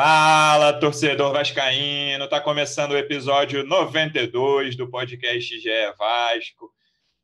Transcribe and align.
Fala, 0.00 0.78
torcedor 0.78 1.32
vascaíno! 1.32 2.28
Tá 2.28 2.40
começando 2.40 2.92
o 2.92 2.96
episódio 2.96 3.66
92 3.66 4.76
do 4.76 4.88
podcast 4.88 5.58
GE 5.58 5.68
Vasco. 5.98 6.72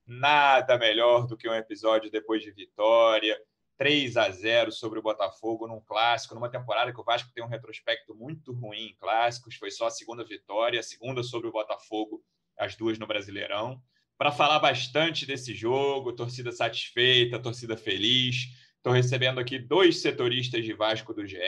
Nada 0.05 0.77
melhor 0.77 1.29
do 1.29 1.37
que 1.37 1.48
um 1.48 1.55
episódio 1.55 2.10
depois 2.10 2.42
de 2.42 2.51
vitória, 2.51 3.41
3 3.79 4.16
a 4.16 4.29
0 4.29 4.73
sobre 4.73 4.98
o 4.98 5.02
Botafogo 5.02 5.68
num 5.68 5.80
clássico, 5.80 6.34
numa 6.34 6.48
temporada 6.48 6.92
que 6.92 7.01
o 7.01 7.05
Vasco 7.05 7.30
tem 7.32 7.45
um 7.45 7.46
retrospecto 7.46 8.12
muito 8.12 8.52
ruim 8.52 8.88
em 8.88 8.96
clássicos, 8.96 9.54
foi 9.54 9.70
só 9.70 9.87
a 9.87 9.91
segunda 9.93 10.24
vitória, 10.24 10.80
a 10.80 10.82
segunda 10.82 11.23
sobre 11.23 11.46
o 11.46 11.52
Botafogo, 11.52 12.24
as 12.59 12.74
duas 12.74 12.98
no 12.98 13.06
Brasileirão. 13.06 13.80
Para 14.18 14.32
falar 14.32 14.59
bastante 14.59 15.24
desse 15.24 15.54
jogo, 15.54 16.12
torcida 16.12 16.51
satisfeita, 16.51 17.38
torcida 17.38 17.77
feliz. 17.77 18.48
Estou 18.79 18.93
recebendo 18.93 19.38
aqui 19.38 19.60
dois 19.60 20.02
setoristas 20.02 20.65
de 20.65 20.73
Vasco 20.73 21.15
do 21.15 21.24
GE 21.24 21.38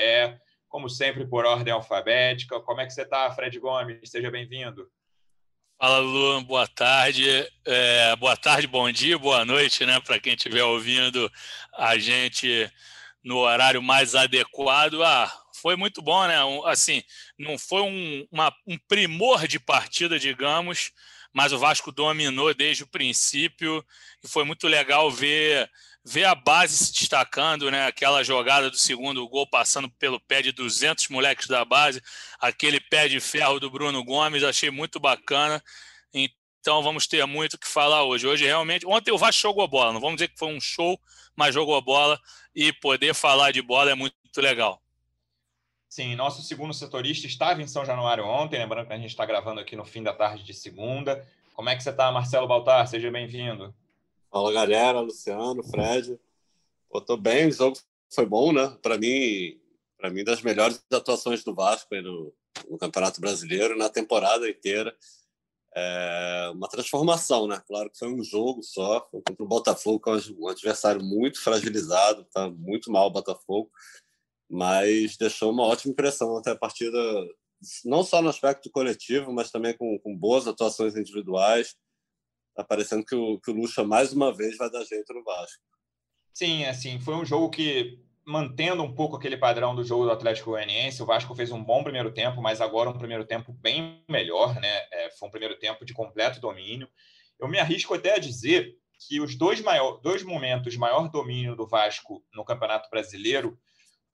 como 0.77 0.91
sempre, 0.91 1.27
por 1.27 1.47
ordem 1.47 1.73
alfabética. 1.73 2.61
Como 2.61 2.83
é 2.83 2.85
que 2.85 2.93
você 2.93 3.01
está, 3.01 3.31
Fred 3.31 3.59
Gomes? 3.59 4.11
Seja 4.11 4.31
bem-vindo. 4.31 4.87
Fala, 5.81 6.01
Luan, 6.01 6.45
boa 6.45 6.69
tarde. 6.69 7.27
É, 7.65 8.15
boa 8.17 8.37
tarde, 8.37 8.67
bom 8.67 8.93
dia, 8.93 9.19
boa 9.19 9.43
noite, 9.43 9.87
né? 9.87 9.99
Para 10.01 10.21
quem 10.21 10.35
estiver 10.35 10.63
ouvindo 10.65 11.33
a 11.79 11.97
gente 11.97 12.71
no 13.25 13.39
horário 13.39 13.83
mais 13.83 14.15
adequado. 14.15 15.03
Ah, 15.03 15.33
foi 15.63 15.77
muito 15.77 16.03
bom, 16.03 16.27
né? 16.27 16.37
Assim, 16.67 17.03
não 17.39 17.57
foi 17.57 17.81
um, 17.81 18.29
uma, 18.31 18.55
um 18.67 18.77
primor 18.87 19.49
de 19.49 19.59
partida, 19.59 20.19
digamos, 20.19 20.93
mas 21.37 21.53
o 21.53 21.59
Vasco 21.59 21.93
dominou 21.93 22.55
desde 22.55 22.83
o 22.83 22.87
princípio 22.87 23.85
e 24.25 24.27
foi 24.27 24.43
muito 24.43 24.67
legal 24.67 25.11
ver 25.11 25.71
ver 26.03 26.25
a 26.25 26.35
base 26.35 26.79
se 26.79 26.93
destacando, 26.95 27.71
né? 27.71 27.87
Aquela 27.87 28.25
jogada 28.25 28.71
do 28.71 28.79
segundo 28.79 29.29
gol 29.29 29.47
passando 29.47 29.91
pelo 29.91 30.19
pé 30.19 30.41
de 30.41 30.51
200 30.51 31.09
moleques 31.09 31.47
da 31.47 31.63
base, 31.63 32.01
aquele 32.41 32.81
pé 32.81 33.07
de 33.07 33.21
ferro 33.21 33.61
do 33.61 33.71
Bruno 33.71 34.03
Gomes, 34.03 34.45
achei 34.45 34.71
muito 34.71 34.99
bacana. 34.99 35.63
Então 36.15 36.83
vamos 36.83 37.07
ter 37.07 37.27
muito 37.27 37.55
o 37.55 37.59
que 37.59 37.69
falar 37.69 38.05
hoje. 38.05 38.27
Hoje 38.27 38.47
realmente, 38.47 38.87
ontem 38.87 39.13
o 39.13 39.19
Vasco 39.19 39.43
jogou 39.43 39.69
bola, 39.69 39.93
não 39.93 40.01
vamos 40.01 40.17
dizer 40.17 40.29
que 40.29 40.39
foi 40.39 40.49
um 40.49 40.61
show, 40.61 40.99
mas 41.37 41.55
jogou 41.55 41.79
bola 41.83 42.19
e 42.55 42.73
poder 42.73 43.15
falar 43.15 43.53
de 43.53 43.61
bola 43.61 43.91
é 43.91 43.95
muito 43.95 44.17
legal. 44.39 44.83
Sim, 45.97 46.15
nosso 46.15 46.43
segundo 46.43 46.75
setorista 46.75 47.27
estava 47.27 47.63
em 47.63 47.67
São 47.67 47.83
Januário 47.83 48.27
ontem, 48.27 48.59
lembrando 48.59 48.87
que 48.87 48.93
a 48.93 48.99
gente 48.99 49.09
está 49.09 49.25
gravando 49.25 49.61
aqui 49.61 49.75
no 49.75 49.85
fim 49.87 50.03
da 50.03 50.13
tarde 50.13 50.45
de 50.45 50.53
segunda. 50.53 51.27
Como 51.55 51.71
é 51.71 51.75
que 51.75 51.83
você 51.83 51.89
está, 51.89 52.13
Marcelo 52.13 52.47
Baltar? 52.47 52.87
Seja 52.87 53.11
bem-vindo. 53.11 53.75
Fala 54.31 54.53
galera, 54.53 55.01
Luciano, 55.01 55.65
Fred. 55.65 56.21
Tô 57.07 57.17
bem, 57.17 57.49
o 57.49 57.51
jogo 57.51 57.79
foi 58.11 58.27
bom, 58.27 58.53
né? 58.53 58.77
Para 58.83 58.99
mim, 58.99 59.59
para 59.97 60.11
mim 60.11 60.23
das 60.23 60.43
melhores 60.43 60.85
atuações 60.93 61.43
do 61.43 61.55
Vasco 61.55 61.95
no, 61.95 62.31
no, 62.69 62.77
Campeonato 62.77 63.19
Brasileiro 63.19 63.75
na 63.75 63.89
temporada 63.89 64.47
inteira. 64.47 64.95
É 65.75 66.51
uma 66.53 66.69
transformação, 66.69 67.47
né? 67.47 67.63
Claro 67.67 67.89
que 67.89 67.99
foi 67.99 68.09
um 68.09 68.23
jogo 68.23 68.63
só, 68.63 69.09
foi 69.11 69.23
contra 69.27 69.43
o 69.43 69.49
Botafogo, 69.49 70.01
que 70.01 70.11
é 70.11 70.35
um 70.39 70.49
adversário 70.49 71.03
muito 71.03 71.41
fragilizado, 71.41 72.23
tá 72.25 72.51
muito 72.51 72.93
mal 72.93 73.07
o 73.07 73.11
Botafogo, 73.11 73.71
mas 74.49 75.17
deixou 75.17 75.51
uma 75.53 75.65
ótima 75.65 75.93
impressão 75.93 76.37
até 76.37 76.51
a 76.53 76.57
partida, 76.57 76.99
não 77.85 78.03
só 78.03 78.23
no 78.23 78.29
aspecto 78.29 78.71
coletivo, 78.71 79.33
mas 79.33 79.51
também 79.51 79.77
com, 79.77 79.99
com 79.99 80.17
boas 80.17 80.47
atuações 80.47 80.97
individuais 80.97 81.77
tá 82.57 82.65
parecendo 82.65 83.05
que 83.05 83.15
o, 83.15 83.39
que 83.39 83.51
o 83.51 83.55
Lucha 83.55 83.85
mais 83.85 84.13
uma 84.13 84.33
vez 84.33 84.57
vai 84.57 84.71
dar 84.71 84.83
jeito 84.83 85.13
no 85.13 85.23
Vasco. 85.23 85.63
Sim, 86.33 86.65
assim, 86.65 86.99
foi 86.99 87.15
um 87.15 87.25
jogo 87.25 87.51
que, 87.51 88.03
mantendo 88.25 88.83
um 88.83 88.95
pouco 88.95 89.17
aquele 89.17 89.37
padrão 89.37 89.75
do 89.75 89.85
jogo 89.85 90.05
do 90.05 90.11
Atlético 90.11 90.51
Goianiense, 90.51 91.03
o 91.03 91.07
Vasco 91.07 91.35
fez 91.35 91.53
um 91.53 91.63
bom 91.63 91.85
primeiro 91.85 92.11
tempo, 92.11 92.41
mas 92.41 92.61
agora 92.61 92.89
um 92.89 92.99
primeiro 92.99 93.27
tempo 93.27 93.53
bem 93.53 94.03
melhor, 94.09 94.59
né? 94.59 94.87
É, 94.91 95.11
foi 95.11 95.29
um 95.29 95.31
primeiro 95.31 95.59
tempo 95.59 95.85
de 95.85 95.93
completo 95.93 96.41
domínio. 96.41 96.89
Eu 97.39 97.47
me 97.47 97.59
arrisco 97.59 97.93
até 97.95 98.15
a 98.15 98.19
dizer 98.19 98.75
que 98.99 99.21
os 99.21 99.37
dois, 99.37 99.61
maior, 99.61 100.01
dois 100.01 100.23
momentos 100.23 100.73
de 100.73 100.79
maior 100.79 101.11
domínio 101.11 101.55
do 101.55 101.67
Vasco 101.67 102.25
no 102.33 102.45
Campeonato 102.45 102.89
Brasileiro 102.89 103.59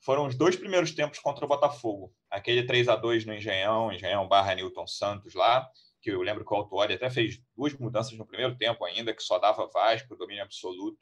foram 0.05 0.27
os 0.27 0.35
dois 0.35 0.57
primeiros 0.57 0.91
tempos 0.93 1.21
contra 1.21 1.45
o 1.45 1.49
Botafogo. 1.49 2.13
Aquele 2.29 2.65
3 2.65 2.89
a 2.89 2.97
2 2.97 3.25
no 3.25 3.35
Engenhão, 3.35 3.93
Engenhão 3.93 4.27
barra 4.29 4.55
Newton 4.55 4.87
Santos 4.87 5.35
lá, 5.35 5.69
que 6.01 6.11
eu 6.11 6.21
lembro 6.21 6.45
que 6.45 6.53
o 6.53 6.57
Autuori 6.57 6.95
até 6.95 7.09
fez 7.09 7.41
duas 7.57 7.73
mudanças 7.75 8.13
no 8.19 8.27
primeiro 8.27 8.57
tempo 8.57 8.85
ainda, 8.85 9.15
que 9.15 9.23
só 9.23 9.39
dava 9.39 9.71
Vasco, 9.73 10.17
domínio 10.17 10.43
absoluto. 10.43 10.99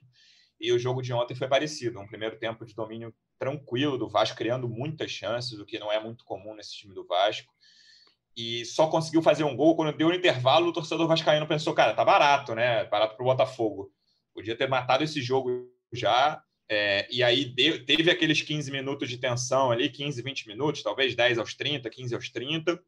E 0.60 0.70
o 0.70 0.78
jogo 0.78 1.00
de 1.00 1.12
ontem 1.14 1.34
foi 1.34 1.48
parecido, 1.48 1.98
um 1.98 2.06
primeiro 2.06 2.38
tempo 2.38 2.66
de 2.66 2.74
domínio 2.74 3.14
tranquilo 3.38 3.96
do 3.96 4.06
Vasco, 4.06 4.36
criando 4.36 4.68
muitas 4.68 5.10
chances, 5.10 5.58
o 5.58 5.64
que 5.64 5.78
não 5.78 5.90
é 5.90 5.98
muito 5.98 6.22
comum 6.26 6.54
nesse 6.54 6.76
time 6.76 6.94
do 6.94 7.06
Vasco. 7.06 7.50
E 8.36 8.66
só 8.66 8.86
conseguiu 8.88 9.22
fazer 9.22 9.44
um 9.44 9.56
gol 9.56 9.74
quando 9.74 9.96
deu 9.96 10.08
no 10.08 10.14
intervalo, 10.14 10.68
o 10.68 10.72
torcedor 10.72 11.08
vascaíno 11.08 11.48
pensou, 11.48 11.72
cara, 11.72 11.94
tá 11.94 12.04
barato, 12.04 12.54
né? 12.54 12.84
Barato 12.84 13.16
para 13.16 13.22
o 13.22 13.26
Botafogo. 13.26 13.90
Podia 14.34 14.54
ter 14.54 14.68
matado 14.68 15.02
esse 15.02 15.22
jogo 15.22 15.70
já. 15.90 16.42
É, 16.72 17.08
e 17.10 17.22
aí 17.22 17.46
deu, 17.46 17.84
teve 17.84 18.08
aqueles 18.10 18.40
15 18.42 18.70
minutos 18.70 19.08
de 19.08 19.18
tensão 19.18 19.72
ali, 19.72 19.90
15, 19.90 20.22
20 20.22 20.46
minutos, 20.46 20.82
talvez 20.82 21.16
10 21.16 21.38
aos 21.38 21.52
30, 21.54 21.90
15 21.90 22.14
aos 22.14 22.30
30 22.30 22.80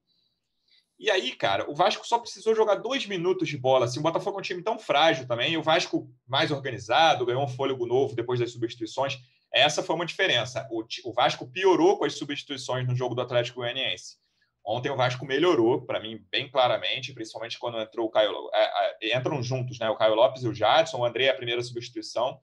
e 1.03 1.10
aí, 1.10 1.32
cara, 1.32 1.69
o 1.69 1.75
Vasco 1.75 2.06
só 2.06 2.16
precisou 2.16 2.54
jogar 2.54 2.76
dois 2.76 3.06
minutos 3.06 3.48
de 3.48 3.59
bola. 3.59 3.87
Assim, 3.87 3.98
o 3.98 4.03
Botafogo 4.04 4.37
é 4.37 4.38
um 4.38 4.43
time 4.43 4.62
tão 4.62 4.78
frágil 4.78 5.26
também. 5.26 5.56
o 5.56 5.62
Vasco 5.62 6.09
mais 6.25 6.53
organizado, 6.53 7.26
ganhou 7.26 7.43
um 7.43 7.48
fôlego 7.48 7.84
novo 7.84 8.15
depois 8.15 8.38
das 8.38 8.53
substituições. 8.53 9.19
Essa 9.53 9.82
foi 9.82 9.97
uma 9.97 10.06
diferença. 10.06 10.64
O, 10.70 10.84
o 11.04 11.12
Vasco 11.12 11.50
piorou 11.50 11.99
com 11.99 12.04
as 12.04 12.14
substituições 12.14 12.87
no 12.87 12.94
jogo 12.94 13.16
do 13.16 13.20
Atlético 13.20 13.59
Goianiense. 13.59 14.16
Ontem 14.64 14.91
o 14.91 14.97
Vasco 14.97 15.26
melhorou, 15.26 15.84
para 15.84 15.99
mim, 15.99 16.25
bem 16.31 16.49
claramente, 16.49 17.12
principalmente 17.12 17.59
quando 17.59 17.81
entrou 17.81 18.06
o 18.06 18.10
Caio. 18.10 18.32
É, 18.54 19.10
é, 19.10 19.19
entram 19.19 19.43
juntos, 19.43 19.81
né? 19.81 19.91
O 19.91 19.97
Caio 19.97 20.14
Lopes 20.14 20.44
e 20.44 20.49
o 20.49 20.54
Jadson. 20.54 20.99
O 20.99 21.04
André 21.04 21.25
é 21.25 21.31
a 21.31 21.34
primeira 21.34 21.62
substituição. 21.62 22.38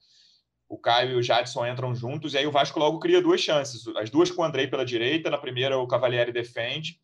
O 0.69 0.77
Caio 0.77 1.11
e 1.11 1.15
o 1.15 1.23
Jadson 1.23 1.65
entram 1.65 1.93
juntos. 1.93 2.33
E 2.33 2.37
aí 2.37 2.47
o 2.47 2.51
Vasco 2.51 2.79
logo 2.79 2.99
cria 2.99 3.21
duas 3.21 3.41
chances. 3.41 3.85
As 3.97 4.09
duas 4.09 4.31
com 4.31 4.43
o 4.43 4.45
André 4.45 4.67
pela 4.67 4.85
direita. 4.85 5.29
Na 5.29 5.37
primeira, 5.37 5.77
o 5.77 5.87
Cavalieri 5.87 6.31
defende 6.31 6.99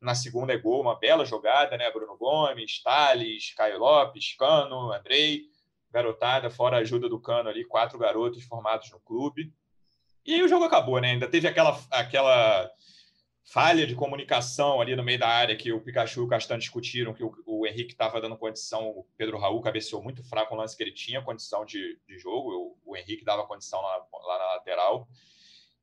na 0.00 0.14
segunda 0.14 0.52
é 0.52 0.58
gol, 0.58 0.82
uma 0.82 0.98
bela 0.98 1.24
jogada, 1.24 1.76
né? 1.76 1.90
Bruno 1.90 2.16
Gomes, 2.16 2.82
Thales, 2.82 3.52
Caio 3.54 3.78
Lopes, 3.78 4.36
Cano, 4.36 4.92
Andrei, 4.92 5.44
garotada, 5.90 6.50
fora 6.50 6.76
a 6.76 6.80
ajuda 6.80 7.08
do 7.08 7.20
Cano 7.20 7.48
ali, 7.48 7.64
quatro 7.64 7.98
garotos 7.98 8.44
formados 8.44 8.90
no 8.90 9.00
clube. 9.00 9.52
E 10.24 10.34
aí 10.34 10.42
o 10.42 10.48
jogo 10.48 10.64
acabou, 10.64 11.00
né? 11.00 11.12
Ainda 11.12 11.28
teve 11.28 11.48
aquela, 11.48 11.80
aquela 11.90 12.70
falha 13.46 13.86
de 13.86 13.94
comunicação 13.94 14.80
ali 14.80 14.96
no 14.96 15.04
meio 15.04 15.20
da 15.20 15.28
área 15.28 15.56
que 15.56 15.72
o 15.72 15.80
Pikachu 15.80 16.20
e 16.20 16.24
o 16.24 16.28
Castan 16.28 16.58
discutiram, 16.58 17.14
que 17.14 17.22
o, 17.22 17.32
o 17.46 17.66
Henrique 17.66 17.92
estava 17.92 18.20
dando 18.20 18.36
condição, 18.36 18.88
o 18.88 19.06
Pedro 19.16 19.38
Raul 19.38 19.60
cabeceou 19.60 20.02
muito 20.02 20.22
fraco 20.24 20.54
o 20.54 20.58
lance 20.58 20.76
que 20.76 20.82
ele 20.82 20.92
tinha 20.92 21.22
condição 21.22 21.64
de, 21.64 21.98
de 22.06 22.18
jogo, 22.18 22.76
o, 22.84 22.92
o 22.92 22.96
Henrique 22.96 23.24
dava 23.24 23.46
condição 23.46 23.80
lá, 23.80 24.04
lá 24.26 24.38
na 24.38 24.44
lateral. 24.54 25.08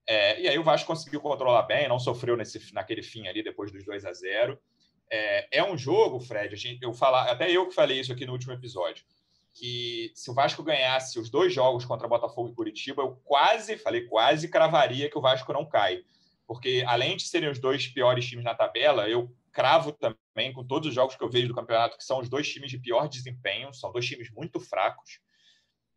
É, 0.06 0.42
e 0.42 0.50
aí 0.50 0.60
o 0.60 0.64
Vasco 0.64 0.86
conseguiu 0.88 1.22
controlar 1.22 1.64
bem, 1.64 1.88
não 1.88 1.98
sofreu 1.98 2.36
nesse, 2.36 2.74
naquele 2.74 3.02
fim 3.02 3.28
ali 3.28 3.42
depois 3.42 3.72
dos 3.72 3.86
2 3.86 4.04
a 4.04 4.12
0 4.12 4.60
é, 5.10 5.60
é 5.60 5.64
um 5.64 5.78
jogo, 5.78 6.20
Fred, 6.20 6.54
gente, 6.58 6.84
eu 6.84 6.94
falar, 6.94 7.30
até 7.30 7.50
eu 7.50 7.68
que 7.68 7.76
falei 7.76 8.00
isso 8.00 8.12
aqui 8.12 8.26
no 8.26 8.34
último 8.34 8.52
episódio, 8.52 9.06
que 9.54 10.12
se 10.16 10.30
o 10.30 10.34
Vasco 10.34 10.64
ganhasse 10.64 11.20
os 11.20 11.30
dois 11.30 11.54
jogos 11.54 11.86
contra 11.86 12.08
Botafogo 12.08 12.50
e 12.50 12.56
Curitiba, 12.56 13.04
eu 13.04 13.16
quase, 13.24 13.78
falei 13.78 14.02
quase, 14.08 14.50
cravaria 14.50 15.10
que 15.10 15.18
o 15.18 15.22
Vasco 15.22 15.54
não 15.54 15.66
cai. 15.66 16.04
Porque 16.54 16.84
além 16.86 17.18
de 17.18 17.24
serem 17.24 17.50
os 17.50 17.58
dois 17.58 17.88
piores 17.88 18.28
times 18.28 18.46
na 18.46 18.54
tabela, 18.54 19.10
eu 19.10 19.36
cravo 19.52 19.92
também 19.92 20.54
com 20.54 20.64
todos 20.64 20.88
os 20.88 20.94
jogos 20.94 21.16
que 21.16 21.24
eu 21.24 21.30
vejo 21.30 21.48
do 21.48 21.56
campeonato 21.56 21.98
que 21.98 22.04
são 22.04 22.20
os 22.20 22.30
dois 22.30 22.48
times 22.48 22.70
de 22.70 22.78
pior 22.78 23.10
desempenho, 23.10 23.74
são 23.74 23.92
dois 23.92 24.06
times 24.06 24.30
muito 24.30 24.60
fracos. 24.60 25.20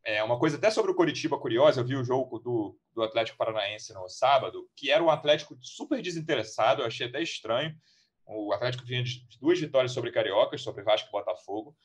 É, 0.03 0.25
uma 0.25 0.39
coisa 0.39 0.57
até 0.57 0.71
sobre 0.71 0.91
o 0.91 0.95
Coritiba 0.95 1.39
curiosa, 1.39 1.83
eu 1.83 1.85
vi 1.85 1.95
o 1.95 2.03
jogo 2.03 2.39
do, 2.39 2.79
do 2.95 3.03
Atlético 3.03 3.37
Paranaense 3.37 3.93
no 3.93 4.09
sábado, 4.09 4.67
que 4.75 4.91
era 4.91 5.05
um 5.05 5.11
Atlético 5.11 5.55
super 5.61 6.01
desinteressado, 6.01 6.81
eu 6.81 6.87
achei 6.87 7.07
até 7.07 7.23
estranho. 7.23 7.77
O 8.25 8.51
Atlético 8.55 8.87
vinha 8.87 9.03
de 9.03 9.27
duas 9.39 9.61
vitórias 9.61 9.93
sobre 9.93 10.11
Cariocas, 10.11 10.63
sobre 10.63 10.83
Vasco 10.83 11.11
e 11.11 11.13
Botafogo. 11.13 11.77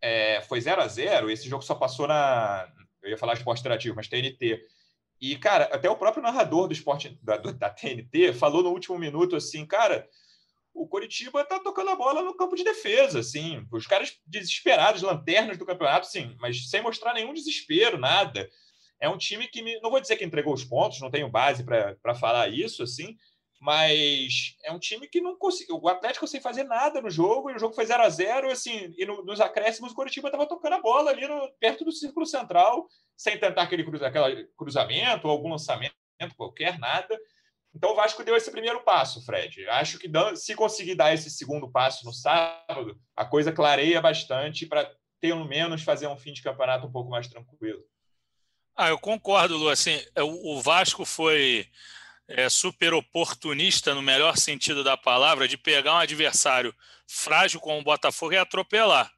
É, 0.00 0.40
foi 0.42 0.58
0 0.58 0.80
a 0.80 0.88
0 0.88 1.30
esse 1.30 1.46
jogo 1.46 1.62
só 1.62 1.74
passou 1.74 2.08
na. 2.08 2.66
Eu 3.02 3.10
ia 3.10 3.18
falar 3.18 3.34
esporte 3.34 3.60
interativo, 3.60 3.94
mas 3.94 4.08
TNT. 4.08 4.66
E, 5.20 5.36
cara, 5.36 5.64
até 5.64 5.90
o 5.90 5.96
próprio 5.96 6.22
narrador 6.22 6.66
do 6.66 6.72
esporte 6.72 7.18
da, 7.22 7.36
da 7.36 7.68
TNT 7.68 8.32
falou 8.32 8.62
no 8.62 8.70
último 8.70 8.98
minuto 8.98 9.36
assim, 9.36 9.66
cara, 9.66 10.08
o 10.72 10.86
Coritiba 10.88 11.44
tá 11.44 11.58
tocando 11.58 11.90
a 11.90 11.96
bola 11.96 12.22
no 12.22 12.34
campo 12.34 12.56
de 12.56 12.64
defesa, 12.64 13.20
assim. 13.20 13.66
Os 13.70 13.86
caras 13.86 14.18
desesperados, 14.26 15.02
lanternas 15.02 15.58
do 15.58 15.66
campeonato, 15.66 16.06
sim, 16.06 16.34
mas 16.40 16.70
sem 16.70 16.80
mostrar 16.82 17.12
nenhum 17.12 17.34
desespero, 17.34 17.98
nada. 17.98 18.48
É 18.98 19.08
um 19.08 19.18
time 19.18 19.46
que 19.48 19.62
me, 19.62 19.78
não 19.80 19.90
vou 19.90 20.00
dizer 20.00 20.16
que 20.16 20.24
entregou 20.24 20.54
os 20.54 20.64
pontos, 20.64 21.00
não 21.00 21.10
tenho 21.10 21.28
base 21.28 21.64
para 21.64 22.14
falar 22.14 22.48
isso, 22.48 22.82
assim, 22.82 23.16
mas 23.60 24.56
é 24.64 24.72
um 24.72 24.78
time 24.78 25.06
que 25.06 25.20
não 25.20 25.36
conseguiu. 25.36 25.78
O 25.80 25.88
Atlético 25.88 26.26
sem 26.26 26.40
fazer 26.40 26.64
nada 26.64 27.02
no 27.02 27.10
jogo, 27.10 27.50
e 27.50 27.54
o 27.54 27.58
jogo 27.58 27.74
foi 27.74 27.84
0 27.84 28.02
a 28.02 28.08
0 28.08 28.50
assim, 28.50 28.94
e 28.96 29.04
no, 29.04 29.22
nos 29.22 29.38
acréscimos 29.38 29.92
o 29.92 29.94
Coritiba 29.94 30.28
estava 30.28 30.48
tocando 30.48 30.72
a 30.72 30.80
bola 30.80 31.10
ali 31.10 31.28
no, 31.28 31.52
perto 31.60 31.84
do 31.84 31.92
círculo 31.92 32.24
central, 32.24 32.88
sem 33.14 33.38
tentar 33.38 33.62
aquele 33.62 33.84
cruza, 33.84 34.06
aquele 34.06 34.46
cruzamento 34.56 35.28
algum 35.28 35.50
lançamento 35.50 35.94
qualquer, 36.36 36.78
nada. 36.78 37.18
Então 37.74 37.92
o 37.92 37.94
Vasco 37.94 38.24
deu 38.24 38.34
esse 38.34 38.50
primeiro 38.50 38.82
passo, 38.82 39.24
Fred. 39.24 39.68
Acho 39.68 39.98
que 39.98 40.10
se 40.36 40.54
conseguir 40.54 40.94
dar 40.94 41.12
esse 41.12 41.30
segundo 41.30 41.70
passo 41.70 42.04
no 42.06 42.14
sábado, 42.14 42.98
a 43.14 43.26
coisa 43.26 43.52
clareia 43.52 44.00
bastante 44.00 44.64
para 44.66 44.90
pelo 45.20 45.44
menos 45.44 45.82
fazer 45.82 46.06
um 46.06 46.16
fim 46.16 46.32
de 46.32 46.42
campeonato 46.42 46.86
um 46.86 46.90
pouco 46.92 47.10
mais 47.10 47.28
tranquilo. 47.28 47.84
Ah, 48.74 48.88
eu 48.88 48.98
concordo, 48.98 49.58
Lu. 49.58 49.68
Assim, 49.68 50.02
é, 50.14 50.22
o 50.22 50.60
Vasco 50.62 51.04
foi 51.04 51.68
é, 52.30 52.48
super 52.48 52.94
oportunista, 52.94 53.94
no 53.94 54.02
melhor 54.02 54.36
sentido 54.36 54.84
da 54.84 54.96
palavra, 54.96 55.48
de 55.48 55.58
pegar 55.58 55.94
um 55.94 55.98
adversário 55.98 56.74
frágil 57.06 57.60
como 57.60 57.80
o 57.80 57.84
Botafogo 57.84 58.32
e 58.32 58.38
atropelar. 58.38 59.10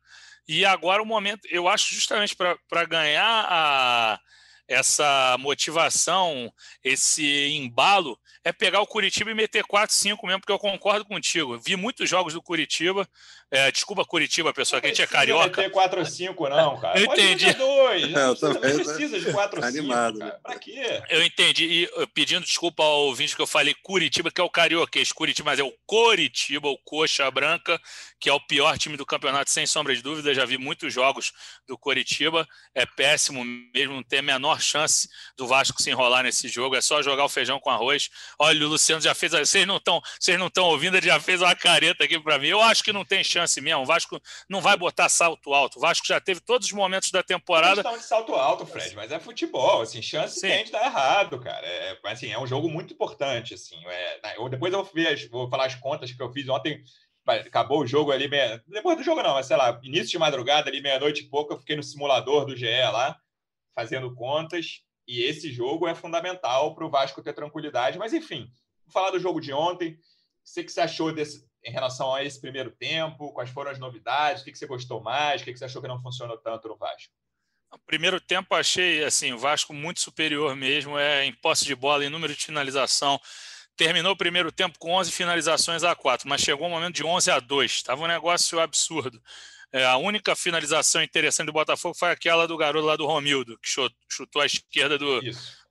E 0.48 0.64
agora 0.64 1.02
o 1.02 1.06
momento, 1.06 1.46
eu 1.50 1.68
acho 1.68 1.94
justamente 1.94 2.34
para 2.34 2.84
ganhar 2.84 3.46
a, 3.48 4.20
essa 4.66 5.36
motivação, 5.38 6.52
esse 6.82 7.52
embalo, 7.52 8.18
é 8.42 8.52
pegar 8.52 8.80
o 8.80 8.86
Curitiba 8.86 9.30
e 9.30 9.34
meter 9.34 9.62
4, 9.64 9.94
5 9.94 10.26
mesmo, 10.26 10.40
porque 10.40 10.52
eu 10.52 10.58
concordo 10.58 11.04
contigo. 11.04 11.58
Vi 11.58 11.76
muitos 11.76 12.08
jogos 12.08 12.32
do 12.32 12.42
Curitiba. 12.42 13.06
É, 13.52 13.70
desculpa, 13.70 14.02
Curitiba, 14.02 14.50
pessoal, 14.54 14.80
que 14.80 14.86
a 14.86 14.88
gente 14.88 15.02
é 15.02 15.06
carioca. 15.06 15.42
Não 15.42 15.56
meter 15.56 15.70
4 15.70 16.00
ou 16.00 16.06
5, 16.06 16.48
não, 16.48 16.80
cara. 16.80 16.98
Eu 16.98 17.04
entendi. 17.04 17.52
Dois. 17.52 18.10
Não, 18.10 18.34
precisa, 18.34 18.52
não 18.54 18.60
precisa 18.60 19.20
de 19.20 19.30
4 19.30 19.60
ou 19.60 19.66
5. 19.66 19.78
Animado. 19.78 20.18
Cara. 20.20 20.40
Pra 20.42 20.58
quê? 20.58 21.02
Eu 21.10 21.22
entendi. 21.22 21.64
E 21.66 22.06
pedindo 22.14 22.46
desculpa 22.46 22.82
ao 22.82 23.02
ouvinte 23.02 23.36
que 23.36 23.42
eu 23.42 23.46
falei 23.46 23.74
Curitiba, 23.82 24.30
que 24.30 24.40
é 24.40 24.44
o 24.44 24.48
carioquês 24.48 25.12
Curitiba, 25.12 25.50
mas 25.50 25.58
é 25.58 25.62
o 25.62 25.72
Coritiba, 25.84 26.66
o 26.66 26.78
Coxa 26.78 27.30
Branca, 27.30 27.78
que 28.18 28.30
é 28.30 28.32
o 28.32 28.40
pior 28.40 28.78
time 28.78 28.96
do 28.96 29.04
campeonato, 29.04 29.50
sem 29.50 29.66
sombra 29.66 29.94
de 29.94 30.00
dúvida. 30.00 30.32
Já 30.32 30.46
vi 30.46 30.56
muitos 30.56 30.94
jogos 30.94 31.30
do 31.68 31.76
Coritiba. 31.76 32.48
É 32.74 32.86
péssimo 32.86 33.44
mesmo, 33.44 33.92
não 33.92 34.02
tem 34.02 34.20
a 34.20 34.22
menor 34.22 34.62
chance 34.62 35.06
do 35.36 35.46
Vasco 35.46 35.82
se 35.82 35.90
enrolar 35.90 36.22
nesse 36.22 36.48
jogo. 36.48 36.74
É 36.74 36.80
só 36.80 37.02
jogar 37.02 37.26
o 37.26 37.28
feijão 37.28 37.60
com 37.60 37.68
arroz. 37.68 38.08
Olha, 38.38 38.64
o 38.64 38.70
Luciano 38.70 39.02
já 39.02 39.14
fez. 39.14 39.32
Vocês 39.32 39.66
não 39.66 39.76
estão, 39.76 40.00
vocês 40.18 40.38
não 40.38 40.46
estão 40.46 40.64
ouvindo, 40.64 40.96
ele 40.96 41.06
já 41.06 41.20
fez 41.20 41.42
uma 41.42 41.54
careta 41.54 42.04
aqui 42.04 42.18
para 42.18 42.38
mim. 42.38 42.48
Eu 42.48 42.62
acho 42.62 42.82
que 42.82 42.94
não 42.94 43.04
tem 43.04 43.22
chance 43.22 43.41
mesmo. 43.60 43.82
O 43.82 43.86
Vasco 43.86 44.20
não 44.48 44.60
vai 44.60 44.76
botar 44.76 45.08
salto 45.08 45.52
alto. 45.52 45.78
O 45.78 45.80
Vasco 45.80 46.06
já 46.06 46.20
teve 46.20 46.40
todos 46.40 46.66
os 46.66 46.72
momentos 46.72 47.10
da 47.10 47.22
temporada. 47.22 47.82
Não 47.82 47.96
de 47.96 48.04
salto 48.04 48.34
alto, 48.34 48.66
Fred, 48.66 48.94
mas 48.94 49.12
é 49.12 49.18
futebol. 49.18 49.82
Assim, 49.82 50.02
chance 50.02 50.40
Sim. 50.40 50.48
tem 50.48 50.64
de 50.64 50.72
dar 50.72 50.86
errado, 50.86 51.40
cara. 51.40 51.66
É, 51.66 51.98
assim, 52.04 52.30
é 52.30 52.38
um 52.38 52.46
jogo 52.46 52.68
muito 52.68 52.94
importante. 52.94 53.54
Assim, 53.54 53.76
é, 53.86 54.36
eu, 54.36 54.48
depois 54.48 54.72
eu 54.72 54.82
vou, 54.82 54.92
ver, 54.92 55.28
vou 55.28 55.48
falar 55.48 55.66
as 55.66 55.74
contas 55.74 56.12
que 56.12 56.22
eu 56.22 56.32
fiz 56.32 56.48
ontem. 56.48 56.82
Acabou 57.24 57.80
o 57.80 57.86
jogo 57.86 58.10
ali, 58.10 58.26
meia... 58.28 58.62
depois 58.66 58.96
do 58.96 59.04
jogo 59.04 59.22
não, 59.22 59.34
mas 59.34 59.46
sei 59.46 59.56
lá, 59.56 59.78
início 59.84 60.10
de 60.10 60.18
madrugada 60.18 60.68
ali, 60.68 60.80
meia-noite 60.80 61.22
e 61.22 61.28
pouco, 61.28 61.52
eu 61.52 61.58
fiquei 61.58 61.76
no 61.76 61.82
simulador 61.82 62.44
do 62.44 62.56
GE 62.56 62.66
lá, 62.66 63.16
fazendo 63.76 64.12
contas. 64.12 64.82
E 65.06 65.22
esse 65.22 65.52
jogo 65.52 65.86
é 65.86 65.94
fundamental 65.94 66.74
para 66.74 66.84
o 66.84 66.90
Vasco 66.90 67.22
ter 67.22 67.32
tranquilidade. 67.32 67.98
Mas, 67.98 68.12
enfim, 68.12 68.50
vou 68.84 68.92
falar 68.92 69.10
do 69.10 69.20
jogo 69.20 69.40
de 69.40 69.52
ontem. 69.52 69.92
O 69.92 70.54
que 70.54 70.68
você 70.68 70.80
achou 70.80 71.12
desse, 71.12 71.46
em 71.64 71.70
relação 71.70 72.14
a 72.14 72.24
esse 72.24 72.40
primeiro 72.40 72.70
tempo? 72.70 73.32
Quais 73.32 73.50
foram 73.50 73.70
as 73.70 73.78
novidades? 73.78 74.42
O 74.42 74.44
que 74.44 74.54
você 74.54 74.66
gostou 74.66 75.00
mais? 75.00 75.42
O 75.42 75.44
que 75.44 75.56
você 75.56 75.64
achou 75.64 75.80
que 75.80 75.88
não 75.88 76.00
funcionou 76.00 76.38
tanto 76.38 76.68
no 76.68 76.76
Vasco? 76.76 77.12
No 77.70 77.78
primeiro 77.86 78.20
tempo, 78.20 78.54
achei 78.54 79.02
assim, 79.02 79.32
o 79.32 79.38
Vasco 79.38 79.72
muito 79.72 80.00
superior 80.00 80.54
mesmo, 80.54 80.98
é 80.98 81.24
em 81.24 81.32
posse 81.32 81.64
de 81.64 81.74
bola, 81.74 82.04
em 82.04 82.10
número 82.10 82.34
de 82.34 82.44
finalização. 82.44 83.18
Terminou 83.74 84.12
o 84.12 84.16
primeiro 84.16 84.52
tempo 84.52 84.78
com 84.78 84.92
11 84.92 85.10
finalizações 85.10 85.82
a 85.82 85.94
4, 85.94 86.28
mas 86.28 86.42
chegou 86.42 86.66
um 86.66 86.70
momento 86.70 86.94
de 86.94 87.04
11 87.04 87.30
a 87.30 87.40
2. 87.40 87.72
Estava 87.72 88.02
um 88.02 88.06
negócio 88.06 88.60
absurdo. 88.60 89.20
É, 89.72 89.86
a 89.86 89.96
única 89.96 90.36
finalização 90.36 91.02
interessante 91.02 91.46
do 91.46 91.52
Botafogo 91.52 91.94
foi 91.94 92.10
aquela 92.10 92.46
do 92.46 92.58
garoto 92.58 92.86
lá 92.86 92.94
do 92.94 93.06
Romildo, 93.06 93.58
que 93.58 93.70
chutou 94.10 94.42
à 94.42 94.46
esquerda 94.46 94.98
do, 94.98 95.22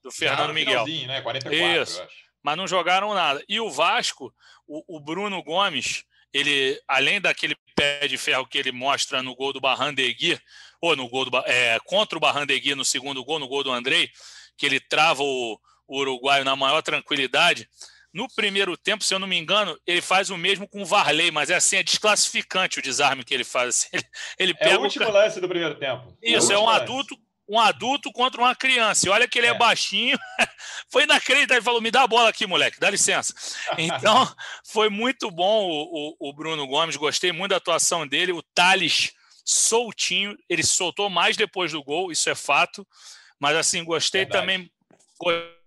do 0.03 0.11
Fernando 0.11 0.51
Miguel. 0.55 0.87
Né? 1.05 1.21
44, 1.21 1.83
Isso. 1.83 2.07
Mas 2.43 2.57
não 2.57 2.67
jogaram 2.67 3.13
nada. 3.13 3.43
E 3.47 3.59
o 3.59 3.69
Vasco, 3.69 4.33
o, 4.67 4.97
o, 4.97 4.99
Bruno 4.99 5.41
Gomes, 5.43 6.03
ele, 6.33 6.79
além 6.87 7.21
daquele 7.21 7.55
pé 7.75 8.07
de 8.07 8.17
ferro 8.17 8.47
que 8.47 8.57
ele 8.57 8.71
mostra 8.71 9.21
no 9.21 9.35
gol 9.35 9.53
do 9.53 9.61
Barrandegui, 9.61 10.39
ou 10.81 10.95
no 10.95 11.07
gol 11.07 11.25
do, 11.25 11.37
é, 11.45 11.79
contra 11.85 12.17
o 12.17 12.21
Barrandegui 12.21 12.73
no 12.73 12.83
segundo 12.83 13.23
gol, 13.23 13.39
no 13.39 13.47
gol 13.47 13.63
do 13.63 13.71
Andrei, 13.71 14.09
que 14.57 14.65
ele 14.65 14.79
trava 14.79 15.21
o, 15.21 15.59
o 15.87 15.99
uruguaio 15.99 16.43
na 16.43 16.55
maior 16.55 16.81
tranquilidade. 16.81 17.69
No 18.13 18.27
primeiro 18.35 18.75
tempo, 18.75 19.03
se 19.03 19.13
eu 19.13 19.19
não 19.19 19.27
me 19.27 19.37
engano, 19.37 19.77
ele 19.87 20.01
faz 20.01 20.29
o 20.29 20.37
mesmo 20.37 20.67
com 20.67 20.81
o 20.81 20.85
Varley, 20.85 21.31
mas 21.31 21.49
é 21.49 21.55
assim, 21.55 21.77
é 21.77 21.83
desclassificante 21.83 22.79
o 22.79 22.81
desarme 22.81 23.23
que 23.23 23.33
ele 23.33 23.43
faz. 23.43 23.69
Assim, 23.69 23.87
ele, 24.37 24.53
ele 24.59 24.69
é 24.69 24.77
o 24.77 24.81
último 24.81 25.05
o... 25.05 25.11
lance 25.11 25.39
do 25.39 25.47
primeiro 25.47 25.75
tempo. 25.75 26.17
Isso, 26.21 26.51
é, 26.51 26.55
é 26.55 26.57
um 26.57 26.65
lance. 26.65 26.81
adulto 26.81 27.17
um 27.51 27.59
adulto 27.59 28.11
contra 28.13 28.39
uma 28.39 28.55
criança. 28.55 29.05
E 29.05 29.09
olha 29.09 29.27
que 29.27 29.37
ele 29.37 29.47
é, 29.47 29.49
é 29.49 29.57
baixinho. 29.57 30.17
foi 30.89 31.03
inacreditável. 31.03 31.57
Ele 31.57 31.65
falou: 31.65 31.81
me 31.81 31.91
dá 31.91 32.03
a 32.03 32.07
bola 32.07 32.29
aqui, 32.29 32.47
moleque, 32.47 32.79
dá 32.79 32.89
licença. 32.89 33.33
Então, 33.77 34.33
foi 34.65 34.89
muito 34.89 35.29
bom 35.29 35.65
o, 35.65 36.15
o, 36.19 36.29
o, 36.29 36.33
Bruno 36.33 36.65
Gomes. 36.65 36.95
Gostei 36.95 37.33
muito 37.33 37.49
da 37.51 37.57
atuação 37.57 38.07
dele. 38.07 38.31
O 38.31 38.41
Thales 38.41 39.11
soltinho. 39.43 40.37
Ele 40.49 40.63
soltou 40.63 41.09
mais 41.09 41.35
depois 41.35 41.73
do 41.73 41.83
gol, 41.83 42.11
isso 42.11 42.29
é 42.29 42.35
fato. 42.35 42.87
Mas, 43.37 43.57
assim, 43.57 43.83
gostei 43.83 44.21
Verdade. 44.21 44.45
também 44.45 44.71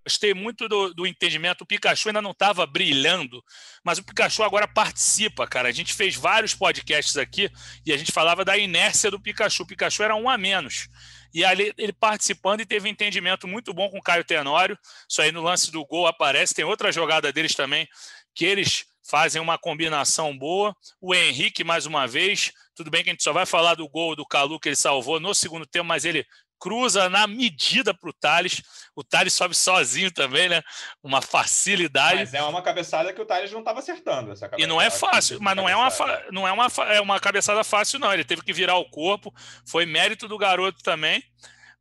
gostei 0.05 0.35
muito 0.35 0.69
do, 0.69 0.93
do, 0.93 1.07
entendimento. 1.07 1.63
O 1.63 1.67
Pikachu 1.67 2.09
ainda 2.09 2.21
não 2.21 2.33
estava 2.33 2.67
brilhando, 2.67 3.43
mas 3.83 3.99
o 3.99 4.05
Pikachu 4.05 4.43
agora 4.43 4.69
participa, 4.69 5.47
cara. 5.47 5.69
A 5.69 5.73
gente 5.73 5.95
fez 5.95 6.15
vários 6.15 6.55
podcasts 6.55 7.17
aqui 7.17 7.51
e 7.87 7.93
a 7.93 7.97
gente 7.97 8.13
falava 8.13 8.45
da 8.45 8.57
inércia 8.57 9.11
do 9.11 9.21
Pikachu. 9.21 9.63
O 9.63 9.67
Pikachu 9.67 10.03
era 10.03 10.15
um 10.15 10.29
a 10.29 10.37
menos. 10.37 10.89
E 11.35 11.45
ali 11.45 11.75
ele 11.77 11.93
participando 11.93 12.61
e 12.61 12.67
teve 12.67 12.89
um 12.89 12.93
entendimento 12.93 13.49
muito 13.49 13.75
bom 13.75 13.91
com 13.91 13.99
o 13.99 14.03
Caio 14.03 14.23
Tenório. 14.25 14.79
Isso 15.09 15.21
aí 15.21 15.33
no 15.33 15.43
lance 15.43 15.73
do 15.73 15.85
gol 15.85 16.07
aparece. 16.07 16.55
Tem 16.55 16.65
outra 16.65 16.93
jogada 16.93 17.33
deles 17.33 17.57
também, 17.57 17.89
que 18.33 18.45
eles 18.45 18.87
fazem 19.03 19.43
uma 19.43 19.59
combinação 19.59 20.37
boa. 20.37 20.75
O 21.01 21.13
Henrique, 21.13 21.65
mais 21.65 21.87
uma 21.87 22.07
vez, 22.07 22.53
tudo 22.75 22.91
bem 22.91 23.03
que 23.03 23.11
a 23.11 23.13
gente 23.13 23.23
só 23.23 23.33
vai 23.33 23.45
falar 23.45 23.75
do 23.75 23.89
gol 23.89 24.15
do 24.15 24.25
Calu 24.25 24.61
que 24.61 24.69
ele 24.69 24.77
salvou 24.77 25.19
no 25.19 25.35
segundo 25.35 25.67
tempo, 25.67 25.85
mas 25.85 26.05
ele 26.05 26.25
cruza 26.65 27.11
na 27.11 27.27
medida 27.27 27.93
para 27.93 28.09
o 28.09 28.13
Thales. 28.15 28.63
O 28.97 29.05
Thales 29.05 29.35
sobe 29.35 29.55
sozinho 29.55 30.11
também, 30.11 30.49
né? 30.49 30.63
Uma 31.03 31.21
facilidade. 31.21 32.21
Mas 32.21 32.33
é 32.33 32.43
uma 32.43 32.63
cabeçada 32.63 33.13
que 33.13 33.21
o 33.21 33.27
Thales 33.27 33.53
não 33.53 33.59
estava 33.59 33.81
acertando. 33.81 34.33
Essa 34.33 34.51
e 34.57 34.67
não 34.67 34.81
é 34.81 34.89
fácil, 34.89 35.39
mas 35.43 35.55
não 35.55 35.69
é, 35.69 35.77
uma, 35.77 35.91
não 36.33 36.49
é 36.49 36.53
uma, 36.53 36.67
é 36.89 37.01
uma 37.03 37.21
cabeçada 37.21 37.63
fácil, 37.63 37.99
não. 37.99 38.11
Ele 38.15 38.25
teve 38.25 38.43
que 38.43 38.51
virar 38.51 38.79
o 38.79 38.89
corpo. 38.89 39.31
Foi 39.67 39.85
mérito 39.85 40.27
do 40.27 40.39
garoto 40.39 40.83
também. 40.83 41.23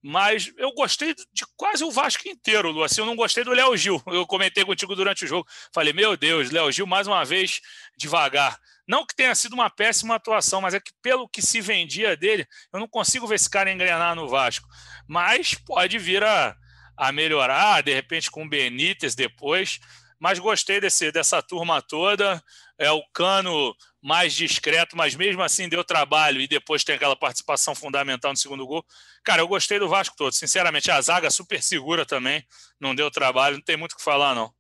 Mas 0.01 0.51
eu 0.57 0.73
gostei 0.73 1.15
de 1.15 1.45
quase 1.55 1.81
o 1.85 1.89
Vasco 1.89 2.27
inteiro, 2.27 2.69
Lu. 2.69 2.83
Assim, 2.83 2.99
eu 2.99 3.05
não 3.05 3.15
gostei 3.15 3.45
do 3.45 3.53
Léo 3.53 3.77
Gil. 3.77 4.03
Eu 4.07 4.27
comentei 4.27 4.65
contigo 4.65 4.97
durante 4.97 5.23
o 5.23 5.27
jogo. 5.27 5.47
Falei, 5.73 5.93
meu 5.93 6.17
Deus, 6.17 6.51
Léo 6.51 6.69
Gil, 6.73 6.85
mais 6.85 7.07
uma 7.07 7.23
vez, 7.23 7.61
devagar. 7.95 8.59
Não 8.87 9.05
que 9.05 9.15
tenha 9.15 9.33
sido 9.33 9.53
uma 9.53 9.69
péssima 9.69 10.15
atuação, 10.15 10.61
mas 10.61 10.73
é 10.73 10.79
que 10.79 10.91
pelo 11.01 11.27
que 11.27 11.41
se 11.41 11.61
vendia 11.61 12.17
dele, 12.17 12.45
eu 12.73 12.79
não 12.79 12.87
consigo 12.87 13.27
ver 13.27 13.35
esse 13.35 13.49
cara 13.49 13.71
engrenar 13.71 14.15
no 14.15 14.27
Vasco. 14.27 14.67
Mas 15.07 15.53
pode 15.53 15.97
vir 15.97 16.23
a, 16.23 16.55
a 16.97 17.11
melhorar, 17.11 17.81
de 17.81 17.93
repente 17.93 18.29
com 18.29 18.43
o 18.43 18.49
Benítez 18.49 19.15
depois. 19.15 19.79
Mas 20.19 20.39
gostei 20.39 20.79
desse, 20.79 21.11
dessa 21.11 21.41
turma 21.41 21.81
toda. 21.81 22.41
É 22.77 22.89
o 22.91 23.03
Cano 23.13 23.75
mais 24.01 24.33
discreto, 24.33 24.95
mas 24.95 25.15
mesmo 25.15 25.41
assim 25.41 25.69
deu 25.69 25.83
trabalho 25.83 26.41
e 26.41 26.47
depois 26.47 26.83
tem 26.83 26.95
aquela 26.95 27.15
participação 27.15 27.75
fundamental 27.75 28.31
no 28.31 28.37
segundo 28.37 28.65
gol. 28.65 28.85
Cara, 29.23 29.41
eu 29.41 29.47
gostei 29.47 29.79
do 29.79 29.89
Vasco 29.89 30.15
todo. 30.17 30.33
Sinceramente, 30.33 30.89
a 30.91 30.99
zaga 31.01 31.29
super 31.29 31.61
segura 31.61 32.05
também. 32.05 32.45
Não 32.79 32.95
deu 32.95 33.11
trabalho, 33.11 33.57
não 33.57 33.63
tem 33.63 33.77
muito 33.77 33.93
o 33.93 33.97
que 33.97 34.03
falar, 34.03 34.33
não. 34.33 34.53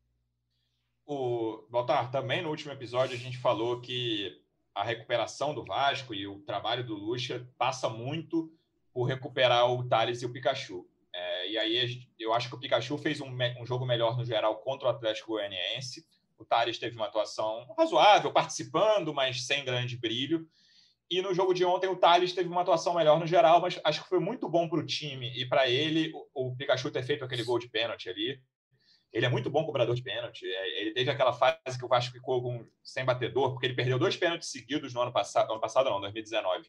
O 1.05 1.65
Baltar, 1.69 2.11
também 2.11 2.41
no 2.41 2.49
último 2.49 2.71
episódio 2.71 3.15
a 3.15 3.19
gente 3.19 3.37
falou 3.37 3.81
que 3.81 4.41
a 4.73 4.83
recuperação 4.83 5.53
do 5.53 5.63
Vasco 5.63 6.13
e 6.13 6.25
o 6.25 6.39
trabalho 6.39 6.85
do 6.85 6.95
Lucha 6.95 7.47
passa 7.57 7.89
muito 7.89 8.51
por 8.93 9.03
recuperar 9.03 9.69
o 9.71 9.87
Thales 9.87 10.21
e 10.21 10.25
o 10.25 10.31
Pikachu. 10.31 10.87
É, 11.13 11.51
e 11.51 11.57
aí 11.57 12.07
eu 12.17 12.33
acho 12.33 12.49
que 12.49 12.55
o 12.55 12.59
Pikachu 12.59 12.97
fez 12.97 13.19
um, 13.21 13.29
um, 13.59 13.65
jogo 13.65 13.85
melhor 13.85 14.17
no 14.17 14.25
geral 14.25 14.57
contra 14.57 14.87
o 14.87 14.91
Atlético 14.91 15.33
Goianiense. 15.33 16.05
O 16.37 16.45
Thales 16.45 16.79
teve 16.79 16.95
uma 16.95 17.05
atuação 17.05 17.67
razoável, 17.77 18.31
participando, 18.31 19.13
mas 19.13 19.45
sem 19.45 19.63
grande 19.63 19.97
brilho. 19.97 20.47
E 21.09 21.21
no 21.21 21.33
jogo 21.33 21.53
de 21.53 21.65
ontem 21.65 21.87
o 21.87 21.97
Thales 21.97 22.33
teve 22.33 22.49
uma 22.49 22.61
atuação 22.61 22.95
melhor 22.95 23.19
no 23.19 23.27
geral, 23.27 23.61
mas 23.61 23.79
acho 23.83 24.01
que 24.01 24.09
foi 24.09 24.19
muito 24.19 24.49
bom 24.49 24.67
para 24.67 24.79
o 24.79 24.85
time 24.85 25.31
e 25.37 25.45
para 25.45 25.69
ele 25.69 26.11
o, 26.33 26.47
o 26.47 26.55
Pikachu 26.55 26.89
ter 26.89 27.03
feito 27.03 27.25
aquele 27.25 27.43
gol 27.43 27.59
de 27.59 27.67
pênalti 27.67 28.09
ali 28.09 28.41
Ele 29.13 29.27
é 29.27 29.29
muito 29.29 29.49
bom 29.49 29.63
cobrador 29.63 29.95
de 29.95 30.01
pênalti. 30.01 30.43
É, 30.45 30.81
ele 30.81 30.91
teve 30.91 31.11
aquela 31.11 31.31
fase 31.31 31.77
que 31.77 31.85
o 31.85 31.87
Vasco 31.87 32.11
ficou 32.11 32.41
com, 32.41 32.67
sem 32.83 33.05
batedor, 33.05 33.51
porque 33.51 33.67
ele 33.67 33.75
perdeu 33.75 33.99
dois 33.99 34.17
pênaltis 34.17 34.49
seguidos 34.49 34.91
no 34.93 35.01
ano 35.01 35.13
passado, 35.13 35.51
ano 35.51 35.61
passado 35.61 35.89
não, 35.89 36.01
2019, 36.01 36.67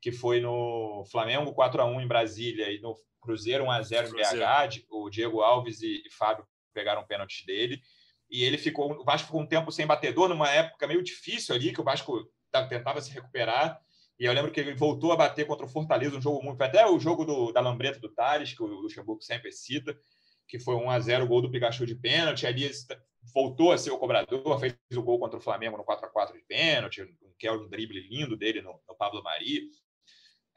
que 0.00 0.12
foi 0.12 0.40
no 0.40 1.04
Flamengo 1.10 1.52
4 1.52 1.82
a 1.82 1.84
1 1.84 2.00
em 2.00 2.06
Brasília 2.06 2.70
e 2.70 2.80
no 2.80 2.96
Cruzeiro 3.20 3.64
1 3.64 3.70
a 3.72 3.82
0 3.82 4.08
em 4.08 4.12
BH. 4.12 4.84
O 4.88 5.10
Diego 5.10 5.42
Alves 5.42 5.82
e, 5.82 6.04
e 6.06 6.10
Fábio 6.10 6.46
pegaram 6.72 7.04
pênaltis 7.04 7.44
dele. 7.44 7.82
E 8.30 8.44
ele 8.44 8.56
ficou, 8.56 8.92
o 8.92 9.04
Vasco 9.04 9.26
ficou 9.26 9.42
um 9.42 9.46
tempo 9.46 9.72
sem 9.72 9.86
batedor, 9.86 10.28
numa 10.28 10.48
época 10.50 10.86
meio 10.86 11.02
difícil 11.02 11.54
ali, 11.54 11.72
que 11.72 11.80
o 11.80 11.84
Vasco 11.84 12.30
tentava 12.68 13.00
se 13.00 13.12
recuperar. 13.12 13.78
E 14.18 14.24
eu 14.24 14.32
lembro 14.32 14.52
que 14.52 14.60
ele 14.60 14.72
voltou 14.72 15.12
a 15.12 15.16
bater 15.16 15.46
contra 15.46 15.66
o 15.66 15.68
Fortaleza, 15.68 16.16
um 16.16 16.22
jogo 16.22 16.42
muito. 16.44 16.62
Até 16.62 16.86
o 16.86 16.98
jogo 17.00 17.24
do, 17.24 17.52
da 17.52 17.60
Lambreta 17.60 17.98
do 17.98 18.08
Tales, 18.08 18.54
que 18.54 18.62
o 18.62 18.66
Luxemburgo 18.66 19.20
sempre 19.20 19.50
cita 19.50 19.98
que 20.52 20.58
foi 20.58 20.74
1 20.74 20.90
a 20.90 21.00
0 21.00 21.24
o 21.24 21.26
gol 21.26 21.40
do 21.40 21.50
Pikachu 21.50 21.86
de 21.86 21.94
pênalti. 21.94 22.46
Ali 22.46 22.70
voltou 23.32 23.72
a 23.72 23.78
ser 23.78 23.90
o 23.90 23.96
cobrador, 23.96 24.60
fez 24.60 24.76
o 24.94 25.02
gol 25.02 25.18
contra 25.18 25.38
o 25.38 25.40
Flamengo 25.40 25.78
no 25.78 25.84
4 25.84 26.04
a 26.04 26.10
4 26.10 26.36
de 26.36 26.44
pênalti, 26.44 27.00
um 27.02 27.68
drible 27.70 28.06
lindo 28.06 28.36
dele 28.36 28.60
no, 28.60 28.78
no 28.86 28.94
Pablo 28.94 29.22
Mari. 29.22 29.70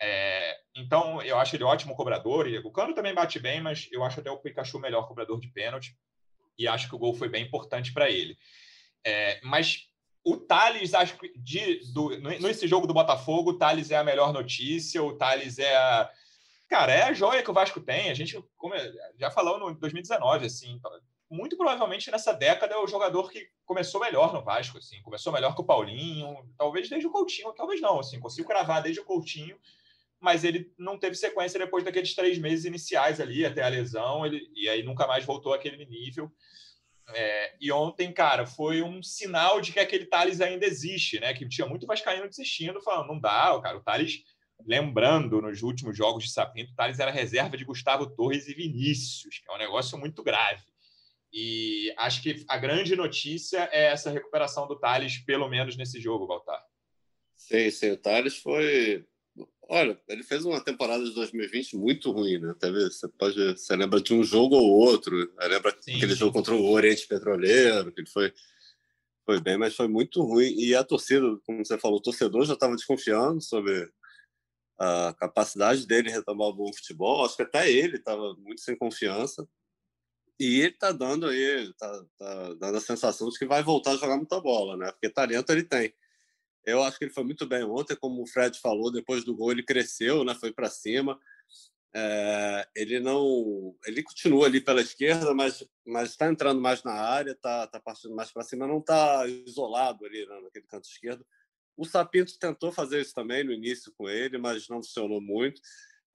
É, 0.02 0.58
então, 0.76 1.22
eu 1.22 1.40
acho 1.40 1.56
ele 1.56 1.64
ótimo 1.64 1.96
cobrador. 1.96 2.46
O 2.66 2.72
Cano 2.74 2.94
também 2.94 3.14
bate 3.14 3.40
bem, 3.40 3.62
mas 3.62 3.88
eu 3.90 4.04
acho 4.04 4.20
até 4.20 4.30
o 4.30 4.38
Pikachu 4.38 4.80
melhor 4.80 5.08
cobrador 5.08 5.40
de 5.40 5.48
pênalti. 5.48 5.98
E 6.60 6.68
acho 6.68 6.90
que 6.90 6.96
o 6.96 7.00
gol 7.00 7.14
foi 7.14 7.30
bem 7.30 7.46
importante 7.46 7.94
para 7.94 8.10
ele. 8.10 8.38
É, 9.02 9.40
mas 9.46 9.88
o 10.26 10.36
Thales, 10.36 10.94
acho 10.94 11.18
que 11.18 11.32
de, 11.38 11.80
do, 11.94 12.10
nesse 12.20 12.68
jogo 12.68 12.86
do 12.86 12.94
Botafogo, 12.94 13.52
o 13.52 13.58
Thales 13.58 13.92
é 13.92 13.96
a 13.96 14.04
melhor 14.04 14.34
notícia, 14.34 15.02
o 15.02 15.16
Thales 15.16 15.58
é 15.58 15.74
a, 15.74 16.12
Cara, 16.68 16.92
é 16.94 17.04
a 17.04 17.14
joia 17.14 17.44
que 17.44 17.52
o 17.52 17.54
Vasco 17.54 17.80
tem. 17.80 18.10
A 18.10 18.14
gente 18.14 18.44
já 19.20 19.30
falou 19.30 19.60
no 19.60 19.74
2019, 19.76 20.46
assim, 20.46 20.80
muito 21.30 21.58
provavelmente 21.58 22.12
nessa 22.12 22.34
década 22.34 22.76
é 22.76 22.78
o 22.78 22.88
jogador 22.88 23.30
que 23.30 23.48
começou 23.66 24.00
melhor 24.02 24.34
no 24.34 24.44
Vasco, 24.44 24.78
assim, 24.78 25.02
começou 25.02 25.34
melhor 25.34 25.56
que 25.56 25.62
o 25.62 25.66
Paulinho, 25.66 26.38
talvez 26.58 26.90
desde 26.90 27.08
o 27.08 27.12
Coutinho, 27.12 27.54
talvez 27.54 27.82
não, 27.82 28.00
assim, 28.00 28.20
conseguiu 28.20 28.46
cravar 28.46 28.82
desde 28.82 29.02
o 29.02 29.06
Coutinho, 29.06 29.58
mas 30.20 30.44
ele 30.44 30.72
não 30.78 30.98
teve 30.98 31.16
sequência 31.16 31.60
depois 31.60 31.84
daqueles 31.84 32.16
três 32.16 32.38
meses 32.38 32.66
iniciais 32.66 33.20
ali, 33.20 33.46
até 33.46 33.64
a 33.64 33.70
lesão, 33.70 34.26
ele, 34.26 34.50
e 34.56 34.70
aí 34.70 34.84
nunca 34.84 35.08
mais 35.08 35.26
voltou 35.26 35.54
àquele 35.54 35.86
nível. 35.86 36.32
É, 37.10 37.56
e 37.62 37.72
ontem, 37.72 38.12
cara, 38.12 38.48
foi 38.48 38.82
um 38.82 39.04
sinal 39.04 39.62
de 39.62 39.72
que 39.72 39.80
aquele 39.80 40.08
Thales 40.08 40.42
ainda 40.42 40.66
existe, 40.66 41.20
né? 41.20 41.36
Que 41.36 41.48
tinha 41.48 41.68
muito 41.68 41.86
Vascaíno 41.86 42.28
desistindo, 42.28 42.82
falando, 42.82 43.10
não 43.10 43.20
dá, 43.20 43.60
cara, 43.62 43.78
o 43.78 43.84
Thales 43.84 44.24
lembrando, 44.66 45.42
nos 45.42 45.62
últimos 45.64 45.98
jogos 45.98 46.26
de 46.26 46.32
Sapinto, 46.32 46.72
o 46.72 46.76
Thales 46.76 47.00
era 47.00 47.12
reserva 47.12 47.58
de 47.58 47.66
Gustavo 47.66 48.08
Torres 48.08 48.48
e 48.48 48.54
Vinícius, 48.54 49.40
que 49.40 49.52
é 49.52 49.56
um 49.56 49.60
negócio 49.60 49.98
muito 49.98 50.24
grave. 50.24 50.64
E 51.32 51.94
acho 51.98 52.22
que 52.22 52.46
a 52.48 52.58
grande 52.58 52.96
notícia 52.96 53.70
é 53.72 53.88
essa 53.88 54.10
recuperação 54.10 54.68
do 54.68 54.80
Thales, 54.80 55.18
pelo 55.18 55.50
menos 55.50 55.76
nesse 55.76 56.00
jogo, 56.00 56.28
Baltar. 56.28 56.64
Sim, 57.36 57.70
sim. 57.70 57.92
O 57.92 57.98
Thales 57.98 58.38
foi. 58.38 59.06
Olha, 59.68 60.00
ele 60.08 60.24
fez 60.24 60.46
uma 60.46 60.64
temporada 60.64 61.04
de 61.04 61.14
2020 61.14 61.76
muito 61.76 62.12
ruim, 62.12 62.38
né? 62.38 62.56
Teve, 62.58 62.86
você 62.86 63.08
pode, 63.10 63.52
você 63.52 63.76
lembra 63.76 64.00
de 64.00 64.14
um 64.14 64.24
jogo 64.24 64.56
ou 64.56 64.70
outro. 64.70 65.14
Lembra 65.38 65.76
sim, 65.82 65.98
aquele 65.98 66.14
sim. 66.14 66.20
jogo 66.20 66.32
contra 66.32 66.56
o 66.56 66.72
Oriente 66.72 67.06
Petroleiro, 67.06 67.92
que 67.92 68.02
ele 68.02 68.10
foi, 68.10 68.32
foi 69.26 69.42
bem, 69.42 69.58
mas 69.58 69.76
foi 69.76 69.90
muito 69.90 70.22
ruim. 70.22 70.54
E 70.58 70.74
a 70.74 70.86
torcida, 70.86 71.38
como 71.46 71.66
você 71.66 71.78
falou, 71.78 71.98
o 71.98 72.02
torcedor 72.02 72.46
já 72.46 72.54
estava 72.54 72.76
desconfiando 72.76 73.42
sobre 73.42 73.92
a 74.78 75.14
capacidade 75.18 75.86
dele 75.88 76.12
retomar 76.12 76.48
o 76.48 76.54
bom 76.54 76.72
futebol. 76.74 77.26
Acho 77.26 77.36
que 77.36 77.44
até 77.44 77.72
ele 77.72 77.98
estava 77.98 78.36
muito 78.36 78.62
sem 78.62 78.78
confiança. 78.78 79.48
E 80.40 80.60
ele 80.60 80.74
está 80.74 80.92
dando 80.92 81.28
aí, 81.28 81.74
tá, 81.76 82.06
tá, 82.18 82.54
dando 82.56 82.78
a 82.78 82.82
sensação 82.82 83.30
de 83.30 83.40
que 83.40 83.46
vai 83.46 83.64
voltar 83.64 83.92
a 83.92 83.98
jogar 83.98 84.18
muita 84.18 84.40
bola, 84.42 84.76
né? 84.76 84.92
Porque 84.92 85.10
talento 85.10 85.50
ele 85.52 85.64
tem. 85.64 85.94
Eu 86.66 86.84
acho 86.84 86.98
que 86.98 87.06
ele 87.06 87.14
foi 87.14 87.24
muito 87.24 87.46
bem 87.48 87.64
ontem, 87.64 87.96
como 87.96 88.22
o 88.22 88.28
Fred 88.28 88.60
falou, 88.60 88.92
depois 88.92 89.24
do 89.24 89.36
gol 89.36 89.52
ele 89.52 89.64
cresceu, 89.64 90.26
né? 90.26 90.36
Foi 90.36 90.52
para 90.52 90.70
cima. 90.70 91.18
É, 91.98 92.68
ele 92.76 93.00
não, 93.00 93.74
ele 93.86 94.04
continua 94.04 94.48
ali 94.48 94.60
pela 94.60 94.82
esquerda, 94.82 95.34
mas 95.34 95.66
mas 95.86 96.10
está 96.10 96.28
entrando 96.28 96.60
mais 96.60 96.84
na 96.84 96.92
área, 96.92 97.32
está 97.32 97.68
tá 97.68 97.80
partindo 97.80 98.14
mais 98.14 98.32
para 98.32 98.44
cima, 98.44 98.68
não 98.68 98.80
está 98.80 99.26
isolado 99.28 100.06
ali 100.06 100.26
né, 100.26 100.42
naquele 100.42 100.66
canto 100.66 100.90
esquerdo. 100.90 101.26
O 101.78 101.86
Sapinto 101.86 102.38
tentou 102.40 102.72
fazer 102.72 103.02
isso 103.02 103.14
também 103.14 103.44
no 103.44 103.52
início 103.52 103.94
com 103.98 104.10
ele, 104.10 104.38
mas 104.38 104.68
não 104.70 104.78
funcionou 104.78 105.22
muito. 105.22 105.62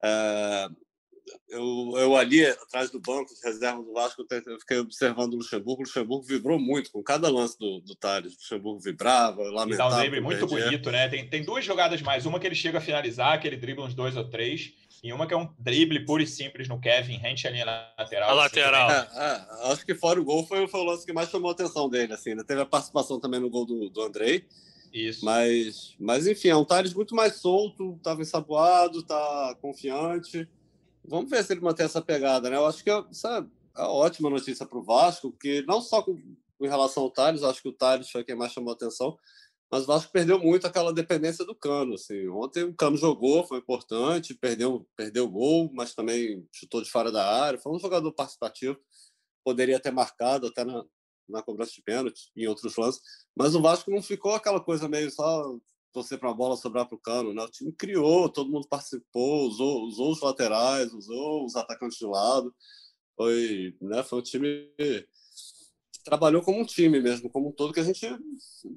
É, 0.03 0.67
eu, 1.49 1.93
eu 1.97 2.15
ali 2.15 2.45
atrás 2.45 2.89
do 2.89 2.99
banco 2.99 3.33
de 3.33 3.41
reserva 3.43 3.81
do 3.81 3.93
Vasco, 3.93 4.25
eu 4.29 4.59
fiquei 4.59 4.79
observando 4.79 5.33
o 5.33 5.37
Luxemburgo. 5.37 5.81
O 5.81 5.85
Luxemburgo 5.85 6.25
vibrou 6.25 6.59
muito 6.59 6.91
com 6.91 7.03
cada 7.03 7.29
lance 7.29 7.57
do, 7.57 7.79
do 7.81 7.95
Thales. 7.95 8.33
O 8.33 8.37
Luxemburgo 8.37 8.79
vibrava, 8.79 9.43
lamentava. 9.43 9.73
E 9.73 9.77
dá 9.77 9.87
um 9.87 9.99
drible 9.99 10.21
muito 10.21 10.47
bonito, 10.47 10.91
né? 10.91 11.07
Tem, 11.09 11.29
tem 11.29 11.43
duas 11.43 11.63
jogadas 11.63 12.01
mais. 12.01 12.25
Uma 12.25 12.39
que 12.39 12.47
ele 12.47 12.55
chega 12.55 12.77
a 12.77 12.81
finalizar, 12.81 13.39
que 13.39 13.47
ele 13.47 13.57
dribla 13.57 13.85
uns 13.85 13.93
dois 13.93 14.15
ou 14.17 14.27
três. 14.29 14.73
E 15.03 15.11
uma 15.11 15.25
que 15.25 15.33
é 15.33 15.37
um 15.37 15.51
drible 15.57 16.05
puro 16.05 16.21
e 16.21 16.27
simples 16.27 16.67
no 16.67 16.79
Kevin, 16.79 17.17
rente 17.17 17.47
ali 17.47 17.63
na 17.63 17.91
lateral. 17.97 18.29
A 18.29 18.33
lateral. 18.33 18.91
É, 18.91 19.07
é, 19.15 19.71
acho 19.71 19.85
que 19.85 19.95
fora 19.95 20.21
o 20.21 20.23
gol 20.23 20.45
foi, 20.45 20.67
foi 20.67 20.79
o 20.79 20.83
lance 20.83 21.05
que 21.05 21.13
mais 21.13 21.29
chamou 21.29 21.49
a 21.49 21.53
atenção 21.53 21.89
dele. 21.89 22.13
Assim, 22.13 22.35
né? 22.35 22.43
Teve 22.45 22.61
a 22.61 22.65
participação 22.65 23.19
também 23.19 23.39
no 23.39 23.49
gol 23.49 23.65
do, 23.65 23.89
do 23.89 24.01
Andrei. 24.01 24.45
Isso. 24.93 25.23
Mas, 25.23 25.95
mas 25.99 26.27
enfim, 26.27 26.49
é 26.49 26.55
um 26.55 26.65
Thales 26.65 26.93
muito 26.93 27.15
mais 27.15 27.35
solto, 27.35 27.95
estava 27.95 28.21
ensaboado, 28.21 28.99
está 28.99 29.55
confiante. 29.61 30.47
Vamos 31.03 31.29
ver 31.29 31.43
se 31.43 31.53
ele 31.53 31.61
mantém 31.61 31.85
essa 31.85 32.01
pegada, 32.01 32.49
né? 32.49 32.57
Eu 32.57 32.65
acho 32.65 32.83
que 32.83 32.89
é, 32.89 32.93
é 33.77 33.81
ótima 33.83 34.29
notícia 34.29 34.65
para 34.65 34.77
o 34.77 34.83
Vasco, 34.83 35.31
porque 35.31 35.63
não 35.67 35.81
só 35.81 36.01
com, 36.01 36.15
com 36.57 36.67
relação 36.67 37.03
ao 37.03 37.11
Thales, 37.11 37.43
acho 37.43 37.61
que 37.61 37.69
o 37.69 37.73
Thales 37.73 38.09
foi 38.09 38.23
quem 38.23 38.35
mais 38.35 38.51
chamou 38.51 38.73
atenção, 38.73 39.17
mas 39.71 39.83
o 39.83 39.87
Vasco 39.87 40.11
perdeu 40.11 40.37
muito 40.37 40.67
aquela 40.67 40.93
dependência 40.93 41.45
do 41.45 41.55
Cano. 41.55 41.93
Assim. 41.93 42.27
Ontem 42.27 42.63
o 42.63 42.75
Cano 42.75 42.97
jogou, 42.97 43.45
foi 43.45 43.59
importante, 43.59 44.35
perdeu 44.35 44.85
perdeu 44.97 45.29
gol, 45.29 45.71
mas 45.73 45.95
também 45.95 46.45
chutou 46.51 46.81
de 46.81 46.91
fora 46.91 47.11
da 47.11 47.25
área. 47.43 47.57
Foi 47.57 47.71
um 47.73 47.79
jogador 47.79 48.11
participativo, 48.11 48.77
poderia 49.43 49.79
ter 49.79 49.91
marcado 49.91 50.47
até 50.47 50.65
na, 50.65 50.83
na 51.31 51.41
cobrança 51.41 51.71
de 51.73 51.81
pênalti, 51.81 52.31
em 52.35 52.47
outros 52.47 52.75
lances. 52.75 53.01
Mas 53.35 53.55
o 53.55 53.61
Vasco 53.61 53.89
não 53.89 54.01
ficou 54.01 54.33
aquela 54.33 54.59
coisa 54.59 54.87
meio 54.87 55.09
só 55.09 55.57
torcer 55.91 56.17
para 56.17 56.29
a 56.29 56.33
bola 56.33 56.55
sobrar 56.55 56.87
para 56.87 56.95
o 56.95 56.99
cano. 56.99 57.33
Né? 57.33 57.43
O 57.43 57.49
time 57.49 57.71
criou, 57.71 58.29
todo 58.29 58.51
mundo 58.51 58.67
participou, 58.67 59.47
usou, 59.47 59.83
usou 59.83 60.11
os 60.11 60.21
laterais, 60.21 60.93
usou 60.93 61.45
os 61.45 61.55
atacantes 61.55 61.97
de 61.97 62.05
lado. 62.05 62.53
Foi, 63.15 63.75
né, 63.81 64.03
foi 64.03 64.19
um 64.19 64.23
time 64.23 64.71
que 64.77 65.07
trabalhou 66.03 66.41
como 66.41 66.59
um 66.59 66.65
time 66.65 66.99
mesmo, 66.99 67.29
como 67.29 67.49
um 67.49 67.51
todo, 67.51 67.73
que 67.73 67.79
a 67.79 67.83
gente, 67.83 68.05
a 68.05 68.17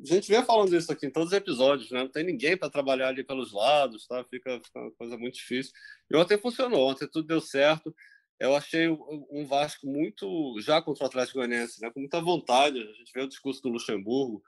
gente 0.03 0.29
vem 0.29 0.45
falando 0.45 0.77
isso 0.77 0.93
aqui 0.93 1.07
em 1.07 1.11
todos 1.11 1.29
os 1.29 1.37
episódios. 1.37 1.91
Né? 1.91 2.01
Não 2.01 2.11
tem 2.11 2.25
ninguém 2.25 2.57
para 2.57 2.71
trabalhar 2.71 3.09
ali 3.09 3.25
pelos 3.25 3.53
lados, 3.53 4.07
tá? 4.07 4.25
fica, 4.25 4.61
fica 4.63 4.81
uma 4.81 4.93
coisa 4.93 5.17
muito 5.17 5.35
difícil. 5.35 5.73
E 6.11 6.17
ontem 6.17 6.39
funcionou, 6.39 6.91
ontem 6.91 7.09
tudo 7.09 7.27
deu 7.27 7.41
certo 7.41 7.95
eu 8.39 8.55
achei 8.55 8.89
um 8.89 9.47
Vasco 9.47 9.87
muito 9.87 10.61
já 10.61 10.83
contra 10.83 11.05
o 11.05 11.07
Atlético 11.07 11.39
Goianiense, 11.39 11.81
né, 11.81 11.91
com 11.91 12.01
muita 12.01 12.21
vontade. 12.21 12.79
A 12.79 12.93
gente 12.93 13.13
vê 13.15 13.23
o 13.23 13.29
discurso 13.29 13.63
do 13.63 13.69
Luxemburgo, 13.69 14.43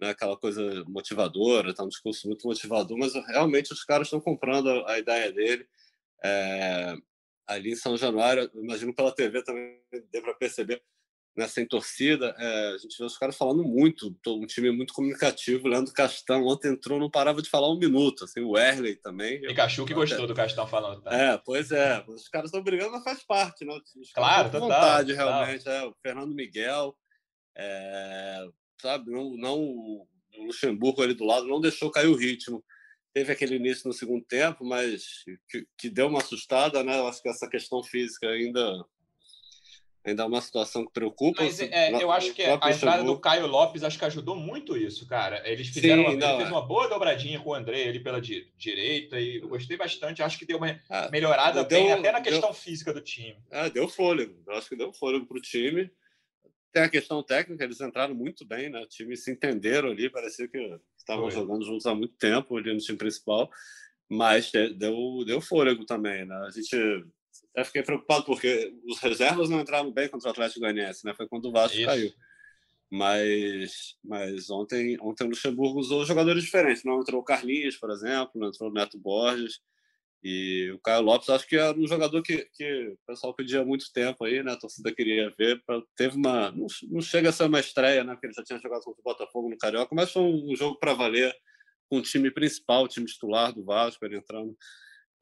né, 0.00 0.10
aquela 0.10 0.36
coisa 0.36 0.84
motivadora, 0.86 1.74
tá 1.74 1.84
um 1.84 1.88
discurso 1.88 2.26
muito 2.26 2.46
motivador, 2.46 2.96
mas 2.98 3.12
realmente 3.28 3.72
os 3.72 3.84
caras 3.84 4.06
estão 4.06 4.20
comprando 4.20 4.68
a, 4.86 4.98
ideia 4.98 5.30
dele. 5.32 5.68
É, 6.24 6.94
ali 7.46 7.72
em 7.72 7.76
São 7.76 7.96
Januário, 7.96 8.50
imagino 8.54 8.94
pela 8.94 9.14
TV 9.14 9.42
também 9.42 9.80
dê 10.10 10.20
para 10.20 10.34
perceber 10.34 10.82
né, 11.36 11.46
sem 11.46 11.66
torcida, 11.66 12.34
é, 12.38 12.74
a 12.74 12.78
gente 12.78 12.98
vê 12.98 13.04
os 13.04 13.16
caras 13.16 13.36
falando 13.36 13.62
muito, 13.62 14.14
um 14.26 14.46
time 14.46 14.70
muito 14.70 14.92
comunicativo. 14.92 15.68
Leandro 15.68 15.92
Castão 15.92 16.44
ontem 16.46 16.72
entrou, 16.72 16.98
não 16.98 17.10
parava 17.10 17.40
de 17.40 17.48
falar 17.48 17.70
um 17.72 17.78
minuto. 17.78 18.24
Assim, 18.24 18.40
o 18.40 18.58
Erley 18.58 18.96
também. 18.96 19.40
Pikachu 19.40 19.86
que 19.86 19.94
gostou 19.94 20.26
do 20.26 20.34
Castão 20.34 20.66
falando. 20.66 21.02
Tá? 21.02 21.14
É, 21.14 21.38
pois 21.38 21.70
é. 21.70 22.04
Os 22.08 22.28
caras 22.28 22.48
estão 22.48 22.62
brigando, 22.62 22.92
mas 22.92 23.04
faz 23.04 23.22
parte, 23.22 23.64
né? 23.64 23.72
Os 23.96 24.12
claro, 24.12 24.50
total. 24.50 24.68
vontade, 24.68 25.12
total. 25.12 25.28
realmente. 25.28 25.68
É, 25.68 25.84
o 25.84 25.94
Fernando 26.02 26.34
Miguel, 26.34 26.96
é, 27.56 28.46
sabe, 28.80 29.10
não, 29.10 29.36
não 29.36 29.60
o 29.60 30.46
Luxemburgo 30.46 31.02
ali 31.02 31.14
do 31.14 31.24
lado 31.24 31.46
não 31.46 31.60
deixou 31.60 31.90
cair 31.90 32.08
o 32.08 32.16
ritmo. 32.16 32.64
Teve 33.12 33.32
aquele 33.32 33.56
início 33.56 33.88
no 33.88 33.92
segundo 33.92 34.24
tempo, 34.24 34.64
mas 34.64 35.24
que, 35.48 35.66
que 35.76 35.90
deu 35.90 36.06
uma 36.06 36.20
assustada, 36.20 36.82
né? 36.84 36.98
Eu 36.98 37.08
acho 37.08 37.20
que 37.22 37.28
essa 37.28 37.48
questão 37.48 37.82
física 37.82 38.28
ainda 38.28 38.84
ainda 40.04 40.22
é 40.22 40.26
uma 40.26 40.40
situação 40.40 40.84
que 40.84 40.92
preocupa. 40.92 41.42
Mas 41.42 41.60
é, 41.60 41.92
eu 42.02 42.10
acho 42.10 42.32
que 42.32 42.42
a 42.42 42.70
entrada 42.70 43.04
do 43.04 43.18
Caio 43.18 43.46
Lopes 43.46 43.82
acho 43.82 43.98
que 43.98 44.04
ajudou 44.04 44.34
muito 44.34 44.76
isso, 44.76 45.06
cara. 45.06 45.42
Eles 45.48 45.68
fizeram 45.68 46.02
Sim, 46.02 46.16
uma, 46.16 46.24
ele 46.26 46.36
fez 46.36 46.48
é. 46.48 46.52
uma 46.52 46.66
boa 46.66 46.88
dobradinha 46.88 47.40
com 47.40 47.50
o 47.50 47.54
André 47.54 47.88
ali 47.88 48.00
pela 48.00 48.20
di 48.20 48.50
direita 48.56 49.20
e 49.20 49.36
eu 49.36 49.48
gostei 49.48 49.76
bastante. 49.76 50.22
Acho 50.22 50.38
que 50.38 50.46
deu 50.46 50.58
uma 50.58 50.80
ah, 50.88 51.08
melhorada 51.10 51.64
deu, 51.64 51.78
bem, 51.78 51.92
até 51.92 52.12
na 52.12 52.20
questão 52.20 52.50
deu, 52.50 52.54
física 52.54 52.92
do 52.92 53.00
time. 53.00 53.36
Ah, 53.50 53.68
deu 53.68 53.88
fôlego. 53.88 54.42
Eu 54.46 54.54
acho 54.54 54.68
que 54.68 54.76
deu 54.76 54.92
fôlego 54.92 55.26
para 55.26 55.38
o 55.38 55.42
time. 55.42 55.90
Tem 56.72 56.82
a 56.84 56.88
questão 56.88 57.22
técnica, 57.22 57.64
eles 57.64 57.80
entraram 57.80 58.14
muito 58.14 58.46
bem, 58.46 58.70
né? 58.70 58.80
O 58.80 58.86
time 58.86 59.16
se 59.16 59.32
entenderam 59.32 59.90
ali, 59.90 60.08
parecia 60.08 60.46
que 60.46 60.78
estavam 60.96 61.24
Foi. 61.24 61.32
jogando 61.32 61.64
juntos 61.64 61.84
há 61.84 61.94
muito 61.94 62.14
tempo 62.14 62.56
ali 62.56 62.72
no 62.72 62.78
time 62.78 62.96
principal, 62.96 63.50
mas 64.08 64.52
deu, 64.76 65.24
deu 65.26 65.40
fôlego 65.40 65.84
também, 65.84 66.24
né? 66.24 66.36
A 66.46 66.50
gente 66.50 67.04
até 67.52 67.64
fiquei 67.64 67.82
preocupado 67.82 68.24
porque 68.24 68.72
os 68.84 68.98
reservas 68.98 69.48
não 69.48 69.60
entraram 69.60 69.90
bem 69.92 70.08
contra 70.08 70.28
o 70.28 70.30
Atlético 70.30 70.60
Goianiense, 70.60 71.04
né? 71.04 71.14
Foi 71.14 71.28
quando 71.28 71.46
o 71.46 71.52
Vasco 71.52 71.76
Isso. 71.76 71.86
caiu. 71.86 72.12
Mas, 72.90 73.96
mas 74.02 74.50
ontem, 74.50 74.96
ontem 75.00 75.24
o 75.24 75.28
Luxemburgo 75.28 75.78
usou 75.78 76.04
jogadores 76.04 76.42
diferentes. 76.42 76.84
Não 76.84 77.00
entrou 77.00 77.20
o 77.20 77.24
Carlinhos, 77.24 77.76
por 77.76 77.90
exemplo, 77.90 78.32
não 78.34 78.48
entrou 78.48 78.68
o 78.68 78.72
Neto 78.72 78.98
Borges. 78.98 79.60
E 80.22 80.70
o 80.74 80.78
Caio 80.80 81.02
Lopes, 81.02 81.30
acho 81.30 81.46
que 81.48 81.56
era 81.56 81.76
um 81.76 81.86
jogador 81.86 82.20
que, 82.22 82.46
que 82.52 82.88
o 82.88 82.98
pessoal 83.06 83.34
pedia 83.34 83.62
há 83.62 83.64
muito 83.64 83.90
tempo 83.92 84.24
aí, 84.24 84.42
né? 84.42 84.52
A 84.52 84.58
torcida 84.58 84.94
queria 84.94 85.32
ver. 85.38 85.62
Teve 85.96 86.16
uma. 86.16 86.50
Não, 86.52 86.66
não 86.90 87.00
chega 87.00 87.30
a 87.30 87.32
ser 87.32 87.44
uma 87.44 87.60
estreia, 87.60 88.04
né? 88.04 88.12
Porque 88.12 88.26
ele 88.26 88.34
já 88.34 88.44
tinha 88.44 88.58
jogado 88.58 88.82
contra 88.82 89.00
o 89.00 89.04
Botafogo 89.04 89.48
no 89.48 89.56
Carioca, 89.56 89.94
mas 89.94 90.12
foi 90.12 90.22
um, 90.22 90.52
um 90.52 90.56
jogo 90.56 90.78
para 90.78 90.92
valer 90.92 91.34
com 91.88 91.98
o 91.98 92.02
time 92.02 92.30
principal, 92.30 92.84
o 92.84 92.88
time 92.88 93.06
titular 93.06 93.52
do 93.52 93.64
Vasco, 93.64 94.04
ele 94.04 94.18
entrando. 94.18 94.54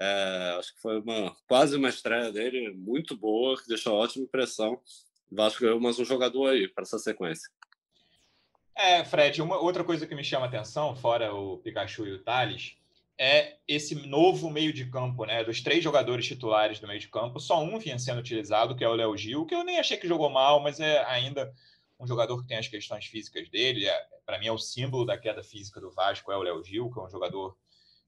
É, 0.00 0.56
acho 0.58 0.74
que 0.74 0.80
foi 0.80 1.00
uma 1.00 1.36
quase 1.48 1.76
uma 1.76 1.88
estreia 1.88 2.30
dele, 2.32 2.72
muito 2.72 3.16
boa, 3.16 3.60
que 3.60 3.68
deixou 3.68 3.94
ótima 3.94 4.24
impressão. 4.24 4.80
O 5.30 5.36
Vasco 5.36 5.60
ganhou 5.60 5.80
mais 5.80 5.98
um 5.98 6.04
jogador 6.04 6.48
aí 6.48 6.68
para 6.68 6.82
essa 6.82 6.98
sequência. 6.98 7.50
É, 8.76 9.04
Fred, 9.04 9.42
uma 9.42 9.58
outra 9.58 9.82
coisa 9.82 10.06
que 10.06 10.14
me 10.14 10.22
chama 10.22 10.46
a 10.46 10.48
atenção, 10.48 10.94
fora 10.94 11.34
o 11.34 11.58
Pikachu 11.58 12.06
e 12.06 12.12
o 12.12 12.22
Thales, 12.22 12.76
é 13.18 13.56
esse 13.66 13.96
novo 14.06 14.48
meio 14.48 14.72
de 14.72 14.88
campo, 14.88 15.24
né? 15.24 15.42
Dos 15.42 15.60
três 15.60 15.82
jogadores 15.82 16.24
titulares 16.24 16.78
do 16.78 16.86
meio 16.86 17.00
de 17.00 17.08
campo, 17.08 17.40
só 17.40 17.60
um 17.60 17.76
vinha 17.78 17.98
sendo 17.98 18.20
utilizado, 18.20 18.76
que 18.76 18.84
é 18.84 18.88
o 18.88 18.94
Léo 18.94 19.16
Gil, 19.16 19.44
que 19.44 19.54
eu 19.54 19.64
nem 19.64 19.80
achei 19.80 19.96
que 19.96 20.06
jogou 20.06 20.30
mal, 20.30 20.62
mas 20.62 20.78
é 20.78 21.04
ainda 21.06 21.52
um 21.98 22.06
jogador 22.06 22.40
que 22.40 22.46
tem 22.46 22.56
as 22.56 22.68
questões 22.68 23.06
físicas 23.06 23.48
dele. 23.50 23.88
É, 23.88 24.06
Para 24.24 24.38
mim, 24.38 24.46
é 24.46 24.52
o 24.52 24.58
símbolo 24.58 25.04
da 25.04 25.18
queda 25.18 25.42
física 25.42 25.80
do 25.80 25.90
Vasco, 25.90 26.30
é 26.30 26.36
o 26.36 26.42
Léo 26.42 26.62
Gil, 26.62 26.88
que 26.88 27.00
é 27.00 27.02
um 27.02 27.10
jogador, 27.10 27.56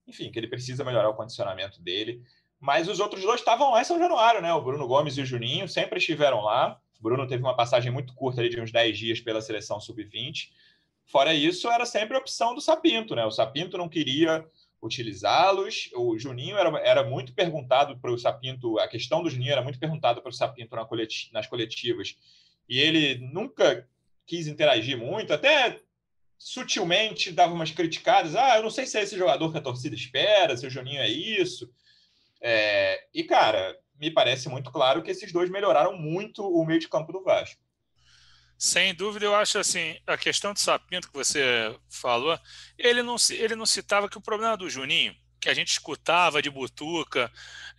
enfim, 0.06 0.30
que 0.30 0.38
ele 0.38 0.48
precisa 0.48 0.84
melhorar 0.84 1.08
o 1.08 1.14
condicionamento 1.14 1.80
dele. 1.80 2.22
Mas 2.58 2.88
os 2.88 3.00
outros 3.00 3.22
dois 3.22 3.40
estavam 3.40 3.70
lá 3.70 3.80
em 3.80 3.84
São 3.84 3.98
Januário, 3.98 4.42
né? 4.42 4.52
O 4.52 4.60
Bruno 4.60 4.86
Gomes 4.86 5.16
e 5.16 5.22
o 5.22 5.26
Juninho 5.26 5.68
sempre 5.68 5.98
estiveram 5.98 6.42
lá. 6.42 6.78
O 6.98 7.02
Bruno 7.02 7.26
teve 7.26 7.42
uma 7.42 7.56
passagem 7.56 7.90
muito 7.90 8.14
curta 8.14 8.40
ali 8.40 8.50
de 8.50 8.60
uns 8.60 8.70
10 8.70 8.98
dias 8.98 9.20
pela 9.20 9.40
seleção 9.40 9.80
sub-20. 9.80 10.50
Fora 11.06 11.32
isso, 11.32 11.68
era 11.70 11.86
sempre 11.86 12.16
a 12.16 12.20
opção 12.20 12.54
do 12.54 12.60
Sapinto, 12.60 13.14
né? 13.16 13.24
O 13.24 13.30
Sapinto 13.30 13.78
não 13.78 13.88
queria 13.88 14.46
utilizá-los. 14.82 15.90
O 15.94 16.18
Juninho 16.18 16.56
era, 16.56 16.78
era 16.80 17.04
muito 17.04 17.34
perguntado 17.34 17.98
para 17.98 18.12
o 18.12 18.18
Sapinto, 18.18 18.78
a 18.78 18.88
questão 18.88 19.22
do 19.22 19.30
Juninho 19.30 19.52
era 19.52 19.62
muito 19.62 19.78
perguntada 19.78 20.20
para 20.20 20.30
o 20.30 20.32
Sapinto 20.32 20.74
na 20.74 20.86
nas 21.32 21.46
coletivas, 21.46 22.16
e 22.68 22.78
ele 22.78 23.18
nunca 23.32 23.88
quis 24.26 24.46
interagir 24.46 24.96
muito, 24.96 25.32
até 25.32 25.80
sutilmente 26.40 27.30
dava 27.30 27.52
umas 27.52 27.70
criticadas. 27.70 28.34
Ah, 28.34 28.56
eu 28.56 28.62
não 28.62 28.70
sei 28.70 28.86
se 28.86 28.98
é 28.98 29.02
esse 29.02 29.16
jogador 29.16 29.52
que 29.52 29.58
a 29.58 29.62
torcida 29.62 29.94
espera, 29.94 30.56
se 30.56 30.66
o 30.66 30.70
Juninho 30.70 31.00
é 31.00 31.08
isso. 31.08 31.70
É, 32.40 33.04
e, 33.12 33.22
cara, 33.22 33.78
me 34.00 34.10
parece 34.10 34.48
muito 34.48 34.72
claro 34.72 35.02
que 35.02 35.10
esses 35.10 35.30
dois 35.30 35.50
melhoraram 35.50 35.98
muito 35.98 36.42
o 36.42 36.64
meio 36.64 36.80
de 36.80 36.88
campo 36.88 37.12
do 37.12 37.22
Vasco. 37.22 37.60
Sem 38.58 38.94
dúvida, 38.94 39.26
eu 39.26 39.34
acho 39.34 39.58
assim, 39.58 39.98
a 40.06 40.16
questão 40.16 40.54
do 40.54 40.58
Sapinto 40.58 41.08
que 41.08 41.14
você 41.14 41.78
falou, 41.88 42.38
ele 42.78 43.02
não, 43.02 43.16
ele 43.30 43.54
não 43.54 43.66
citava 43.66 44.08
que 44.08 44.18
o 44.18 44.22
problema 44.22 44.56
do 44.56 44.68
Juninho 44.68 45.14
que 45.40 45.48
a 45.48 45.54
gente 45.54 45.68
escutava 45.68 46.42
de 46.42 46.50
Butuca 46.50 47.30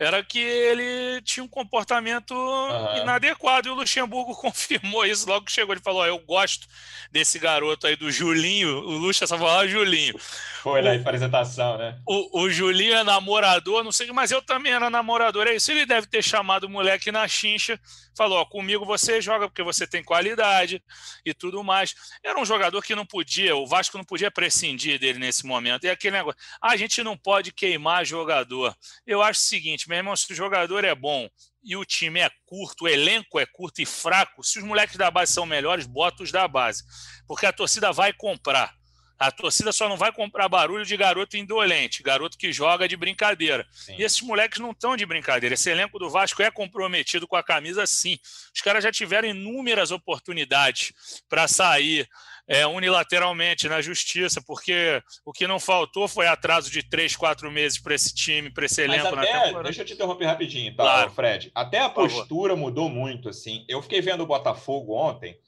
era 0.01 0.23
que 0.23 0.39
ele 0.39 1.21
tinha 1.21 1.43
um 1.43 1.47
comportamento 1.47 2.33
uhum. 2.33 2.97
inadequado 2.97 3.67
e 3.67 3.71
o 3.71 3.75
Luxemburgo 3.75 4.33
confirmou 4.41 5.05
isso 5.05 5.29
logo 5.29 5.45
que 5.45 5.51
chegou. 5.51 5.75
Ele 5.75 5.81
falou: 5.81 6.03
Eu 6.03 6.17
gosto 6.17 6.67
desse 7.11 7.37
garoto 7.37 7.85
aí 7.85 7.95
do 7.95 8.11
Julinho. 8.11 8.79
O 8.79 8.97
Luxa 8.97 9.27
só 9.27 9.37
falava 9.37 9.67
Julinho. 9.67 10.17
Foi 10.63 10.81
o, 10.81 10.83
na 10.83 10.95
apresentação, 10.95 11.77
né? 11.77 11.99
O, 12.07 12.41
o 12.41 12.49
Julinho 12.49 12.95
é 12.95 13.03
namorador, 13.03 13.83
não 13.83 13.91
sei, 13.91 14.11
mas 14.11 14.31
eu 14.31 14.41
também 14.41 14.73
era 14.73 14.89
namorador. 14.89 15.47
É 15.47 15.55
isso. 15.55 15.71
Ele 15.71 15.85
deve 15.85 16.07
ter 16.07 16.23
chamado 16.23 16.63
o 16.63 16.69
moleque 16.69 17.11
na 17.11 17.27
chincha, 17.27 17.79
falou: 18.17 18.39
ó, 18.39 18.45
Comigo 18.45 18.83
você 18.85 19.21
joga 19.21 19.47
porque 19.47 19.61
você 19.61 19.85
tem 19.85 20.03
qualidade 20.03 20.83
e 21.23 21.31
tudo 21.31 21.63
mais. 21.63 21.93
Era 22.23 22.39
um 22.39 22.45
jogador 22.45 22.81
que 22.81 22.95
não 22.95 23.05
podia, 23.05 23.55
o 23.55 23.67
Vasco 23.67 23.97
não 23.99 24.03
podia 24.03 24.31
prescindir 24.31 24.99
dele 24.99 25.19
nesse 25.19 25.45
momento. 25.45 25.83
E 25.83 25.89
aquele 25.91 26.17
negócio: 26.17 26.39
ah, 26.59 26.71
a 26.71 26.77
gente 26.77 27.03
não 27.03 27.15
pode 27.15 27.50
queimar 27.51 28.05
jogador. 28.05 28.75
Eu 29.05 29.21
acho 29.21 29.39
o 29.39 29.43
seguinte, 29.43 29.87
meu 29.87 29.97
irmão, 29.97 30.15
se 30.15 30.31
o 30.31 30.35
jogador 30.35 30.83
é 30.83 30.95
bom 30.95 31.29
e 31.63 31.75
o 31.75 31.85
time 31.85 32.19
é 32.19 32.29
curto, 32.45 32.85
o 32.85 32.87
elenco 32.87 33.39
é 33.39 33.45
curto 33.45 33.81
e 33.81 33.85
fraco, 33.85 34.43
se 34.43 34.59
os 34.59 34.65
moleques 34.65 34.97
da 34.97 35.11
base 35.11 35.33
são 35.33 35.45
melhores, 35.45 35.85
bota 35.85 36.23
os 36.23 36.31
da 36.31 36.47
base. 36.47 36.83
Porque 37.27 37.45
a 37.45 37.53
torcida 37.53 37.91
vai 37.91 38.13
comprar. 38.13 38.73
A 39.21 39.29
torcida 39.29 39.71
só 39.71 39.87
não 39.87 39.97
vai 39.97 40.11
comprar 40.11 40.49
barulho 40.49 40.83
de 40.83 40.97
garoto 40.97 41.37
indolente, 41.37 42.01
garoto 42.01 42.35
que 42.35 42.51
joga 42.51 42.87
de 42.87 42.97
brincadeira. 42.97 43.67
Sim. 43.71 43.95
E 43.99 44.03
esses 44.03 44.19
moleques 44.21 44.57
não 44.57 44.71
estão 44.71 44.97
de 44.97 45.05
brincadeira. 45.05 45.53
Esse 45.53 45.69
elenco 45.69 45.99
do 45.99 46.09
Vasco 46.09 46.41
é 46.41 46.49
comprometido 46.49 47.27
com 47.27 47.35
a 47.35 47.43
camisa, 47.43 47.85
sim. 47.85 48.17
Os 48.51 48.61
caras 48.61 48.83
já 48.83 48.91
tiveram 48.91 49.29
inúmeras 49.29 49.91
oportunidades 49.91 50.91
para 51.29 51.47
sair 51.47 52.09
é, 52.51 52.67
unilateralmente 52.67 53.69
na 53.69 53.81
justiça, 53.81 54.41
porque 54.45 55.01
o 55.23 55.31
que 55.31 55.47
não 55.47 55.57
faltou 55.57 56.05
foi 56.05 56.27
atraso 56.27 56.69
de 56.69 56.83
três, 56.83 57.15
quatro 57.15 57.49
meses 57.49 57.79
para 57.79 57.95
esse 57.95 58.13
time, 58.13 58.51
para 58.51 58.65
esse 58.65 58.81
elenco 58.81 59.15
Mas 59.15 59.29
até, 59.29 59.51
na 59.53 59.61
Deixa 59.61 59.83
eu 59.83 59.85
te 59.85 59.93
interromper 59.93 60.25
rapidinho, 60.25 60.75
tá, 60.75 60.83
claro. 60.83 61.11
Fred? 61.11 61.49
Até 61.55 61.79
a 61.79 61.89
postura 61.89 62.53
mudou 62.53 62.89
muito, 62.89 63.29
assim. 63.29 63.63
Eu 63.69 63.81
fiquei 63.81 64.01
vendo 64.01 64.23
o 64.23 64.27
Botafogo 64.27 64.93
ontem, 64.93 65.39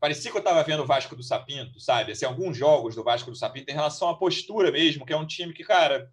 parecia 0.00 0.28
que 0.28 0.36
eu 0.36 0.40
estava 0.40 0.64
vendo 0.64 0.82
o 0.82 0.86
Vasco 0.86 1.14
do 1.14 1.22
Sapinto, 1.22 1.78
sabe? 1.78 2.10
Assim, 2.10 2.24
alguns 2.24 2.56
jogos 2.56 2.96
do 2.96 3.04
Vasco 3.04 3.30
do 3.30 3.36
Sapinto 3.36 3.70
em 3.70 3.74
relação 3.74 4.08
à 4.08 4.16
postura 4.16 4.72
mesmo, 4.72 5.06
que 5.06 5.12
é 5.12 5.16
um 5.16 5.26
time 5.26 5.52
que, 5.52 5.62
cara, 5.62 6.10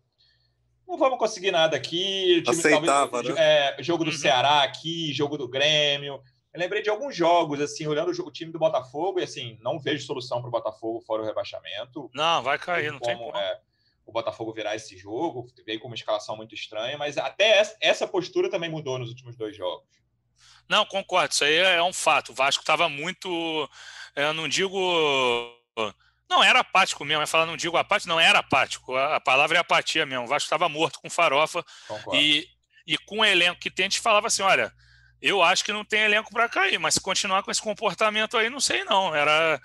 não 0.88 1.00
vamos 1.00 1.18
conseguir 1.18 1.50
nada 1.50 1.76
aqui. 1.76 2.44
Time, 2.44 2.60
Aceitava, 2.60 3.10
talvez, 3.10 3.34
né? 3.34 3.42
É, 3.42 3.78
jogo 3.82 4.04
do 4.04 4.12
uhum. 4.12 4.18
Ceará 4.18 4.62
aqui, 4.62 5.12
jogo 5.14 5.36
do 5.36 5.48
Grêmio. 5.48 6.22
Eu 6.58 6.62
lembrei 6.62 6.82
de 6.82 6.90
alguns 6.90 7.16
jogos, 7.16 7.62
assim, 7.62 7.86
olhando 7.86 8.10
o 8.10 8.32
time 8.32 8.52
do 8.52 8.58
Botafogo, 8.58 9.20
e 9.20 9.24
assim, 9.24 9.60
não 9.62 9.78
vejo 9.78 10.04
solução 10.04 10.42
para 10.42 10.48
o 10.48 10.52
Botafogo 10.52 11.00
fora 11.02 11.22
o 11.22 11.26
rebaixamento. 11.26 12.10
Não, 12.16 12.42
vai 12.42 12.58
cair, 12.58 12.92
não 12.92 12.98
como, 12.98 13.06
tem 13.06 13.16
como. 13.16 13.38
É, 13.38 13.62
o 14.04 14.12
Botafogo 14.12 14.52
virar 14.52 14.76
esse 14.76 14.98
jogo, 14.98 15.46
veio 15.64 15.80
com 15.80 15.86
uma 15.86 15.96
escalação 15.96 16.36
muito 16.36 16.56
estranha, 16.56 16.98
mas 16.98 17.16
até 17.16 17.62
essa 17.80 18.08
postura 18.08 18.50
também 18.50 18.72
mudou 18.72 18.98
nos 18.98 19.10
últimos 19.10 19.38
dois 19.38 19.56
jogos. 19.56 19.88
Não, 20.68 20.84
concordo, 20.84 21.32
isso 21.32 21.44
aí 21.44 21.58
é 21.58 21.84
um 21.84 21.94
fato. 21.94 22.32
O 22.32 22.36
Vasco 22.36 22.64
estava 22.64 22.90
muito, 22.90 23.70
eu 24.16 24.34
não 24.34 24.48
digo 24.48 24.80
não, 26.28 26.44
era 26.44 26.62
apático 26.62 27.06
mesmo. 27.06 27.22
Eu 27.22 27.28
falar, 27.28 27.46
não 27.46 27.56
digo 27.56 27.78
apático, 27.78 28.10
não 28.10 28.20
era 28.20 28.40
apático. 28.40 28.96
A, 28.96 29.20
palavra 29.20 29.58
é 29.58 29.62
apatia 29.62 30.08
mesmo. 30.08 30.26
O 30.26 30.28
Vasco 30.28 30.48
estava 30.48 30.68
morto 30.68 31.00
com 31.00 31.10
farofa. 31.10 31.64
E, 32.14 32.48
e 32.86 32.98
com 32.98 33.20
o 33.20 33.26
elenco 33.26 33.62
que 33.62 33.70
tem, 33.70 33.86
a 33.86 33.90
gente 33.90 34.02
falava 34.02 34.28
assim: 34.28 34.42
olha, 34.42 34.74
eu 35.22 35.42
acho 35.42 35.64
que 35.64 35.74
não 35.74 35.86
tem 35.86 36.02
elenco 36.02 36.32
para 36.32 36.50
cair, 36.50 36.78
mas 36.80 36.96
se 36.96 37.02
continuar 37.02 37.44
com 37.44 37.52
esse 37.52 37.62
comportamento 37.62 38.38
aí, 38.38 38.50
não 38.50 38.60
sei 38.60 38.84
não. 38.84 39.16
Era 39.16 39.60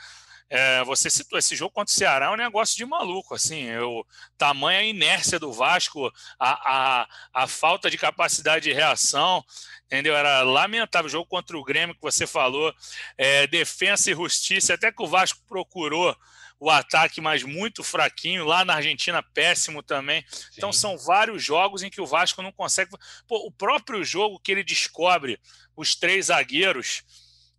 é, 0.54 0.84
você 0.84 1.08
citou 1.08 1.38
esse 1.38 1.56
jogo 1.56 1.72
contra 1.72 1.90
o 1.90 1.94
Ceará 1.94 2.26
é 2.26 2.30
um 2.30 2.36
negócio 2.36 2.76
de 2.76 2.84
maluco, 2.84 3.34
assim, 3.34 3.62
eu, 3.62 4.06
tamanha 4.36 4.82
inércia 4.82 5.38
do 5.38 5.50
Vasco, 5.50 6.12
a, 6.38 7.00
a, 7.00 7.08
a 7.32 7.46
falta 7.46 7.90
de 7.90 7.96
capacidade 7.96 8.64
de 8.64 8.72
reação, 8.74 9.42
entendeu? 9.86 10.14
Era 10.14 10.42
lamentável 10.42 11.06
o 11.06 11.10
jogo 11.10 11.26
contra 11.26 11.56
o 11.56 11.64
Grêmio 11.64 11.94
que 11.94 12.02
você 12.02 12.26
falou, 12.26 12.70
é, 13.16 13.46
defesa 13.46 14.10
e 14.10 14.14
justiça, 14.14 14.74
até 14.74 14.92
que 14.92 15.02
o 15.02 15.06
Vasco 15.06 15.40
procurou 15.48 16.14
o 16.62 16.70
ataque, 16.70 17.20
mas 17.20 17.42
muito 17.42 17.83
fraquinho. 17.83 18.44
Lá 18.44 18.64
na 18.64 18.75
Argentina, 18.75 19.20
péssimo 19.20 19.83
também. 19.83 20.25
Sim. 20.29 20.53
Então, 20.57 20.72
são 20.72 20.96
vários 20.96 21.42
jogos 21.42 21.83
em 21.83 21.90
que 21.90 22.01
o 22.01 22.07
Vasco 22.07 22.40
não 22.40 22.53
consegue. 22.53 22.92
Pô, 23.27 23.44
o 23.44 23.51
próprio 23.51 24.05
jogo 24.05 24.38
que 24.38 24.53
ele 24.53 24.62
descobre 24.62 25.40
os 25.77 25.96
três 25.96 26.27
zagueiros, 26.27 27.03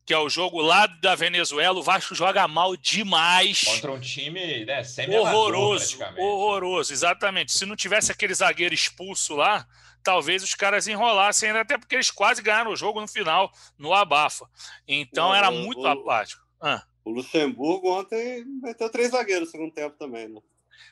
que 0.05 0.13
é 0.13 0.17
o 0.17 0.29
jogo 0.29 0.61
lá 0.61 0.87
da 0.87 1.15
Venezuela, 1.15 1.77
o 1.77 1.83
Vasco 1.83 2.15
joga 2.15 2.47
mal 2.47 2.77
demais. 2.77 3.65
Contra 3.65 3.91
um 3.91 3.99
time 3.99 4.63
né, 4.63 4.81
horroroso. 5.19 5.97
Horroroso, 6.17 6.93
exatamente. 6.93 7.51
Se 7.51 7.65
não 7.65 7.75
tivesse 7.75 8.09
aquele 8.09 8.33
zagueiro 8.33 8.73
expulso 8.73 9.35
lá, 9.35 9.67
talvez 10.01 10.43
os 10.43 10.55
caras 10.55 10.87
enrolassem 10.87 11.49
ainda, 11.49 11.59
até 11.59 11.77
porque 11.77 11.95
eles 11.95 12.09
quase 12.09 12.41
ganharam 12.41 12.71
o 12.71 12.77
jogo 12.77 13.01
no 13.01 13.07
final, 13.09 13.51
no 13.77 13.93
abafa. 13.93 14.45
Então, 14.87 15.35
era 15.35 15.51
muito 15.51 15.85
apático. 15.85 16.41
Ah. 16.61 16.85
O 17.05 17.11
Luxemburgo 17.11 17.91
ontem 17.91 18.45
meteu 18.61 18.89
três 18.89 19.11
zagueiros 19.11 19.47
no 19.47 19.51
segundo 19.51 19.73
tempo 19.73 19.95
também, 19.97 20.27
né? 20.27 20.41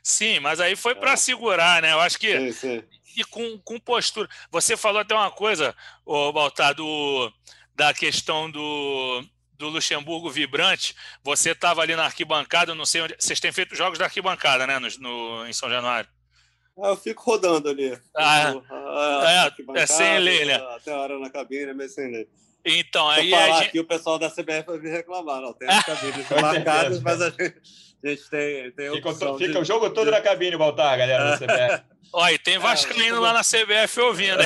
Sim, 0.04 0.40
mas 0.40 0.60
aí 0.60 0.76
foi 0.76 0.96
para 0.96 1.14
é. 1.14 1.18
segurar, 1.18 1.82
né? 1.82 1.94
Eu 1.94 2.00
acho 2.00 2.20
que. 2.20 2.38
Sim, 2.38 2.52
sim. 2.52 2.84
E 3.16 3.24
com, 3.26 3.58
com 3.60 3.80
postura. 3.80 4.30
Você 4.50 4.78
falou 4.78 5.02
até 5.02 5.14
uma 5.14 5.32
coisa, 5.32 5.76
ô, 6.06 6.32
Baltar, 6.32 6.74
do, 6.74 7.32
da 7.76 7.94
questão 7.94 8.50
do, 8.50 9.24
do 9.58 9.70
Luxemburgo 9.70 10.30
vibrante. 10.30 10.96
Você 11.24 11.52
estava 11.52 11.82
ali 11.82 11.96
na 11.96 12.06
arquibancada, 12.06 12.74
não 12.74 12.86
sei 12.86 13.02
onde. 13.02 13.16
Vocês 13.20 13.40
têm 13.40 13.52
feito 13.52 13.76
jogos 13.76 14.00
da 14.00 14.06
arquibancada, 14.06 14.66
né? 14.66 14.80
No, 14.80 14.88
no 15.00 15.48
em 15.48 15.54
São 15.54 15.70
Januário. 15.70 16.10
Ah, 16.78 16.90
eu 16.90 16.98
fico 16.98 17.24
rodando 17.24 17.70
ali. 17.70 17.98
Ah, 18.16 18.54
é, 19.28 19.80
é, 19.80 19.82
é 19.84 19.86
sem 19.86 20.20
ler, 20.20 20.48
né? 20.48 20.56
Até 20.76 20.92
a 20.92 20.98
hora 20.98 21.20
na 21.20 21.30
cabine, 21.30 21.74
mas 21.74 21.94
sem 21.94 22.10
ler. 22.10 22.30
Então, 22.66 23.10
aí 23.10 23.30
falar 23.30 23.44
a 23.44 23.52
gente... 23.54 23.68
aqui, 23.68 23.80
o 23.80 23.86
pessoal 23.86 24.20
da 24.20 24.30
CBF 24.30 24.66
vai 24.68 24.80
vir 24.80 24.92
reclamar. 24.92 25.42
Não, 25.42 25.54
tem 25.54 25.68
as 25.68 25.84
cabines 25.84 26.30
marcadas, 26.42 27.02
mas 27.02 27.22
a 27.22 27.30
gente, 27.30 27.56
a 28.04 28.08
gente 28.10 28.30
tem, 28.30 28.72
tem 28.72 28.92
fica, 28.92 29.14
fica 29.14 29.54
de... 29.54 29.58
o 29.58 29.66
jogo 29.66 29.90
todo 29.90 30.12
na 30.12 30.22
cabine, 30.22 30.58
Baltar, 30.58 30.98
galera 30.98 31.32
da 31.32 31.38
CBF. 31.38 31.84
Olha, 32.14 32.38
tem 32.38 32.58
Vascaíno 32.58 33.18
é, 33.18 33.20
lá 33.20 33.32
na 33.32 33.42
CBF 33.42 34.00
ouvindo. 34.02 34.44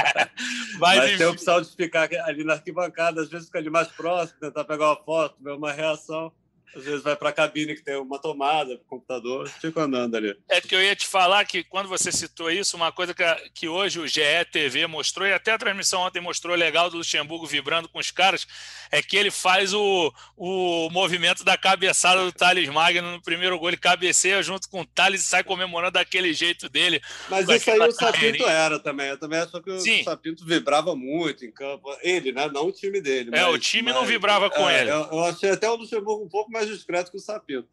Vai 0.78 0.96
Mas 0.96 1.18
tem 1.18 1.26
a 1.26 1.30
opção 1.30 1.60
de 1.60 1.70
ficar 1.76 2.08
ali 2.24 2.44
na 2.44 2.54
arquibancada, 2.54 3.20
às 3.20 3.28
vezes 3.28 3.46
fica 3.46 3.58
ali 3.58 3.68
mais 3.68 3.88
próximo, 3.88 4.40
tentar 4.40 4.64
pegar 4.64 4.86
uma 4.88 5.04
foto, 5.04 5.36
ver 5.38 5.52
uma 5.52 5.70
reação 5.70 6.32
às 6.74 6.84
vezes 6.84 7.02
vai 7.02 7.16
para 7.16 7.28
a 7.28 7.32
cabine 7.32 7.74
que 7.74 7.82
tem 7.82 7.96
uma 7.96 8.18
tomada, 8.18 8.80
computador, 8.88 9.48
fica 9.48 9.82
andando 9.82 10.16
ali. 10.16 10.36
É 10.48 10.60
que 10.60 10.74
eu 10.74 10.82
ia 10.82 10.96
te 10.96 11.06
falar 11.06 11.44
que 11.44 11.62
quando 11.64 11.88
você 11.88 12.10
citou 12.10 12.50
isso, 12.50 12.76
uma 12.76 12.92
coisa 12.92 13.14
que, 13.14 13.24
que 13.54 13.68
hoje 13.68 14.00
o 14.00 14.06
GE 14.06 14.20
TV 14.50 14.86
mostrou, 14.86 15.26
e 15.26 15.32
até 15.32 15.52
a 15.52 15.58
transmissão 15.58 16.00
ontem 16.00 16.20
mostrou 16.20 16.56
legal 16.56 16.88
do 16.88 16.98
Luxemburgo 16.98 17.46
vibrando 17.46 17.88
com 17.88 17.98
os 17.98 18.10
caras, 18.10 18.46
é 18.90 19.02
que 19.02 19.16
ele 19.16 19.30
faz 19.30 19.72
o, 19.74 20.12
o 20.36 20.88
movimento 20.90 21.44
da 21.44 21.56
cabeçada 21.56 22.24
do 22.24 22.32
Thales 22.32 22.68
Magno 22.68 23.12
no 23.12 23.22
primeiro 23.22 23.58
gol, 23.58 23.68
ele 23.68 23.76
cabeceia 23.76 24.42
junto 24.42 24.68
com 24.68 24.80
o 24.80 24.86
Thales 24.86 25.22
e 25.22 25.24
sai 25.24 25.44
comemorando 25.44 25.92
daquele 25.92 26.32
jeito 26.32 26.68
dele. 26.68 27.00
Mas 27.28 27.48
isso 27.48 27.70
aí 27.70 27.78
o 27.78 27.92
Sapinto 27.92 28.46
era 28.46 28.78
também, 28.78 29.08
eu 29.08 29.18
também 29.18 29.38
acho 29.38 29.60
que 29.60 29.78
Sim. 29.80 30.00
o 30.00 30.04
Sapinto 30.04 30.44
vibrava 30.44 30.94
muito 30.96 31.44
em 31.44 31.50
campo, 31.50 31.94
ele, 32.02 32.32
né? 32.32 32.48
não 32.52 32.66
o 32.66 32.72
time 32.72 33.00
dele. 33.00 33.30
É, 33.32 33.42
mas, 33.42 33.54
o 33.54 33.58
time 33.58 33.92
mas, 33.92 33.94
não 33.94 34.04
vibrava 34.04 34.48
com 34.50 34.68
é, 34.68 34.80
ele. 34.80 34.90
Eu, 34.90 35.08
eu 35.10 35.24
achei 35.24 35.50
até 35.50 35.68
o 35.68 35.76
Luxemburgo 35.76 36.24
um 36.24 36.28
pouco 36.28 36.50
mais 36.50 36.63
mais 36.64 36.76
discreto 36.76 37.10
que 37.10 37.16
o 37.16 37.20
Sapinto. 37.20 37.68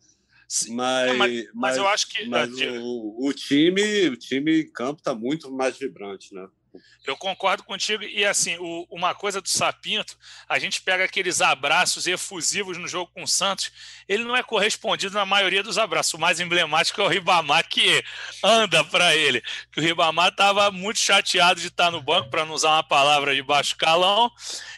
Mas, 0.70 1.18
mas, 1.18 1.46
mas, 1.54 1.78
eu 1.78 1.88
acho 1.88 2.10
que. 2.10 2.26
Mas 2.26 2.50
o, 2.52 3.26
o, 3.26 3.34
time, 3.34 4.10
o 4.10 4.18
time 4.18 4.62
em 4.62 4.72
campo 4.72 5.00
está 5.00 5.16
muito 5.16 5.50
mais 5.50 5.78
vibrante, 5.78 6.34
né? 6.34 6.46
Eu 7.06 7.18
concordo 7.18 7.64
contigo. 7.64 8.04
E 8.04 8.26
assim, 8.26 8.58
o, 8.60 8.86
uma 8.90 9.14
coisa 9.14 9.42
do 9.42 9.50
Sapinto, 9.50 10.18
a 10.48 10.60
gente 10.60 10.82
pega 10.82 11.04
aqueles 11.04 11.42
abraços 11.42 12.06
efusivos 12.08 12.78
no 12.78 12.88
jogo 12.88 13.12
com 13.14 13.24
o 13.24 13.28
Santos, 13.28 13.72
ele 14.08 14.24
não 14.24 14.36
é 14.36 14.44
correspondido 14.44 15.14
na 15.16 15.26
maioria 15.26 15.64
dos 15.64 15.78
abraços. 15.78 16.14
O 16.14 16.20
mais 16.20 16.40
emblemático 16.40 17.02
é 17.02 17.04
o 17.04 17.08
Ribamar, 17.08 17.68
que 17.68 18.04
anda 18.44 18.84
para 18.84 19.16
ele. 19.16 19.42
Que 19.72 19.80
o 19.80 19.84
Ribamar 19.84 20.30
estava 20.30 20.70
muito 20.70 21.00
chateado 21.00 21.60
de 21.60 21.68
estar 21.68 21.92
no 21.92 22.02
banco, 22.02 22.30
para 22.30 22.46
não 22.46 22.54
usar 22.54 22.72
uma 22.72 22.84
palavra 22.84 23.34
de 23.34 23.42
baixo 23.42 23.76
calão. 23.78 24.30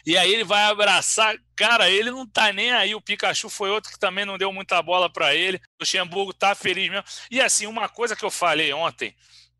E 0.06 0.16
aí 0.16 0.32
ele 0.32 0.44
vai 0.44 0.64
abraçar. 0.64 1.36
Cara, 1.56 1.88
ele 1.88 2.10
não 2.10 2.26
tá 2.26 2.52
nem 2.52 2.72
aí. 2.72 2.94
O 2.94 3.00
Pikachu 3.00 3.48
foi 3.48 3.70
outro 3.70 3.92
que 3.92 3.98
também 3.98 4.24
não 4.24 4.38
deu 4.38 4.52
muita 4.52 4.82
bola 4.82 5.08
para 5.08 5.34
ele. 5.34 5.56
O 5.56 5.82
Luxemburgo 5.82 6.32
tá 6.32 6.54
feliz 6.54 6.90
mesmo. 6.90 7.04
E 7.30 7.40
assim, 7.40 7.66
uma 7.66 7.88
coisa 7.88 8.16
que 8.16 8.24
eu 8.24 8.30
falei 8.30 8.72
ontem 8.72 9.14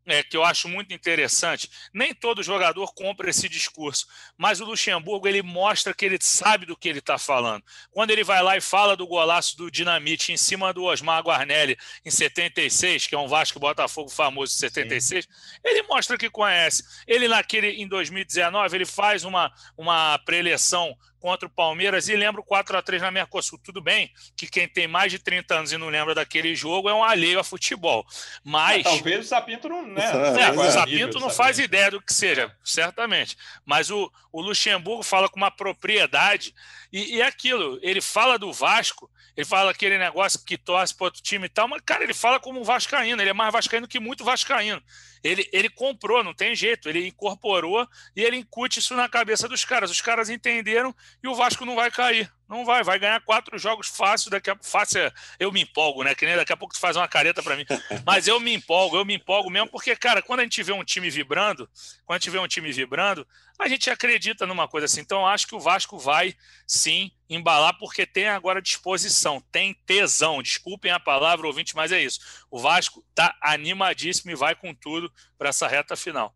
é, 0.05 0.23
que 0.23 0.37
eu 0.37 0.43
acho 0.43 0.69
muito 0.69 0.93
interessante. 0.93 1.69
Nem 1.93 2.13
todo 2.13 2.43
jogador 2.43 2.93
compra 2.93 3.29
esse 3.29 3.49
discurso, 3.49 4.07
mas 4.37 4.61
o 4.61 4.65
Luxemburgo 4.65 5.27
ele 5.27 5.41
mostra 5.41 5.93
que 5.93 6.05
ele 6.05 6.17
sabe 6.21 6.65
do 6.65 6.77
que 6.77 6.87
ele 6.87 6.99
está 6.99 7.17
falando. 7.17 7.63
Quando 7.91 8.11
ele 8.11 8.23
vai 8.23 8.41
lá 8.41 8.55
e 8.55 8.61
fala 8.61 8.95
do 8.95 9.07
golaço 9.07 9.57
do 9.57 9.71
Dinamite 9.71 10.31
em 10.31 10.37
cima 10.37 10.73
do 10.73 10.83
Osmar 10.83 11.23
Guarnelli 11.23 11.77
em 12.03 12.11
76, 12.11 13.07
que 13.07 13.15
é 13.15 13.17
um 13.17 13.27
Vasco 13.27 13.59
Botafogo 13.59 14.09
famoso 14.09 14.53
de 14.53 14.59
76, 14.59 15.25
Sim. 15.25 15.31
ele 15.63 15.83
mostra 15.83 16.17
que 16.17 16.29
conhece. 16.29 16.83
Ele 17.07 17.27
naquele 17.27 17.69
em 17.69 17.87
2019 17.87 18.77
ele 18.77 18.85
faz 18.85 19.23
uma 19.23 19.51
uma 19.77 20.17
preleção 20.19 20.95
contra 21.25 21.47
o 21.47 21.51
Palmeiras 21.51 22.07
e 22.07 22.15
lembra 22.15 22.39
o 22.39 22.43
4 22.43 22.77
a 22.77 22.83
3 22.83 23.01
na 23.01 23.09
Mercosul. 23.09 23.57
Tudo 23.57 23.81
bem 23.81 24.11
que 24.37 24.45
quem 24.45 24.67
tem 24.67 24.87
mais 24.87 25.11
de 25.11 25.17
30 25.17 25.55
anos 25.55 25.71
e 25.71 25.77
não 25.77 25.89
lembra 25.89 26.13
daquele 26.13 26.53
jogo 26.53 26.87
é 26.87 26.93
um 26.93 27.03
alheio 27.03 27.39
a 27.39 27.43
futebol. 27.43 28.05
Mas. 28.43 28.83
talvez 28.83 29.25
o 29.25 29.27
Sapinto 29.29 29.67
não. 29.67 29.87
Né? 29.87 30.03
É, 30.39 30.51
o 30.51 30.71
Sapinto 30.71 31.19
não 31.19 31.31
faz 31.31 31.57
ideia 31.57 31.89
do 31.89 31.99
que 31.99 32.13
seja, 32.13 32.55
certamente. 32.63 33.35
Mas 33.65 33.89
o, 33.89 34.11
o 34.31 34.39
Luxemburgo 34.39 35.01
fala 35.01 35.27
com 35.27 35.37
uma 35.37 35.49
propriedade. 35.49 36.53
E, 36.95 37.15
e 37.15 37.21
é 37.21 37.25
aquilo, 37.25 37.77
ele 37.81 37.99
fala 37.99 38.39
do 38.39 38.53
Vasco, 38.53 39.11
ele 39.35 39.45
fala 39.45 39.69
aquele 39.69 39.97
negócio 39.97 40.39
que 40.45 40.57
torce 40.57 40.95
para 40.95 41.07
outro 41.07 41.21
time 41.21 41.47
e 41.47 41.49
tal, 41.49 41.67
mas, 41.67 41.81
cara, 41.85 42.05
ele 42.05 42.13
fala 42.13 42.39
como 42.39 42.57
um 42.57 42.63
Vascaíno, 42.63 43.21
ele 43.21 43.31
é 43.31 43.33
mais 43.33 43.51
Vascaíno 43.51 43.85
que 43.85 43.99
muito 43.99 44.23
Vascaíno. 44.23 44.81
Ele, 45.21 45.49
ele 45.51 45.69
comprou, 45.69 46.23
não 46.23 46.35
tem 46.35 46.55
jeito, 46.55 46.87
ele 46.87 47.07
incorporou 47.07 47.85
e 48.15 48.23
ele 48.23 48.37
incute 48.37 48.79
isso 48.79 48.95
na 48.95 49.09
cabeça 49.09 49.47
dos 49.47 49.65
caras. 49.65 49.89
Os 49.89 49.99
caras 49.99 50.29
entenderam 50.29 50.95
e 51.21 51.27
o 51.27 51.33
Vasco 51.33 51.65
não 51.65 51.75
vai 51.75 51.89
cair. 51.89 52.31
Não 52.47 52.63
vai, 52.63 52.83
vai 52.83 52.99
ganhar 52.99 53.19
quatro 53.21 53.57
jogos 53.57 53.87
fácil, 53.87 54.29
daqui 54.29 54.51
a 54.51 54.57
fácil 54.61 55.11
eu 55.39 55.51
me 55.51 55.63
empolgo, 55.63 56.03
né? 56.03 56.13
Que 56.13 56.27
nem 56.27 56.35
daqui 56.35 56.53
a 56.53 56.57
pouco 56.57 56.75
tu 56.75 56.79
faz 56.79 56.95
uma 56.95 57.07
careta 57.07 57.41
para 57.41 57.55
mim. 57.55 57.65
Mas 58.05 58.27
eu 58.27 58.39
me 58.39 58.53
empolgo, 58.53 58.97
eu 58.97 59.03
me 59.03 59.15
empolgo 59.15 59.49
mesmo, 59.49 59.67
porque, 59.67 59.95
cara, 59.95 60.21
quando 60.21 60.41
a 60.41 60.43
gente 60.43 60.61
vê 60.61 60.71
um 60.71 60.83
time 60.83 61.09
vibrando, 61.09 61.67
quando 62.05 62.17
a 62.17 62.19
gente 62.19 62.29
vê 62.29 62.37
um 62.37 62.47
time 62.47 62.71
vibrando, 62.71 63.27
a 63.59 63.67
gente 63.67 63.89
acredita 63.89 64.45
numa 64.45 64.67
coisa 64.67 64.85
assim. 64.85 65.01
Então, 65.01 65.25
acho 65.25 65.47
que 65.47 65.55
o 65.55 65.59
Vasco 65.59 65.97
vai 65.97 66.35
sim 66.67 67.11
embalar, 67.29 67.77
porque 67.77 68.05
tem 68.05 68.27
agora 68.27 68.61
disposição, 68.61 69.41
tem 69.51 69.73
tesão. 69.85 70.41
Desculpem 70.41 70.91
a 70.91 70.99
palavra, 70.99 71.47
ouvinte, 71.47 71.75
mas 71.75 71.91
é 71.91 72.01
isso. 72.01 72.19
O 72.51 72.59
Vasco 72.59 73.03
tá 73.13 73.35
animadíssimo 73.41 74.31
e 74.31 74.35
vai 74.35 74.55
com 74.55 74.73
tudo 74.73 75.11
para 75.37 75.49
essa 75.49 75.67
reta 75.67 75.95
final. 75.95 76.35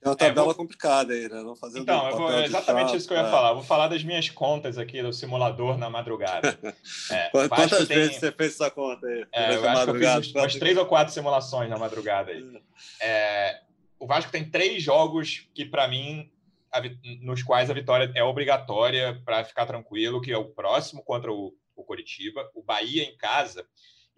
É 0.00 0.08
uma 0.08 0.16
tabela 0.16 0.42
é, 0.42 0.44
vou... 0.44 0.54
complicada 0.54 1.12
aí, 1.12 1.28
né? 1.28 1.42
Não 1.42 1.56
fazendo 1.56 1.82
então, 1.82 2.16
vou, 2.16 2.30
é 2.30 2.44
exatamente 2.44 2.96
isso 2.96 3.08
que 3.08 3.14
eu 3.14 3.18
ia 3.18 3.26
é. 3.26 3.30
falar. 3.30 3.52
Vou 3.52 3.64
falar 3.64 3.88
das 3.88 4.04
minhas 4.04 4.30
contas 4.30 4.78
aqui 4.78 5.02
do 5.02 5.12
simulador 5.12 5.76
na 5.76 5.90
madrugada. 5.90 6.58
É, 7.10 7.30
Quantas 7.30 7.88
vezes 7.88 8.10
tem... 8.10 8.20
você 8.20 8.32
fez 8.32 8.54
essa 8.54 8.70
conta 8.70 9.06
aí? 9.06 9.26
É, 9.32 9.56
eu 9.56 9.68
acho 9.68 9.84
que 9.84 9.90
eu 9.90 10.22
fiz 10.22 10.34
umas 10.34 10.54
três 10.56 10.76
ou 10.76 10.86
quatro 10.86 11.12
simulações 11.12 11.70
na 11.70 11.78
madrugada 11.78 12.30
aí. 12.30 12.62
É, 13.00 13.60
o 13.98 14.06
Vasco 14.06 14.32
tem 14.32 14.48
três 14.48 14.82
jogos 14.82 15.48
que, 15.54 15.64
para 15.64 15.88
mim, 15.88 16.30
a, 16.72 16.80
nos 17.20 17.42
quais 17.42 17.70
a 17.70 17.74
vitória 17.74 18.10
é 18.14 18.22
obrigatória 18.22 19.20
para 19.24 19.44
ficar 19.44 19.66
tranquilo, 19.66 20.20
que 20.20 20.32
é 20.32 20.38
o 20.38 20.50
próximo 20.50 21.02
contra 21.02 21.32
o, 21.32 21.54
o 21.74 21.84
Coritiba, 21.84 22.50
o 22.54 22.62
Bahia 22.62 23.04
em 23.04 23.16
casa 23.16 23.66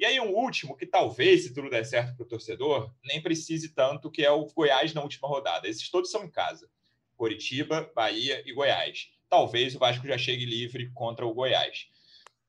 e 0.01 0.05
aí, 0.07 0.19
um 0.19 0.35
último, 0.35 0.75
que 0.75 0.87
talvez, 0.87 1.43
se 1.43 1.53
tudo 1.53 1.69
der 1.69 1.85
certo 1.85 2.17
para 2.17 2.25
o 2.25 2.27
torcedor, 2.27 2.91
nem 3.05 3.21
precise 3.21 3.75
tanto, 3.75 4.11
que 4.11 4.25
é 4.25 4.31
o 4.31 4.47
Goiás 4.47 4.95
na 4.95 5.03
última 5.03 5.29
rodada. 5.29 5.69
Esses 5.69 5.91
todos 5.91 6.11
são 6.11 6.25
em 6.25 6.31
casa. 6.31 6.71
Curitiba, 7.19 7.93
Bahia 7.95 8.43
e 8.47 8.55
Goiás. 8.55 9.11
Talvez 9.29 9.75
o 9.75 9.79
Vasco 9.79 10.07
já 10.07 10.17
chegue 10.17 10.47
livre 10.47 10.91
contra 10.95 11.27
o 11.27 11.35
Goiás. 11.35 11.89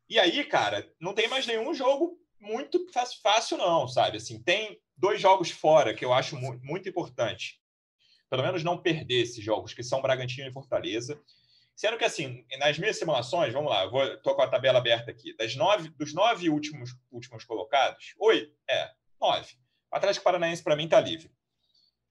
E 0.08 0.18
aí, 0.18 0.46
cara, 0.46 0.90
não 0.98 1.14
tem 1.14 1.28
mais 1.28 1.46
nenhum 1.46 1.74
jogo 1.74 2.18
muito 2.42 2.86
fácil, 3.22 3.58
não, 3.58 3.88
sabe? 3.88 4.18
Assim, 4.18 4.42
tem 4.42 4.82
dois 4.98 5.22
jogos 5.22 5.52
fora 5.52 5.94
que 5.94 6.04
eu 6.04 6.12
acho 6.12 6.36
muito 6.36 6.90
importante. 6.90 7.62
Pelo 8.30 8.44
menos 8.44 8.64
não 8.64 8.82
perder 8.82 9.22
esses 9.22 9.44
jogos, 9.44 9.74
que 9.74 9.84
são 9.84 10.02
Bragantino 10.02 10.50
e 10.50 10.54
Fortaleza. 10.54 11.22
Sendo 11.76 11.98
que, 11.98 12.06
assim, 12.06 12.46
nas 12.60 12.78
minhas 12.78 12.98
simulações, 12.98 13.54
vamos 13.54 13.70
lá, 13.70 13.84
eu 13.84 13.92
vou, 13.92 14.18
tô 14.22 14.36
com 14.36 14.42
a 14.42 14.48
tabela 14.48 14.80
aberta 14.80 15.12
aqui. 15.12 15.36
Das 15.38 15.56
nove, 15.56 15.90
dos 15.90 16.14
nove 16.14 16.50
últimos, 16.50 16.92
últimos 17.12 17.44
colocados, 17.44 18.14
oito, 18.20 18.56
é, 18.70 18.92
nove. 19.20 19.56
O 19.92 19.96
Atlético 19.96 20.24
Paranaense, 20.24 20.64
para 20.64 20.76
mim, 20.76 20.86
está 20.86 21.00
livre. 21.00 21.32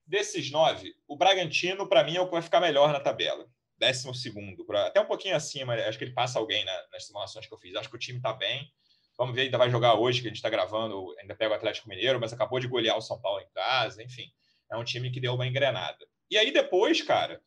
Desses 0.07 0.51
nove, 0.51 0.95
o 1.07 1.17
Bragantino, 1.17 1.87
para 1.87 2.05
mim, 2.05 2.17
é 2.17 2.21
o 2.21 2.27
que 2.27 2.33
vai 2.33 2.43
ficar 2.43 2.61
melhor 2.61 2.93
na 2.93 3.01
tabela. 3.01 3.49
Décimo 3.79 4.15
segundo, 4.15 4.67
até 4.77 5.01
um 5.01 5.07
pouquinho 5.07 5.37
acima, 5.37 5.75
acho 5.75 5.97
que 5.97 6.05
ele 6.05 6.13
passa 6.13 6.39
alguém 6.39 6.65
na, 6.65 6.89
nas 6.93 7.07
simulações 7.07 7.47
que 7.47 7.55
eu 7.55 7.59
fiz. 7.59 7.75
Acho 7.77 7.89
que 7.89 7.97
o 7.97 7.99
time 7.99 8.19
está 8.19 8.33
bem. 8.33 8.71
Vamos 9.21 9.35
ver, 9.35 9.43
ainda 9.43 9.59
vai 9.59 9.69
jogar 9.69 9.97
hoje, 9.97 10.23
que 10.23 10.29
a 10.29 10.31
gente 10.31 10.39
está 10.39 10.49
gravando, 10.49 11.15
ainda 11.21 11.35
pega 11.35 11.53
o 11.53 11.55
Atlético 11.55 11.91
Mineiro, 11.91 12.19
mas 12.19 12.33
acabou 12.33 12.59
de 12.59 12.67
golear 12.67 12.97
o 12.97 13.03
São 13.03 13.21
Paulo 13.21 13.39
em 13.43 13.51
casa, 13.51 14.03
enfim. 14.03 14.33
É 14.73 14.79
um 14.79 14.83
time 14.83 15.11
que 15.11 15.21
deu 15.21 15.35
uma 15.35 15.47
engrenada. 15.47 16.07
E 16.31 16.39
aí 16.39 16.51
depois, 16.51 17.03
cara, 17.03 17.39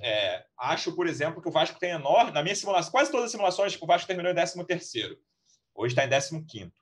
é, 0.00 0.42
acho, 0.56 0.96
por 0.96 1.06
exemplo, 1.06 1.42
que 1.42 1.48
o 1.50 1.52
Vasco 1.52 1.78
tem 1.78 1.90
enorme. 1.90 2.30
Na 2.32 2.42
minha 2.42 2.54
simulação, 2.54 2.90
quase 2.90 3.10
todas 3.10 3.26
as 3.26 3.32
simulações, 3.32 3.76
o 3.78 3.86
Vasco 3.86 4.06
terminou 4.06 4.32
em 4.32 4.34
13. 4.34 5.18
Hoje 5.74 5.94
está 5.94 6.06
em 6.06 6.42
15. 6.42 6.68
O 6.68 6.72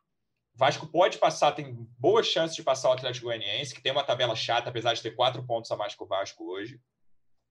Vasco 0.54 0.86
pode 0.86 1.18
passar, 1.18 1.50
tem 1.50 1.74
boas 1.98 2.28
chances 2.28 2.54
de 2.54 2.62
passar 2.62 2.90
o 2.90 2.92
Atlético 2.92 3.26
Goianiense, 3.26 3.74
que 3.74 3.82
tem 3.82 3.90
uma 3.90 4.04
tabela 4.04 4.36
chata, 4.36 4.70
apesar 4.70 4.94
de 4.94 5.02
ter 5.02 5.16
quatro 5.16 5.44
pontos 5.44 5.68
a 5.72 5.76
mais 5.76 5.96
que 5.96 6.04
o 6.04 6.06
Vasco 6.06 6.44
hoje. 6.44 6.80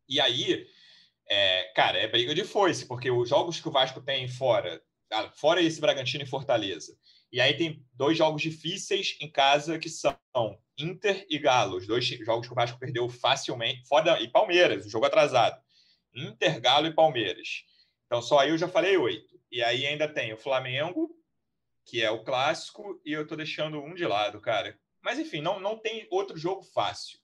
E 0.08 0.22
aí, 0.22 0.66
é, 1.30 1.64
cara, 1.76 1.98
é 1.98 2.08
briga 2.08 2.34
de 2.34 2.46
foice, 2.46 2.86
porque 2.86 3.12
os 3.12 3.28
jogos 3.28 3.60
que 3.60 3.68
o 3.68 3.74
Vasco 3.74 4.00
tem 4.00 4.26
fora, 4.30 4.82
fora 5.36 5.62
esse 5.62 5.80
Bragantino 5.80 6.24
e 6.24 6.28
Fortaleza, 6.28 6.98
e 7.32 7.42
aí 7.42 7.56
tem 7.58 7.86
dois 7.94 8.18
jogos 8.18 8.42
difíceis 8.42 9.18
em 9.20 9.30
casa 9.30 9.78
que 9.78 9.90
são 9.90 10.18
Inter 10.78 11.26
e 11.30 11.38
Galo, 11.38 11.78
os 11.78 11.88
dois 11.88 12.06
jogos 12.06 12.48
que 12.48 12.54
o 12.54 12.56
Vasco 12.56 12.80
perdeu 12.80 13.10
facilmente, 13.10 13.88
fora 13.88 14.22
e 14.22 14.28
Palmeiras, 14.30 14.86
o 14.86 14.90
jogo 14.90 15.06
atrasado. 15.06 15.62
Inter, 16.14 16.62
Galo 16.62 16.88
e 16.88 16.94
Palmeiras. 16.94 17.64
Então 18.06 18.22
só 18.22 18.40
aí 18.40 18.50
eu 18.50 18.58
já 18.58 18.68
falei 18.68 18.98
oito. 18.98 19.40
E 19.52 19.62
aí 19.62 19.86
ainda 19.86 20.08
tem 20.08 20.34
o 20.34 20.38
Flamengo, 20.38 21.10
que 21.86 22.02
é 22.02 22.10
o 22.10 22.24
clássico, 22.24 23.02
e 23.06 23.12
eu 23.12 23.24
estou 23.24 23.38
deixando 23.38 23.82
um 23.82 23.94
de 23.94 24.06
lado, 24.06 24.40
cara. 24.40 24.80
Mas 25.02 25.20
enfim, 25.20 25.42
não, 25.42 25.60
não 25.60 25.78
tem 25.78 26.08
outro 26.10 26.38
jogo 26.38 26.64
fácil. 26.64 27.20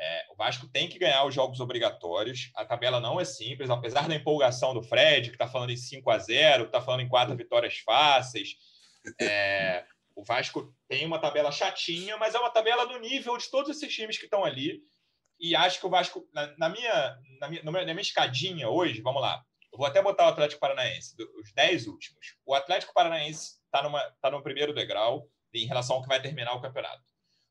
É, 0.00 0.26
o 0.30 0.36
Vasco 0.36 0.68
tem 0.68 0.88
que 0.88 0.98
ganhar 0.98 1.24
os 1.24 1.34
jogos 1.34 1.58
obrigatórios. 1.58 2.52
A 2.54 2.64
tabela 2.64 3.00
não 3.00 3.20
é 3.20 3.24
simples, 3.24 3.68
apesar 3.68 4.08
da 4.08 4.14
empolgação 4.14 4.72
do 4.72 4.82
Fred, 4.82 5.30
que 5.30 5.34
está 5.34 5.48
falando 5.48 5.70
em 5.70 5.76
5 5.76 6.08
a 6.08 6.18
0 6.18 6.64
está 6.64 6.80
falando 6.80 7.00
em 7.00 7.08
quatro 7.08 7.36
vitórias 7.36 7.78
fáceis. 7.78 8.54
É, 9.20 9.84
o 10.14 10.24
Vasco 10.24 10.72
tem 10.88 11.04
uma 11.04 11.18
tabela 11.18 11.50
chatinha, 11.50 12.16
mas 12.16 12.34
é 12.34 12.38
uma 12.38 12.50
tabela 12.50 12.86
do 12.86 12.98
nível 13.00 13.36
de 13.36 13.50
todos 13.50 13.70
esses 13.70 13.92
times 13.92 14.18
que 14.18 14.24
estão 14.24 14.44
ali. 14.44 14.80
E 15.40 15.56
acho 15.56 15.80
que 15.80 15.86
o 15.86 15.90
Vasco, 15.90 16.28
na, 16.32 16.46
na 16.58 16.68
minha, 16.68 17.18
na, 17.40 17.48
minha, 17.48 17.62
na 17.62 17.72
minha 17.72 18.00
escadinha 18.00 18.68
hoje, 18.68 19.00
vamos 19.00 19.22
lá, 19.22 19.42
eu 19.72 19.78
vou 19.78 19.86
até 19.86 20.02
botar 20.02 20.26
o 20.26 20.28
Atlético 20.28 20.60
Paranaense, 20.60 21.14
os 21.40 21.52
10 21.52 21.86
últimos. 21.86 22.36
O 22.44 22.54
Atlético 22.54 22.92
Paranaense 22.92 23.58
está 23.64 24.12
tá 24.20 24.30
no 24.30 24.42
primeiro 24.42 24.74
degrau 24.74 25.28
em 25.54 25.66
relação 25.66 25.96
ao 25.96 26.02
que 26.02 26.08
vai 26.08 26.20
terminar 26.20 26.54
o 26.54 26.60
campeonato. 26.60 27.02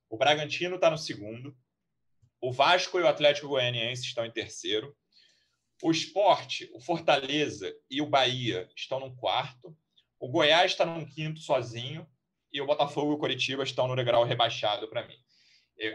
O 0.10 0.18
Bragantino 0.18 0.76
está 0.76 0.90
no 0.90 0.98
segundo. 0.98 1.56
O 2.40 2.52
Vasco 2.52 3.00
e 3.00 3.04
o 3.04 3.08
Atlético 3.08 3.48
Goianiense 3.48 4.04
estão 4.04 4.26
em 4.26 4.32
terceiro. 4.32 4.96
O 5.82 5.92
Esporte, 5.92 6.70
o 6.74 6.80
Fortaleza 6.80 7.74
e 7.90 8.02
o 8.02 8.06
Bahia 8.06 8.70
estão 8.76 9.00
no 9.00 9.16
quarto. 9.16 9.76
O 10.20 10.28
Goiás 10.28 10.72
está 10.72 10.86
no 10.86 11.06
quinto 11.06 11.40
sozinho. 11.40 12.08
E 12.52 12.62
o 12.62 12.66
Botafogo 12.66 13.12
e 13.12 13.16
o 13.16 13.18
Coritiba 13.18 13.64
estão 13.64 13.88
no 13.88 13.96
degrau 13.96 14.24
rebaixado 14.24 14.88
para 14.88 15.06
mim. 15.06 15.18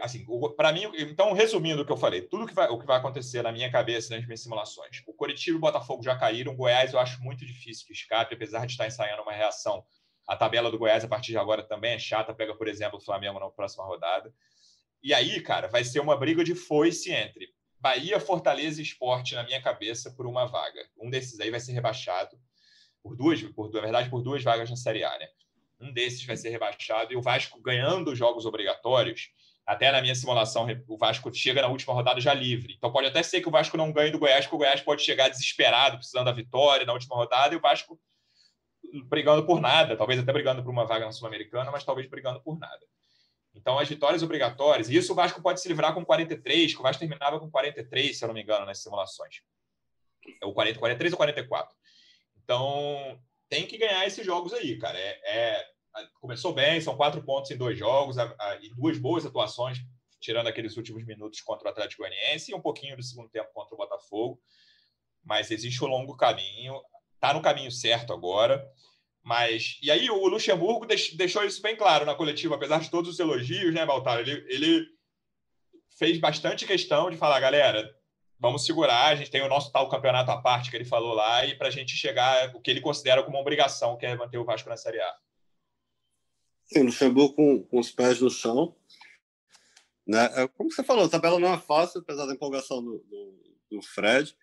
assim, 0.01 0.25
para 0.55 0.71
mim, 0.71 0.83
então, 0.93 1.33
resumindo 1.33 1.81
o 1.81 1.85
que 1.85 1.91
eu 1.91 1.97
falei, 1.97 2.21
tudo 2.21 2.45
que 2.45 2.53
vai, 2.53 2.69
o 2.69 2.79
que 2.79 2.85
vai 2.85 2.97
acontecer 2.97 3.41
na 3.41 3.51
minha 3.51 3.71
cabeça, 3.71 4.15
nas 4.15 4.23
minhas 4.25 4.41
simulações. 4.41 5.01
O 5.07 5.13
Coritiba 5.13 5.55
e 5.55 5.57
o 5.57 5.61
Botafogo 5.61 6.03
já 6.03 6.15
caíram. 6.15 6.53
O 6.53 6.55
Goiás 6.55 6.93
eu 6.93 6.99
acho 6.99 7.21
muito 7.21 7.45
difícil 7.45 7.87
que 7.87 7.93
escape, 7.93 8.35
apesar 8.35 8.65
de 8.65 8.73
estar 8.73 8.87
ensaiando 8.87 9.23
uma 9.23 9.33
reação. 9.33 9.83
A 10.27 10.37
tabela 10.37 10.71
do 10.71 10.77
Goiás 10.77 11.03
a 11.03 11.07
partir 11.07 11.31
de 11.31 11.37
agora 11.37 11.63
também 11.63 11.93
é 11.93 11.99
chata. 11.99 12.33
Pega, 12.33 12.55
por 12.55 12.67
exemplo, 12.67 12.97
o 12.97 13.01
Flamengo 13.01 13.39
na 13.39 13.49
próxima 13.49 13.83
rodada. 13.83 14.33
E 15.03 15.13
aí, 15.13 15.41
cara, 15.41 15.67
vai 15.67 15.83
ser 15.83 15.99
uma 15.99 16.15
briga 16.15 16.43
de 16.43 16.55
foice 16.55 17.11
entre 17.11 17.53
Bahia, 17.77 18.17
Fortaleza 18.21 18.79
e 18.79 18.83
Esporte 18.83 19.35
na 19.35 19.43
minha 19.43 19.61
cabeça 19.61 20.11
por 20.11 20.25
uma 20.25 20.45
vaga. 20.45 20.87
Um 20.97 21.09
desses 21.09 21.37
aí 21.41 21.51
vai 21.51 21.59
ser 21.59 21.73
rebaixado 21.73 22.39
por 23.03 23.13
duas, 23.13 23.43
por, 23.43 23.69
na 23.73 23.81
verdade, 23.81 24.09
por 24.09 24.21
duas 24.21 24.41
vagas 24.41 24.69
na 24.69 24.77
Série 24.77 25.03
A, 25.03 25.19
né? 25.19 25.27
Um 25.81 25.91
desses 25.91 26.25
vai 26.25 26.37
ser 26.37 26.49
rebaixado 26.49 27.11
e 27.11 27.17
o 27.17 27.21
Vasco 27.21 27.59
ganhando 27.61 28.11
os 28.11 28.17
jogos 28.17 28.45
obrigatórios. 28.45 29.31
Até 29.65 29.91
na 29.91 30.01
minha 30.01 30.15
simulação, 30.15 30.65
o 30.87 30.97
Vasco 30.97 31.33
chega 31.33 31.61
na 31.61 31.67
última 31.67 31.93
rodada 31.93 32.21
já 32.21 32.33
livre. 32.33 32.75
Então 32.77 32.89
pode 32.89 33.07
até 33.07 33.21
ser 33.21 33.41
que 33.41 33.49
o 33.49 33.51
Vasco 33.51 33.75
não 33.75 33.91
ganhe 33.91 34.11
do 34.11 34.19
Goiás, 34.19 34.45
porque 34.45 34.55
o 34.55 34.59
Goiás 34.59 34.79
pode 34.79 35.01
chegar 35.01 35.27
desesperado, 35.27 35.97
precisando 35.97 36.25
da 36.25 36.31
vitória 36.31 36.85
na 36.85 36.93
última 36.93 37.17
rodada, 37.17 37.53
e 37.53 37.57
o 37.57 37.61
Vasco 37.61 37.99
brigando 39.09 39.45
por 39.45 39.59
nada, 39.59 39.97
talvez 39.97 40.19
até 40.19 40.31
brigando 40.31 40.63
por 40.63 40.69
uma 40.69 40.85
vaga 40.85 41.05
na 41.05 41.11
Sul-Americana, 41.11 41.69
mas 41.71 41.83
talvez 41.83 42.07
brigando 42.07 42.41
por 42.41 42.57
nada. 42.57 42.85
Então, 43.53 43.77
as 43.77 43.87
vitórias 43.87 44.23
obrigatórias, 44.23 44.89
e 44.89 44.95
isso 44.95 45.13
o 45.13 45.15
Vasco 45.15 45.41
pode 45.41 45.61
se 45.61 45.67
livrar 45.67 45.93
com 45.93 46.03
43, 46.03 46.73
que 46.73 46.79
o 46.79 46.83
Vasco 46.83 46.99
terminava 46.99 47.39
com 47.39 47.49
43, 47.51 48.17
se 48.17 48.23
eu 48.23 48.27
não 48.27 48.33
me 48.33 48.41
engano, 48.41 48.65
nas 48.65 48.79
simulações. 48.79 49.41
É 50.41 50.45
o 50.45 50.53
40, 50.53 50.79
43 50.79 51.13
ou 51.13 51.17
44. 51.17 51.75
Então, 52.43 53.19
tem 53.47 53.67
que 53.67 53.77
ganhar 53.77 54.05
esses 54.07 54.25
jogos 54.25 54.53
aí, 54.53 54.77
cara. 54.79 54.97
É, 54.97 55.19
é 55.25 55.73
começou 56.19 56.53
bem, 56.53 56.81
são 56.81 56.97
quatro 56.97 57.23
pontos 57.23 57.51
em 57.51 57.57
dois 57.57 57.77
jogos, 57.77 58.17
a, 58.17 58.33
a, 58.39 58.55
e 58.61 58.69
duas 58.69 58.97
boas 58.97 59.25
atuações, 59.25 59.77
tirando 60.19 60.47
aqueles 60.47 60.75
últimos 60.75 61.05
minutos 61.05 61.39
contra 61.41 61.67
o 61.67 61.71
Atlético 61.71 62.01
Goianiense 62.01 62.51
e 62.51 62.55
um 62.55 62.61
pouquinho 62.61 62.97
do 62.97 63.03
segundo 63.03 63.29
tempo 63.29 63.51
contra 63.53 63.75
o 63.75 63.77
Botafogo. 63.77 64.41
Mas 65.23 65.51
existe 65.51 65.83
um 65.83 65.87
longo 65.87 66.17
caminho, 66.17 66.81
está 67.13 67.33
no 67.33 67.41
caminho 67.41 67.71
certo 67.71 68.11
agora. 68.11 68.67
Mas, 69.23 69.79
e 69.81 69.89
aí 69.89 70.09
o 70.09 70.27
Luxemburgo 70.27 70.85
deixou 70.85 71.45
isso 71.45 71.61
bem 71.61 71.77
claro 71.77 72.05
na 72.05 72.13
coletiva, 72.13 72.55
apesar 72.55 72.81
de 72.81 72.91
todos 72.91 73.09
os 73.09 73.19
elogios, 73.19 73.73
né, 73.73 73.85
Baltar? 73.85 74.19
Ele, 74.19 74.45
ele 74.49 74.85
fez 75.97 76.19
bastante 76.19 76.65
questão 76.65 77.09
de 77.09 77.15
falar, 77.15 77.39
galera, 77.39 77.89
vamos 78.37 78.65
segurar, 78.65 79.07
a 79.07 79.15
gente 79.15 79.31
tem 79.31 79.41
o 79.41 79.47
nosso 79.47 79.71
tal 79.71 79.87
campeonato 79.87 80.29
à 80.29 80.41
parte 80.41 80.69
que 80.69 80.75
ele 80.75 80.83
falou 80.83 81.13
lá, 81.13 81.45
e 81.45 81.55
para 81.55 81.69
a 81.69 81.71
gente 81.71 81.95
chegar 81.95 82.53
o 82.53 82.59
que 82.59 82.69
ele 82.69 82.81
considera 82.81 83.23
como 83.23 83.37
uma 83.37 83.41
obrigação, 83.41 83.97
que 83.97 84.05
é 84.05 84.13
manter 84.13 84.37
o 84.37 84.43
Vasco 84.43 84.67
na 84.67 84.75
Série 84.75 84.99
A. 84.99 85.15
Sim, 86.65 86.83
Luxemburgo 86.83 87.33
com, 87.33 87.63
com 87.63 87.79
os 87.79 87.91
pés 87.91 88.19
no 88.19 88.29
chão. 88.29 88.75
Né? 90.05 90.25
É, 90.35 90.47
como 90.49 90.69
você 90.69 90.83
falou, 90.83 91.05
a 91.05 91.09
tabela 91.09 91.39
não 91.39 91.53
é 91.53 91.57
fácil, 91.57 92.01
apesar 92.01 92.25
da 92.25 92.33
empolgação 92.33 92.83
do, 92.83 92.97
do, 92.99 93.57
do 93.71 93.81
Fred. 93.81 94.35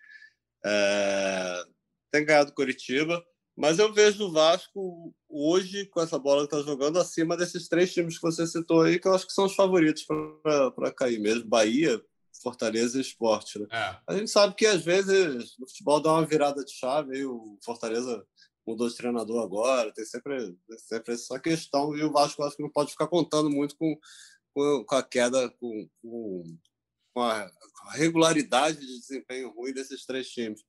É, 0.65 1.63
tem 2.09 2.25
ganhado 2.25 2.53
Curitiba. 2.53 3.23
Mas 3.55 3.79
eu 3.79 3.93
vejo 3.93 4.25
o 4.25 4.31
Vasco 4.31 5.13
hoje, 5.29 5.85
com 5.87 6.01
essa 6.01 6.17
bola 6.17 6.47
que 6.47 6.55
está 6.55 6.61
jogando, 6.67 6.97
acima 6.97 7.35
desses 7.35 7.67
três 7.67 7.93
times 7.93 8.15
que 8.15 8.21
você 8.21 8.47
citou 8.47 8.81
aí, 8.81 8.99
que 8.99 9.07
eu 9.07 9.13
acho 9.13 9.27
que 9.27 9.33
são 9.33 9.45
os 9.45 9.55
favoritos 9.55 10.05
para 10.05 10.91
cair 10.93 11.19
mesmo. 11.19 11.47
Bahia, 11.47 12.01
Fortaleza 12.41 12.97
e 12.97 13.01
Esporte. 13.01 13.59
Né? 13.59 13.67
É. 13.71 13.97
A 14.07 14.17
gente 14.17 14.31
sabe 14.31 14.55
que 14.55 14.65
às 14.65 14.83
vezes 14.83 15.57
o 15.59 15.67
futebol 15.67 16.01
dá 16.01 16.13
uma 16.13 16.25
virada 16.25 16.63
de 16.63 16.71
chave, 16.71 17.17
e 17.17 17.25
o 17.25 17.57
Fortaleza 17.63 18.25
mudou 18.65 18.87
de 18.87 18.95
treinador 18.95 19.43
agora, 19.43 19.91
tem 19.93 20.05
sempre, 20.05 20.55
sempre 20.77 21.13
essa 21.13 21.39
questão, 21.39 21.95
e 21.95 22.03
o 22.03 22.11
Vasco 22.11 22.43
acho 22.43 22.55
que 22.55 22.63
não 22.63 22.69
pode 22.69 22.91
ficar 22.91 23.07
contando 23.07 23.49
muito 23.49 23.75
com, 23.75 23.97
com, 24.53 24.83
com 24.85 24.95
a 24.95 25.03
queda, 25.03 25.49
com, 25.59 25.89
com 26.01 27.21
a 27.21 27.49
regularidade 27.93 28.79
de 28.79 28.99
desempenho 28.99 29.53
ruim 29.53 29.73
desses 29.73 30.05
três 30.05 30.29
times. 30.29 30.61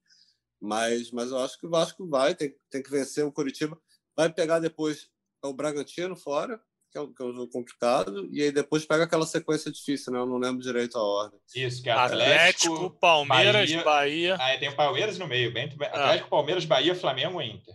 Mas, 0.62 1.10
mas 1.10 1.32
eu 1.32 1.38
acho 1.38 1.58
que 1.58 1.66
o 1.66 1.70
Vasco 1.70 2.06
vai, 2.08 2.36
tem, 2.36 2.54
tem 2.70 2.80
que 2.80 2.90
vencer 2.90 3.24
o 3.24 3.32
Curitiba. 3.32 3.76
Vai 4.16 4.32
pegar 4.32 4.60
depois 4.60 5.08
o 5.42 5.52
Bragantino 5.52 6.14
fora, 6.14 6.60
que 6.92 6.96
é, 6.96 7.00
um, 7.00 7.12
que 7.12 7.20
é 7.20 7.26
um 7.26 7.32
jogo 7.32 7.50
complicado, 7.50 8.28
e 8.30 8.40
aí 8.40 8.52
depois 8.52 8.86
pega 8.86 9.02
aquela 9.02 9.26
sequência 9.26 9.72
difícil, 9.72 10.12
né? 10.12 10.20
Eu 10.20 10.26
não 10.26 10.38
lembro 10.38 10.62
direito 10.62 10.96
a 10.96 11.02
ordem. 11.02 11.40
Isso, 11.52 11.82
que 11.82 11.90
é 11.90 11.92
Atlético, 11.92 12.74
Atlético 12.74 12.90
Palmeiras, 13.00 13.70
Bahia. 13.70 13.84
Bahia. 13.84 14.34
Ah, 14.36 14.58
tem 14.58 14.68
o 14.68 14.76
Palmeiras 14.76 15.18
no 15.18 15.26
meio, 15.26 15.52
bem, 15.52 15.68
ah. 15.80 15.86
Atlético, 15.86 16.30
Palmeiras, 16.30 16.64
Bahia, 16.64 16.94
Flamengo 16.94 17.42
e 17.42 17.50
Inter. 17.50 17.74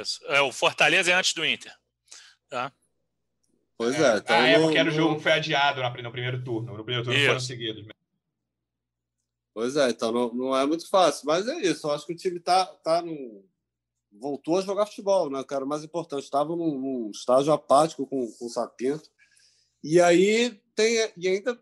Isso. 0.00 0.20
É, 0.26 0.40
o 0.40 0.50
Fortaleza 0.50 1.12
é 1.12 1.14
antes 1.14 1.32
do 1.32 1.46
Inter. 1.46 1.72
Tá? 2.48 2.72
Pois 3.78 4.00
é. 4.00 4.14
é 4.14 4.16
então 4.16 4.36
ah, 4.36 4.48
é, 4.48 4.58
porque 4.58 4.78
era 4.78 4.88
o 4.88 4.92
jogo 4.92 5.16
que 5.16 5.22
foi 5.22 5.32
adiado 5.32 5.80
no 6.02 6.10
primeiro 6.10 6.42
turno. 6.42 6.76
No 6.76 6.82
primeiro 6.82 7.04
turno 7.04 7.18
Isso. 7.18 7.26
foram 7.26 7.40
seguidos. 7.40 7.86
Pois 9.56 9.74
é, 9.74 9.88
então 9.88 10.12
não, 10.12 10.34
não 10.34 10.54
é 10.54 10.66
muito 10.66 10.86
fácil. 10.86 11.24
Mas 11.24 11.48
é 11.48 11.58
isso, 11.62 11.86
eu 11.86 11.92
acho 11.92 12.04
que 12.04 12.12
o 12.12 12.16
time 12.16 12.38
tá, 12.38 12.66
tá 12.84 13.00
no... 13.00 13.42
voltou 14.12 14.58
a 14.58 14.60
jogar 14.60 14.84
futebol, 14.84 15.30
né? 15.30 15.42
Cara, 15.44 15.64
o 15.64 15.66
mais 15.66 15.82
importante, 15.82 16.24
estava 16.24 16.54
num, 16.54 16.78
num, 16.78 17.10
estágio 17.10 17.50
apático 17.54 18.06
com, 18.06 18.30
com 18.32 18.44
o 18.44 18.50
Sapinto. 18.50 19.08
E 19.82 19.98
aí 19.98 20.60
tem, 20.74 21.10
e 21.16 21.26
ainda 21.26 21.58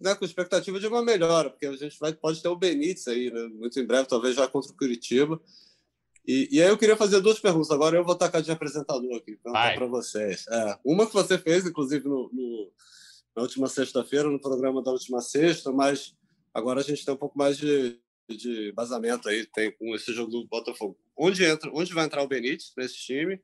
né, 0.00 0.14
com 0.14 0.24
expectativa 0.24 0.78
de 0.78 0.86
uma 0.86 1.02
melhora, 1.02 1.50
porque 1.50 1.66
a 1.66 1.74
gente 1.74 1.98
vai, 1.98 2.12
pode 2.12 2.40
ter 2.40 2.46
o 2.46 2.54
Benítez 2.54 3.08
aí, 3.08 3.32
né? 3.32 3.48
Muito 3.48 3.80
em 3.80 3.84
breve, 3.84 4.06
talvez 4.06 4.36
já 4.36 4.46
contra 4.46 4.70
o 4.70 4.76
Curitiba. 4.76 5.40
E, 6.24 6.48
e 6.52 6.62
aí 6.62 6.68
eu 6.68 6.78
queria 6.78 6.96
fazer 6.96 7.20
duas 7.20 7.40
perguntas. 7.40 7.72
Agora 7.72 7.96
eu 7.96 8.04
vou 8.04 8.14
tacar 8.14 8.42
de 8.42 8.52
apresentador 8.52 9.16
aqui, 9.16 9.36
para 9.42 9.86
vocês. 9.88 10.46
É, 10.46 10.78
uma 10.84 11.04
que 11.04 11.12
você 11.12 11.36
fez, 11.36 11.66
inclusive, 11.66 12.08
no, 12.08 12.30
no 12.32 12.72
na 13.34 13.42
última 13.42 13.66
sexta-feira, 13.66 14.30
no 14.30 14.40
programa 14.40 14.80
da 14.80 14.92
última 14.92 15.20
sexta, 15.20 15.72
mas 15.72 16.14
Agora 16.54 16.80
a 16.80 16.84
gente 16.84 17.04
tem 17.04 17.12
um 17.12 17.18
pouco 17.18 17.36
mais 17.36 17.58
de, 17.58 18.00
de 18.30 18.72
vazamento 18.72 19.28
aí, 19.28 19.44
tem 19.46 19.72
com 19.72 19.94
esse 19.94 20.12
jogo 20.12 20.30
do 20.30 20.46
Botafogo. 20.46 20.96
Onde, 21.16 21.44
entra, 21.44 21.70
onde 21.74 21.92
vai 21.92 22.04
entrar 22.04 22.22
o 22.22 22.28
Benítez 22.28 22.72
nesse 22.76 22.96
time? 22.96 23.42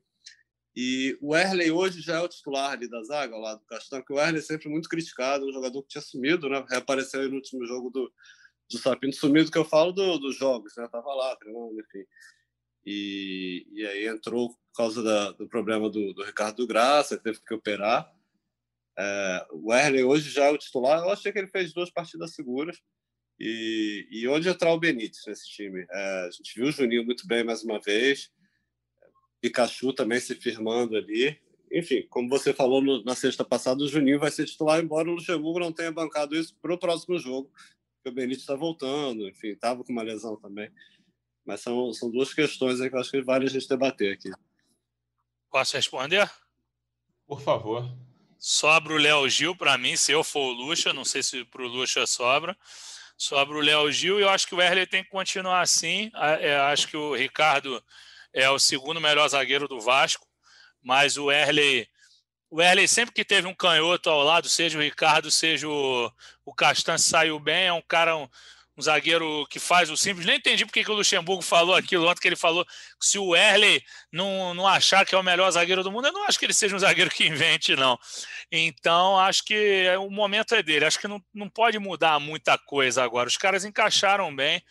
E 0.73 1.17
o 1.21 1.35
Erley 1.35 1.69
hoje 1.69 2.01
já 2.01 2.17
é 2.17 2.21
o 2.21 2.29
titular 2.29 2.71
ali 2.71 2.89
da 2.89 3.03
zaga, 3.03 3.35
ao 3.35 3.41
lado 3.41 3.59
do 3.59 3.65
Castan, 3.65 4.01
que 4.01 4.13
o 4.13 4.19
Erley 4.19 4.39
é 4.39 4.41
sempre 4.41 4.69
muito 4.69 4.87
criticado, 4.87 5.45
um 5.45 5.51
jogador 5.51 5.81
que 5.83 5.89
tinha 5.89 6.01
sumido, 6.01 6.47
né? 6.47 6.65
Reapareceu 6.69 7.19
aí 7.19 7.27
no 7.27 7.35
último 7.35 7.65
jogo 7.65 7.89
do, 7.89 8.11
do 8.71 8.77
Sapinto, 8.77 9.17
sumido 9.17 9.51
que 9.51 9.57
eu 9.57 9.65
falo 9.65 9.91
do, 9.91 10.17
dos 10.17 10.37
jogos, 10.37 10.73
né? 10.77 10.87
Tava 10.89 11.13
lá 11.13 11.35
treinando, 11.35 11.77
enfim. 11.77 12.05
E, 12.85 13.67
e 13.73 13.85
aí 13.85 14.07
entrou 14.07 14.49
por 14.49 14.77
causa 14.77 15.03
da, 15.03 15.31
do 15.33 15.47
problema 15.49 15.89
do, 15.89 16.13
do 16.13 16.23
Ricardo 16.23 16.65
Graça, 16.65 17.17
teve 17.17 17.41
que 17.45 17.53
operar. 17.53 18.09
É, 18.97 19.47
o 19.51 19.73
Erley 19.73 20.03
hoje 20.05 20.29
já 20.29 20.45
é 20.45 20.51
o 20.51 20.57
titular, 20.57 20.99
eu 21.01 21.09
achei 21.09 21.33
que 21.33 21.39
ele 21.39 21.47
fez 21.47 21.73
duas 21.73 21.91
partidas 21.91 22.33
seguras. 22.33 22.79
E, 23.43 24.07
e 24.11 24.27
onde 24.27 24.47
entrar 24.47 24.71
o 24.71 24.79
Benítez 24.79 25.25
nesse 25.25 25.49
time? 25.49 25.83
É, 25.89 26.25
a 26.27 26.29
gente 26.29 26.53
viu 26.53 26.67
o 26.67 26.71
Juninho 26.71 27.03
muito 27.03 27.25
bem 27.25 27.43
mais 27.43 27.63
uma 27.63 27.79
vez, 27.79 28.31
Pikachu 29.41 29.91
também 29.93 30.19
se 30.19 30.35
firmando 30.35 30.95
ali. 30.95 31.41
Enfim, 31.71 32.05
como 32.07 32.29
você 32.29 32.53
falou 32.53 32.83
no, 32.83 33.03
na 33.03 33.15
sexta 33.15 33.43
passada, 33.43 33.83
o 33.83 33.87
Juninho 33.87 34.19
vai 34.19 34.29
ser 34.29 34.45
titular, 34.45 34.79
embora 34.79 35.09
o 35.09 35.13
Luxemburgo 35.13 35.59
não 35.59 35.73
tenha 35.73 35.91
bancado 35.91 36.35
isso 36.35 36.55
para 36.61 36.71
o 36.71 36.77
próximo 36.77 37.17
jogo, 37.17 37.51
porque 37.95 38.09
o 38.09 38.11
Benítez 38.11 38.41
está 38.41 38.53
voltando, 38.53 39.27
enfim, 39.27 39.47
estava 39.47 39.83
com 39.83 39.91
uma 39.91 40.03
lesão 40.03 40.35
também. 40.35 40.71
Mas 41.43 41.61
são, 41.61 41.91
são 41.93 42.11
duas 42.11 42.31
questões 42.35 42.79
aí 42.79 42.91
que 42.91 42.95
eu 42.95 42.99
acho 42.99 43.09
que 43.09 43.23
vale 43.23 43.47
a 43.47 43.49
gente 43.49 43.67
debater 43.67 44.13
aqui. 44.13 44.29
Posso 45.49 45.75
responder? 45.75 46.29
Por 47.25 47.41
favor. 47.41 47.91
Sobra 48.37 48.93
o 48.93 48.97
Léo 48.97 49.27
Gil 49.27 49.55
para 49.55 49.79
mim, 49.79 49.97
se 49.97 50.11
eu 50.11 50.23
for 50.23 50.41
o 50.41 50.51
Luxa, 50.51 50.93
não 50.93 51.03
sei 51.03 51.23
se 51.23 51.43
para 51.43 51.63
o 51.63 51.67
Luxa 51.67 52.05
sobra 52.05 52.55
sobre 53.21 53.55
o 53.55 53.61
Léo 53.61 53.91
Gil 53.91 54.19
e 54.19 54.23
eu 54.23 54.29
acho 54.29 54.47
que 54.47 54.55
o 54.55 54.59
Erle 54.59 54.87
tem 54.87 55.03
que 55.03 55.11
continuar 55.11 55.61
assim. 55.61 56.09
É, 56.15 56.55
acho 56.55 56.87
que 56.87 56.97
o 56.97 57.13
Ricardo 57.13 57.81
é 58.33 58.49
o 58.49 58.57
segundo 58.57 58.99
melhor 58.99 59.27
zagueiro 59.27 59.67
do 59.67 59.79
Vasco, 59.79 60.25
mas 60.81 61.17
o 61.17 61.31
Erle, 61.31 61.87
o 62.49 62.59
Erle 62.59 62.87
sempre 62.87 63.13
que 63.13 63.23
teve 63.23 63.47
um 63.47 63.53
canhoto 63.53 64.09
ao 64.09 64.23
lado, 64.23 64.49
seja 64.49 64.75
o 64.75 64.81
Ricardo, 64.81 65.29
seja 65.29 65.69
o, 65.69 66.11
o 66.43 66.51
Castan, 66.51 66.97
saiu 66.97 67.39
bem, 67.39 67.67
é 67.67 67.73
um 67.73 67.81
cara, 67.83 68.17
um, 68.17 68.27
um 68.77 68.81
zagueiro 68.81 69.45
que 69.49 69.59
faz 69.59 69.89
o 69.89 69.97
simples. 69.97 70.25
Nem 70.25 70.37
entendi 70.37 70.65
porque 70.65 70.83
que 70.83 70.91
o 70.91 70.95
Luxemburgo 70.95 71.41
falou 71.41 71.75
aquilo 71.75 72.07
ontem, 72.07 72.21
que 72.21 72.27
ele 72.27 72.35
falou 72.35 72.65
que 72.65 73.05
se 73.05 73.19
o 73.19 73.35
Erley 73.35 73.83
não, 74.11 74.53
não 74.53 74.67
achar 74.67 75.05
que 75.05 75.13
é 75.13 75.17
o 75.17 75.23
melhor 75.23 75.49
zagueiro 75.51 75.83
do 75.83 75.91
mundo, 75.91 76.07
eu 76.07 76.13
não 76.13 76.25
acho 76.25 76.39
que 76.39 76.45
ele 76.45 76.53
seja 76.53 76.75
um 76.75 76.79
zagueiro 76.79 77.11
que 77.11 77.27
invente, 77.27 77.75
não. 77.75 77.99
Então, 78.51 79.19
acho 79.19 79.43
que 79.43 79.85
o 79.97 80.09
momento 80.09 80.55
é 80.55 80.63
dele. 80.63 80.85
Acho 80.85 80.99
que 80.99 81.07
não, 81.07 81.21
não 81.33 81.49
pode 81.49 81.77
mudar 81.79 82.19
muita 82.19 82.57
coisa 82.57 83.03
agora. 83.03 83.27
Os 83.27 83.37
caras 83.37 83.65
encaixaram 83.65 84.33
bem, 84.33 84.63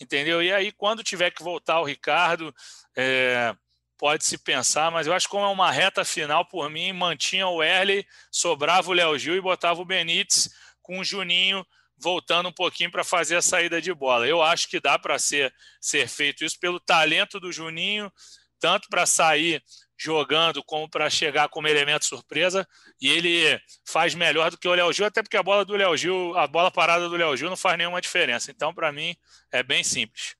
entendeu? 0.00 0.42
E 0.42 0.52
aí, 0.52 0.72
quando 0.72 1.04
tiver 1.04 1.30
que 1.30 1.42
voltar 1.42 1.80
o 1.80 1.84
Ricardo, 1.84 2.54
é, 2.96 3.54
pode 3.98 4.24
se 4.24 4.38
pensar, 4.38 4.90
mas 4.90 5.06
eu 5.06 5.12
acho 5.12 5.26
que 5.26 5.30
como 5.30 5.44
é 5.44 5.48
uma 5.48 5.70
reta 5.70 6.04
final, 6.04 6.44
por 6.46 6.70
mim, 6.70 6.92
mantinha 6.92 7.46
o 7.46 7.62
Erley, 7.62 8.04
sobrava 8.30 8.90
o 8.90 8.94
Léo 8.94 9.18
Gil 9.18 9.36
e 9.36 9.40
botava 9.40 9.80
o 9.80 9.84
Benítez 9.84 10.48
com 10.82 10.98
o 10.98 11.04
Juninho 11.04 11.64
voltando 12.02 12.48
um 12.48 12.52
pouquinho 12.52 12.90
para 12.90 13.04
fazer 13.04 13.36
a 13.36 13.42
saída 13.42 13.80
de 13.80 13.94
bola. 13.94 14.26
Eu 14.26 14.42
acho 14.42 14.68
que 14.68 14.80
dá 14.80 14.98
para 14.98 15.18
ser, 15.18 15.54
ser 15.80 16.08
feito 16.08 16.44
isso 16.44 16.58
pelo 16.58 16.80
talento 16.80 17.38
do 17.38 17.52
Juninho, 17.52 18.12
tanto 18.58 18.88
para 18.88 19.06
sair 19.06 19.62
jogando 19.96 20.64
como 20.64 20.88
para 20.88 21.08
chegar 21.08 21.48
como 21.48 21.68
elemento 21.68 22.04
surpresa. 22.04 22.66
E 23.00 23.08
ele 23.08 23.60
faz 23.86 24.14
melhor 24.14 24.50
do 24.50 24.58
que 24.58 24.66
o 24.66 24.74
Léo 24.74 24.92
Gil, 24.92 25.06
até 25.06 25.22
porque 25.22 25.36
a 25.36 25.42
bola 25.42 25.64
do 25.64 25.76
Léo 25.76 25.96
Gil, 25.96 26.36
a 26.36 26.46
bola 26.46 26.70
parada 26.70 27.08
do 27.08 27.16
Léo 27.16 27.36
Gil 27.36 27.48
não 27.48 27.56
faz 27.56 27.78
nenhuma 27.78 28.00
diferença. 28.00 28.50
Então, 28.50 28.74
para 28.74 28.90
mim, 28.90 29.16
é 29.52 29.62
bem 29.62 29.84
simples. 29.84 30.34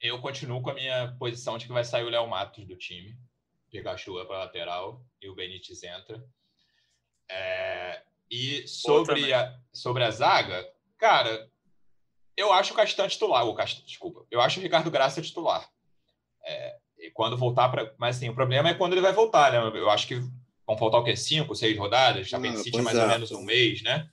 Eu 0.00 0.20
continuo 0.20 0.62
com 0.62 0.70
a 0.70 0.74
minha 0.74 1.16
posição 1.18 1.58
de 1.58 1.66
que 1.66 1.72
vai 1.72 1.82
sair 1.82 2.04
o 2.04 2.10
Léo 2.10 2.28
Matos 2.28 2.64
do 2.66 2.76
time. 2.76 3.18
Pikachu 3.70 4.24
para 4.26 4.38
lateral 4.38 5.04
e 5.20 5.28
o 5.28 5.34
Benítez 5.34 5.82
entra. 5.82 6.22
É, 7.28 8.02
e 8.30 8.66
sobre 8.66 9.32
a, 9.32 9.54
sobre 9.72 10.04
a 10.04 10.10
zaga, 10.10 10.66
cara, 10.98 11.48
eu 12.36 12.52
acho 12.52 12.72
o 12.72 12.76
Castan 12.76 13.08
titular. 13.08 13.46
O 13.46 13.54
Castan, 13.54 13.82
desculpa. 13.84 14.24
Eu 14.30 14.40
acho 14.40 14.60
o 14.60 14.62
Ricardo 14.62 14.90
Graça 14.90 15.22
titular. 15.22 15.68
É, 16.44 16.76
e 16.98 17.10
quando 17.10 17.36
voltar 17.36 17.68
para. 17.68 17.94
Mas 17.98 18.16
assim, 18.16 18.28
o 18.28 18.34
problema 18.34 18.68
é 18.68 18.74
quando 18.74 18.92
ele 18.92 19.00
vai 19.00 19.12
voltar, 19.12 19.52
né? 19.52 19.58
Eu 19.78 19.90
acho 19.90 20.06
que 20.06 20.20
vão 20.66 20.76
faltar 20.76 21.00
o 21.00 21.04
quê? 21.04 21.16
Cinco, 21.16 21.54
seis 21.54 21.76
rodadas? 21.76 22.28
Já 22.28 22.36
ah, 22.36 22.40
mais 22.40 22.66
é. 22.66 23.02
ou 23.02 23.08
menos 23.08 23.30
um 23.32 23.42
mês, 23.42 23.82
né? 23.82 24.08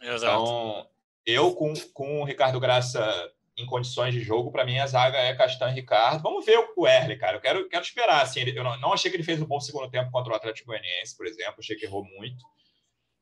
Exato. 0.00 0.42
Então, 0.42 0.86
eu 1.24 1.54
com, 1.54 1.72
com 1.92 2.20
o 2.20 2.24
Ricardo 2.24 2.60
Graça 2.60 3.32
em 3.56 3.64
condições 3.64 4.12
de 4.12 4.20
jogo, 4.20 4.52
para 4.52 4.66
mim 4.66 4.78
a 4.78 4.86
zaga 4.86 5.16
é 5.16 5.34
Castan 5.34 5.70
e 5.70 5.74
Ricardo. 5.74 6.22
Vamos 6.22 6.44
ver 6.44 6.58
o 6.76 6.86
Erle, 6.86 7.16
cara. 7.16 7.38
Eu 7.38 7.40
quero, 7.40 7.68
quero 7.68 7.82
esperar. 7.82 8.22
Assim, 8.22 8.40
eu 8.40 8.62
não, 8.62 8.78
não 8.78 8.92
achei 8.92 9.10
que 9.10 9.16
ele 9.16 9.24
fez 9.24 9.40
um 9.40 9.46
bom 9.46 9.58
segundo 9.60 9.90
tempo 9.90 10.10
contra 10.10 10.32
o 10.32 10.36
Atlético 10.36 10.68
Goianiense, 10.68 11.16
por 11.16 11.26
exemplo. 11.26 11.56
Achei 11.58 11.74
que 11.74 11.86
errou 11.86 12.04
muito. 12.04 12.44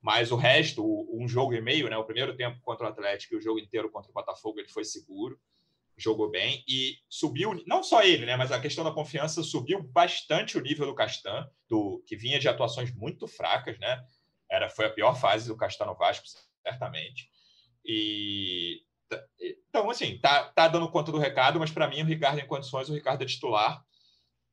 Mas 0.05 0.31
o 0.31 0.37
resto, 0.37 0.85
um 1.11 1.27
jogo 1.27 1.55
e 1.55 1.63
meio, 1.63 1.89
né? 1.89 1.97
O 1.97 2.05
primeiro 2.05 2.37
tempo 2.37 2.61
contra 2.61 2.85
o 2.85 2.91
Atlético 2.91 3.33
e 3.33 3.39
o 3.39 3.41
jogo 3.41 3.59
inteiro 3.59 3.91
contra 3.91 4.11
o 4.11 4.13
Botafogo, 4.13 4.61
ele 4.61 4.69
foi 4.69 4.85
seguro, 4.85 5.41
jogou 5.97 6.31
bem 6.31 6.63
e 6.69 6.99
subiu, 7.09 7.59
não 7.67 7.83
só 7.83 8.03
ele, 8.03 8.27
né? 8.27 8.37
Mas 8.37 8.53
a 8.53 8.61
questão 8.61 8.85
da 8.85 8.93
confiança 8.93 9.43
subiu 9.43 9.83
bastante 9.83 10.59
o 10.59 10.61
nível 10.61 10.85
do 10.85 10.95
Castan, 10.95 11.49
do 11.67 12.05
que 12.07 12.17
vinha 12.17 12.39
de 12.39 12.47
atuações 12.47 12.95
muito 12.95 13.27
fracas, 13.27 13.79
né? 13.79 14.05
Era, 14.51 14.69
foi 14.69 14.85
a 14.85 14.91
pior 14.91 15.19
fase 15.19 15.49
do 15.49 15.57
Castan 15.57 15.87
no 15.87 15.97
Vasco, 15.97 16.27
certamente. 16.63 17.31
E 17.83 18.83
então, 19.41 19.89
assim, 19.89 20.19
tá, 20.19 20.45
tá 20.51 20.69
dando 20.69 20.91
conta 20.91 21.11
do 21.11 21.19
recado, 21.19 21.59
mas 21.59 21.71
para 21.71 21.89
mim 21.89 22.03
o 22.03 22.07
Ricardo 22.07 22.41
em 22.41 22.47
condições, 22.47 22.91
o 22.91 22.95
Ricardo 22.95 23.23
é 23.23 23.27
titular. 23.27 23.83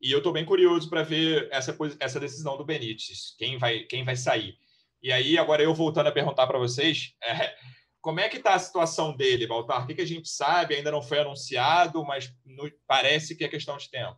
E 0.02 0.14
eu 0.14 0.20
estou 0.20 0.32
bem 0.32 0.46
curioso 0.46 0.90
para 0.90 1.04
ver 1.04 1.50
essa, 1.52 1.78
essa 2.00 2.22
decisão 2.22 2.56
do 2.56 2.64
Benítez, 2.64 3.36
quem 3.38 3.58
vai, 3.58 3.80
quem 3.80 4.06
vai 4.06 4.16
sair. 4.16 4.58
E 5.02 5.12
aí, 5.12 5.38
agora 5.38 5.64
eu 5.64 5.74
voltando 5.74 6.08
a 6.08 6.12
perguntar 6.12 6.46
para 6.46 6.60
vocês, 6.60 7.16
é, 7.24 7.56
como 8.02 8.20
é 8.20 8.28
que 8.30 8.38
está 8.38 8.56
a 8.56 8.60
situação 8.60 9.16
dele, 9.16 9.48
Baltar? 9.48 9.84
O 9.84 9.88
que, 9.88 9.96
que, 9.96 10.02
a 10.02 10.08
gente 10.08 10.30
sabe? 10.30 10.76
Ainda 10.76 10.92
não 10.92 11.02
foi 11.02 11.20
anunciado, 11.20 12.04
mas 12.04 12.34
no, 12.46 12.70
parece 12.88 13.36
que 13.36 13.44
é 13.44 13.48
questão 13.48 13.78
de 13.78 13.90
tempo. 13.90 14.18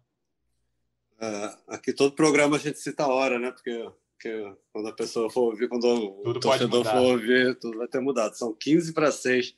É, 1.19 1.57
aqui 1.67 1.93
todo 1.93 2.15
programa 2.15 2.57
a 2.57 2.59
gente 2.59 2.79
cita 2.79 3.03
a 3.03 3.13
hora, 3.13 3.37
né? 3.37 3.51
Porque, 3.51 3.91
porque 4.13 4.55
quando 4.71 4.89
a 4.89 4.93
pessoa 4.93 5.29
for 5.29 5.51
ouvir, 5.51 5.67
quando 5.67 5.81
tudo 6.23 6.37
o 6.37 6.39
torcedor 6.39 6.83
for 6.85 6.97
ouvir, 6.97 7.55
tudo 7.59 7.77
vai 7.77 7.87
ter 7.87 7.99
mudado. 7.99 8.35
São 8.35 8.53
15 8.53 8.93
para 8.93 9.11
6 9.11 9.55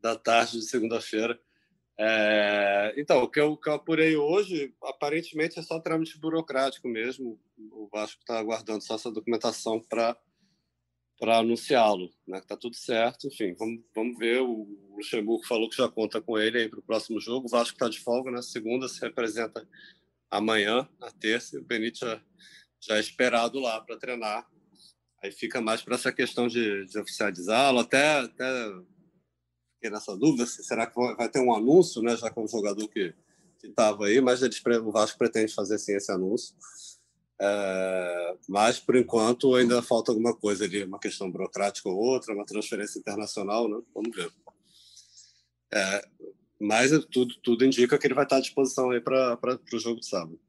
da 0.00 0.16
tarde 0.16 0.58
de 0.58 0.64
segunda-feira. 0.64 1.38
É, 1.98 2.94
então, 2.96 3.22
o 3.22 3.28
que, 3.28 3.40
eu, 3.40 3.52
o 3.52 3.56
que 3.56 3.68
eu 3.68 3.74
apurei 3.74 4.16
hoje, 4.16 4.74
aparentemente 4.82 5.58
é 5.58 5.62
só 5.62 5.80
trâmite 5.80 6.18
burocrático 6.18 6.86
mesmo. 6.88 7.40
O 7.72 7.88
Vasco 7.90 8.20
está 8.20 8.38
aguardando 8.38 8.84
só 8.84 8.94
essa 8.94 9.10
documentação 9.10 9.80
para 9.80 10.16
para 11.18 11.38
anunciá-lo, 11.38 12.10
né? 12.26 12.40
Tá 12.46 12.56
tudo 12.56 12.76
certo, 12.76 13.26
enfim, 13.26 13.54
vamos, 13.54 13.82
vamos 13.94 14.18
ver. 14.18 14.40
O 14.42 14.66
Luxemburgo 14.96 15.46
falou 15.46 15.68
que 15.68 15.76
já 15.76 15.88
conta 15.88 16.20
com 16.20 16.38
ele 16.38 16.58
aí 16.58 16.68
para 16.68 16.78
o 16.78 16.82
próximo 16.82 17.20
jogo. 17.20 17.46
O 17.46 17.50
Vasco 17.50 17.74
está 17.74 17.88
de 17.88 18.00
folga 18.00 18.30
na 18.30 18.38
né? 18.38 18.42
segunda, 18.42 18.88
se 18.88 19.00
representa 19.00 19.66
amanhã, 20.30 20.88
na 20.98 21.10
terça. 21.10 21.56
E 21.56 21.58
o 21.58 21.64
Benítez 21.64 22.00
já, 22.00 22.22
já 22.80 22.96
é 22.96 23.00
esperado 23.00 23.58
lá 23.58 23.80
para 23.80 23.96
treinar. 23.96 24.46
Aí 25.22 25.32
fica 25.32 25.60
mais 25.60 25.82
para 25.82 25.94
essa 25.94 26.12
questão 26.12 26.46
de, 26.46 26.84
de 26.84 26.98
oficializá-lo. 26.98 27.80
Até, 27.80 28.20
até 28.20 28.72
fiquei 29.74 29.90
nessa 29.90 30.16
dúvida: 30.16 30.46
será 30.46 30.86
que 30.86 30.94
vai 31.16 31.28
ter 31.28 31.40
um 31.40 31.54
anúncio, 31.54 32.02
né? 32.02 32.16
Já 32.16 32.28
é 32.28 32.40
um 32.40 32.48
jogador 32.48 32.86
que 32.88 33.14
estava 33.62 34.06
aí, 34.06 34.20
mas 34.20 34.42
eles, 34.42 34.62
o 34.64 34.90
Vasco 34.90 35.18
pretende 35.18 35.54
fazer 35.54 35.78
sim 35.78 35.94
esse 35.94 36.12
anúncio. 36.12 36.54
É, 37.40 38.36
mas, 38.48 38.80
por 38.80 38.96
enquanto, 38.96 39.54
ainda 39.54 39.82
falta 39.82 40.10
alguma 40.10 40.34
coisa 40.34 40.64
ali, 40.64 40.84
uma 40.84 40.98
questão 40.98 41.30
burocrática 41.30 41.88
ou 41.88 41.96
outra, 41.96 42.34
uma 42.34 42.46
transferência 42.46 42.98
internacional, 42.98 43.68
né? 43.68 43.80
vamos 43.94 44.14
ver. 44.14 44.30
É, 45.72 46.08
mas 46.60 46.90
tudo, 47.06 47.34
tudo 47.42 47.64
indica 47.64 47.98
que 47.98 48.06
ele 48.06 48.14
vai 48.14 48.24
estar 48.24 48.36
à 48.36 48.40
disposição 48.40 48.90
aí 48.90 49.00
para 49.00 49.38
o 49.72 49.78
jogo 49.78 50.00
de 50.00 50.06
sábado. 50.06 50.40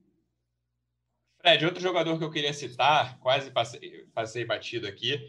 Fred, 1.42 1.66
outro 1.66 1.82
jogador 1.82 2.18
que 2.18 2.24
eu 2.24 2.32
queria 2.32 2.54
citar, 2.54 3.20
quase 3.20 3.52
passei, 3.52 4.06
passei 4.14 4.46
batido 4.46 4.88
aqui, 4.88 5.20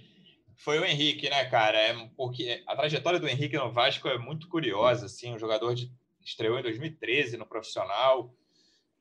foi 0.57 0.79
o 0.79 0.85
Henrique, 0.85 1.29
né, 1.29 1.44
cara? 1.44 1.79
É 1.79 2.09
porque 2.16 2.62
a 2.66 2.77
trajetória 2.77 3.21
do 3.21 3.29
Henrique 3.29 3.57
no 3.57 3.73
Vasco 3.73 4.09
é 4.09 4.18
muito 4.18 4.49
curiosa, 4.49 5.07
assim, 5.07 5.33
um 5.33 5.38
jogador 5.38 5.75
de 5.75 5.92
estreou 6.25 6.59
em 6.59 6.62
2013 6.62 7.37
no 7.37 7.47
profissional, 7.47 8.35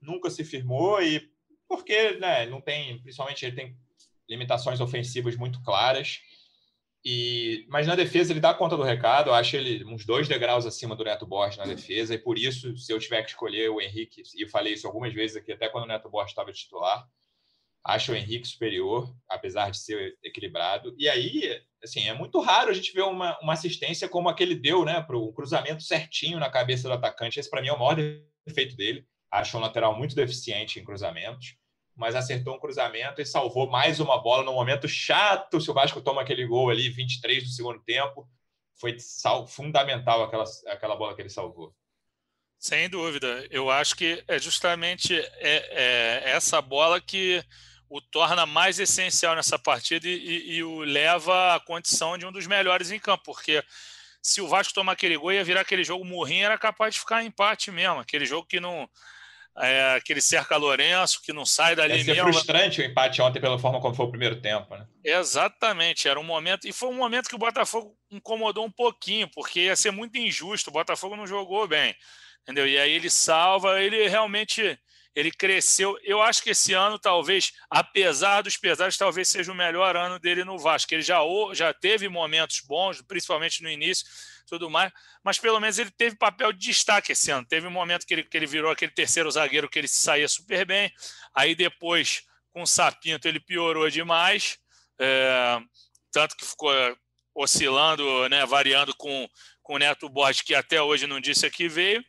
nunca 0.02 0.30
se 0.30 0.44
firmou 0.44 1.02
e 1.02 1.30
porque 1.68 2.14
né, 2.18 2.46
não 2.46 2.62
tem, 2.62 3.00
principalmente 3.02 3.46
ele 3.46 3.56
tem 3.56 3.78
limitações 4.30 4.80
ofensivas 4.80 5.36
muito 5.36 5.62
claras. 5.64 6.20
E, 7.06 7.66
mas 7.70 7.88
na 7.88 7.96
defesa 7.96 8.34
ele 8.34 8.40
dá 8.40 8.54
conta 8.54 8.76
do 8.76 8.84
recado. 8.84 9.30
Eu 9.30 9.34
acho 9.34 9.56
ele 9.56 9.86
uns 9.86 10.06
dois 10.06 10.28
degraus 10.28 10.66
acima 10.66 10.96
do 10.96 11.04
Neto 11.04 11.26
Borges 11.26 11.58
na 11.58 11.66
defesa. 11.66 12.14
E 12.14 12.18
por 12.18 12.38
isso, 12.38 12.76
se 12.78 12.92
eu 12.92 13.00
tiver 13.00 13.24
que 13.24 13.30
escolher 13.30 13.70
o 13.70 13.80
Henrique, 13.80 14.24
e 14.36 14.44
eu 14.44 14.50
falei 14.50 14.74
isso 14.74 14.88
algumas 14.88 15.14
vezes 15.14 15.38
aqui, 15.38 15.52
até 15.52 15.70
quando 15.70 15.86
o 15.86 15.88
Neto 15.88 16.10
Borges 16.10 16.32
estava 16.32 16.52
titular, 16.52 17.08
acho 17.84 18.12
o 18.12 18.16
Henrique 18.16 18.48
superior, 18.48 19.16
apesar 19.30 19.72
de 19.72 19.80
ser 19.80 20.18
equilibrado. 20.22 20.94
E 20.98 21.08
aí, 21.08 21.62
assim, 21.82 22.10
é 22.10 22.14
muito 22.14 22.42
raro 22.42 22.70
a 22.70 22.74
gente 22.74 22.92
ver 22.92 23.04
uma, 23.04 23.40
uma 23.40 23.54
assistência 23.54 24.10
como 24.10 24.28
aquele 24.28 24.56
deu, 24.56 24.84
né, 24.84 25.02
para 25.02 25.18
o 25.18 25.32
cruzamento 25.32 25.84
certinho 25.84 26.40
na 26.40 26.50
cabeça 26.50 26.90
do 26.90 26.94
atacante. 26.94 27.40
Esse, 27.40 27.50
para 27.50 27.62
mim, 27.62 27.70
é 27.70 27.74
o 27.74 27.80
maior 27.80 27.96
defeito 28.46 28.76
dele. 28.76 29.08
Acho 29.32 29.58
um 29.58 29.62
lateral 29.62 29.98
muito 29.98 30.16
deficiente 30.16 30.80
em 30.80 30.84
cruzamentos, 30.84 31.56
mas 31.96 32.16
acertou 32.16 32.56
um 32.56 32.60
cruzamento 32.60 33.22
e 33.22 33.26
salvou 33.26 33.70
mais 33.70 34.00
uma 34.00 34.22
bola 34.22 34.44
no 34.44 34.54
momento 34.54 34.88
chato. 34.88 35.60
Se 35.60 35.70
o 35.70 35.74
Vasco 35.74 36.02
toma 36.02 36.22
aquele 36.22 36.46
gol 36.46 36.70
ali, 36.70 36.90
23 36.90 37.44
do 37.44 37.50
segundo 37.50 37.80
tempo, 37.80 38.28
foi 38.80 38.96
fundamental 39.48 40.24
aquela, 40.24 40.44
aquela 40.68 40.96
bola 40.96 41.16
que 41.16 41.22
ele 41.22 41.30
salvou. 41.30 41.76
Sem 42.60 42.90
dúvida. 42.90 43.48
Eu 43.50 43.70
acho 43.70 43.96
que 43.96 44.24
é 44.28 44.40
justamente 44.40 45.16
é, 45.16 46.24
é 46.26 46.32
essa 46.32 46.62
bola 46.62 47.00
que 47.00 47.44
o 47.90 48.02
torna 48.02 48.46
mais 48.46 48.80
essencial 48.80 49.36
nessa 49.36 49.58
partida 49.58 50.08
e, 50.08 50.12
e, 50.12 50.56
e, 50.56 50.64
o 50.64 50.80
leva 50.80 51.56
à 51.56 51.60
condição 51.60 52.18
de 52.18 52.26
um 52.26 52.32
dos 52.32 52.46
melhores 52.46 52.92
em 52.92 53.00
campo, 53.00 53.24
porque 53.26 53.64
se 54.22 54.42
o 54.42 54.48
Vasco 54.48 54.74
tomar 54.74 54.94
aquele 54.94 55.18
gol 55.18 55.32
ia 55.32 55.44
virar 55.44 55.62
aquele 55.62 55.84
jogo 55.84 56.04
morrinho, 56.04 56.46
era 56.46 56.58
capaz 56.58 56.94
de 56.94 57.00
ficar 57.00 57.24
empate 57.24 57.72
mesmo, 57.72 58.00
aquele 58.00 58.26
jogo 58.26 58.48
que 58.48 58.60
não 58.60 58.90
é, 59.60 59.96
aquele 59.96 60.22
cerca 60.22 60.56
Lourenço 60.56 61.22
que 61.22 61.34
não 61.34 61.46
sai 61.46 61.76
dali 61.76 61.98
Ia 61.98 62.04
ser 62.04 62.14
mesmo. 62.14 62.32
frustrante 62.32 62.82
o 62.82 62.84
empate 62.84 63.22
ontem 63.22 63.40
pela 63.40 63.58
forma 63.58 63.82
como 63.82 63.96
foi 63.96 64.06
o 64.06 64.10
primeiro 64.10 64.40
tempo, 64.40 64.76
né? 64.76 64.86
Exatamente, 65.04 66.08
era 66.08 66.20
um 66.20 66.24
momento 66.24 66.68
e 66.68 66.72
foi 66.72 66.90
um 66.90 66.94
momento 66.94 67.28
que 67.28 67.36
o 67.36 67.40
Botafogo 67.40 67.98
incomodou 68.12 68.66
um 68.66 68.72
pouquinho, 68.72 69.30
porque 69.30 69.62
ia 69.62 69.76
ser 69.76 69.92
muito 69.92 70.18
injusto, 70.18 70.70
o 70.70 70.74
Botafogo 70.74 71.16
não 71.16 71.26
jogou 71.26 71.68
bem, 71.68 71.96
entendeu? 72.44 72.68
E 72.68 72.78
aí 72.78 72.92
ele 72.92 73.10
salva, 73.10 73.82
ele 73.82 74.08
realmente 74.08 74.80
ele 75.18 75.32
cresceu. 75.32 75.98
Eu 76.04 76.22
acho 76.22 76.44
que 76.44 76.52
esse 76.52 76.74
ano, 76.74 77.00
talvez, 77.00 77.52
apesar 77.72 78.44
dos 78.44 78.56
pesares, 78.56 78.96
talvez 78.96 79.28
seja 79.28 79.52
o 79.52 79.56
melhor 79.56 79.96
ano 79.96 80.20
dele 80.20 80.44
no 80.44 80.60
Vasco. 80.60 80.94
Ele 80.94 81.02
já, 81.02 81.18
já 81.54 81.74
teve 81.74 82.08
momentos 82.08 82.62
bons, 82.62 83.02
principalmente 83.02 83.64
no 83.64 83.70
início, 83.70 84.06
tudo 84.48 84.70
mais, 84.70 84.92
mas 85.24 85.38
pelo 85.38 85.60
menos 85.60 85.78
ele 85.78 85.92
teve 85.92 86.16
papel 86.16 86.52
de 86.52 86.60
destaque 86.60 87.12
esse 87.12 87.30
ano. 87.30 87.46
Teve 87.46 87.68
um 87.68 87.72
momento 87.72 88.06
que 88.06 88.14
ele, 88.14 88.24
que 88.24 88.38
ele 88.38 88.48
virou 88.48 88.72
aquele 88.72 88.92
terceiro 88.92 89.30
zagueiro 89.30 89.70
que 89.70 89.78
ele 89.78 89.88
saía 89.88 90.28
super 90.28 90.66
bem. 90.66 90.92
Aí 91.36 91.54
depois, 91.54 92.24
com 92.52 92.64
o 92.64 92.68
Sapinto, 92.68 93.28
ele 93.28 93.40
piorou 93.40 93.90
demais, 93.90 94.58
é, 95.00 95.60
tanto 96.12 96.36
que 96.36 96.46
ficou 96.46 96.72
oscilando, 97.36 98.28
né, 98.30 98.46
variando 98.46 98.96
com, 98.96 99.30
com 99.62 99.76
o 99.76 99.78
Neto 99.78 100.10
Borges, 100.10 100.42
que 100.42 100.56
até 100.56 100.82
hoje 100.82 101.06
não 101.06 101.20
disse 101.20 101.48
que 101.52 101.68
veio. 101.68 102.04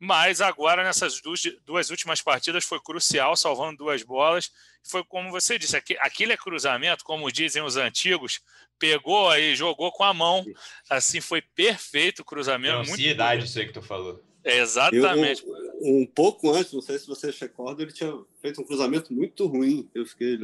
Mas 0.00 0.40
agora, 0.40 0.84
nessas 0.84 1.20
duas, 1.20 1.42
duas 1.66 1.90
últimas 1.90 2.22
partidas, 2.22 2.64
foi 2.64 2.80
crucial, 2.80 3.34
salvando 3.36 3.78
duas 3.78 4.02
bolas. 4.02 4.52
Foi 4.82 5.02
como 5.04 5.30
você 5.30 5.58
disse, 5.58 5.76
aquele 5.76 6.32
é 6.32 6.36
cruzamento, 6.36 7.04
como 7.04 7.32
dizem 7.32 7.62
os 7.62 7.76
antigos, 7.76 8.40
pegou 8.78 9.28
aí, 9.28 9.56
jogou 9.56 9.90
com 9.90 10.04
a 10.04 10.14
mão. 10.14 10.46
Assim, 10.88 11.20
foi 11.20 11.42
perfeito 11.42 12.20
o 12.20 12.24
cruzamento. 12.24 12.84
Tem 12.84 12.92
ansiedade, 12.92 13.44
isso 13.44 13.58
aí 13.58 13.66
que 13.66 13.72
tu 13.72 13.82
falou. 13.82 14.22
exatamente. 14.44 15.44
Eu, 15.44 15.68
um 15.80 16.06
pouco 16.06 16.52
antes, 16.52 16.72
não 16.72 16.80
sei 16.80 16.98
se 16.98 17.06
vocês 17.06 17.36
recordam, 17.38 17.84
ele 17.84 17.92
tinha 17.92 18.16
feito 18.40 18.60
um 18.60 18.64
cruzamento 18.64 19.12
muito 19.12 19.46
ruim. 19.46 19.88
Eu 19.92 20.06
fiquei. 20.06 20.38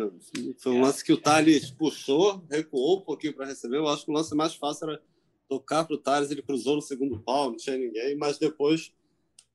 Foi 0.59 0.73
um 0.73 0.81
lance 0.81 1.05
que 1.05 1.13
o 1.13 1.17
Thales 1.17 1.71
puxou, 1.71 2.45
recuou 2.51 2.99
um 2.99 3.03
pouquinho 3.03 3.33
para 3.33 3.47
receber. 3.47 3.77
Eu 3.77 3.89
acho 3.89 4.05
que 4.05 4.11
o 4.11 4.15
lance 4.15 4.35
mais 4.35 4.55
fácil 4.55 4.91
era 4.91 5.03
tocar 5.49 5.85
para 5.85 5.95
o 5.95 5.99
Thales. 5.99 6.31
Ele 6.31 6.43
cruzou 6.43 6.75
no 6.75 6.83
segundo 6.83 7.21
pau, 7.21 7.51
não 7.51 7.57
tinha 7.57 7.77
ninguém, 7.77 8.17
mas 8.17 8.37
depois 8.37 8.93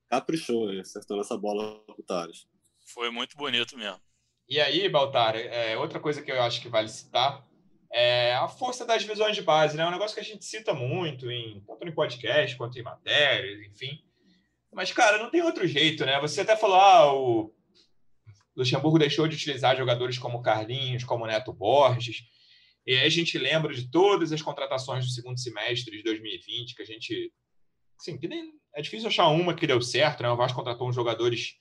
caprichou, 0.10 0.70
acertando 0.80 1.22
essa 1.22 1.38
bola 1.38 1.80
para 1.86 2.00
o 2.00 2.04
Thales. 2.04 2.48
Foi 2.94 3.10
muito 3.12 3.38
bonito 3.38 3.78
mesmo. 3.78 4.02
E 4.48 4.60
aí, 4.60 4.90
Baltar, 4.90 5.36
é, 5.36 5.78
outra 5.78 6.00
coisa 6.00 6.22
que 6.22 6.32
eu 6.32 6.42
acho 6.42 6.60
que 6.60 6.70
vale 6.70 6.90
citar 6.90 7.48
é 7.92 8.34
a 8.36 8.48
força 8.48 8.86
das 8.86 9.04
visões 9.04 9.36
de 9.36 9.44
base, 9.44 9.78
né? 9.78 9.84
É 9.84 9.88
um 9.88 9.92
negócio 9.92 10.16
que 10.16 10.22
a 10.22 10.24
gente 10.24 10.44
cita 10.44 10.74
muito, 10.74 11.30
em, 11.30 11.62
tanto 11.62 11.88
em 11.88 11.94
podcast 11.94 12.58
quanto 12.58 12.78
em 12.78 12.84
matérias, 12.84 13.62
enfim. 13.68 14.04
Mas, 14.74 14.92
cara, 14.92 15.18
não 15.18 15.30
tem 15.30 15.42
outro 15.42 15.68
jeito, 15.68 16.06
né? 16.06 16.20
Você 16.20 16.42
até 16.42 16.56
falou, 16.56 16.78
ah, 16.78 17.14
o 17.14 17.54
Luxemburgo 18.56 19.00
deixou 19.00 19.28
de 19.28 19.36
utilizar 19.36 19.78
jogadores 19.78 20.18
como 20.18 20.42
Carlinhos, 20.42 21.04
como 21.04 21.26
Neto 21.26 21.54
Borges. 21.54 22.24
E 22.86 22.94
aí 22.94 23.06
a 23.06 23.10
gente 23.10 23.38
lembra 23.38 23.74
de 23.74 23.90
todas 23.90 24.32
as 24.32 24.42
contratações 24.42 25.06
do 25.06 25.12
segundo 25.12 25.40
semestre 25.40 25.96
de 25.96 26.04
2020, 26.04 26.76
que 26.76 26.82
a 26.82 26.86
gente. 26.86 27.32
Assim, 28.00 28.18
que 28.18 28.28
nem, 28.28 28.54
é 28.74 28.82
difícil 28.82 29.08
achar 29.08 29.28
uma 29.28 29.54
que 29.54 29.68
deu 29.68 29.82
certo, 29.82 30.24
né? 30.24 30.30
O 30.30 30.36
Vasco 30.36 30.58
contratou 30.58 30.88
uns 30.88 30.96
jogadores 30.96 31.56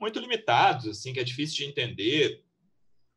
muito 0.00 0.18
limitados, 0.18 0.86
assim, 0.86 1.12
que 1.12 1.20
é 1.20 1.24
difícil 1.24 1.58
de 1.58 1.70
entender. 1.70 2.44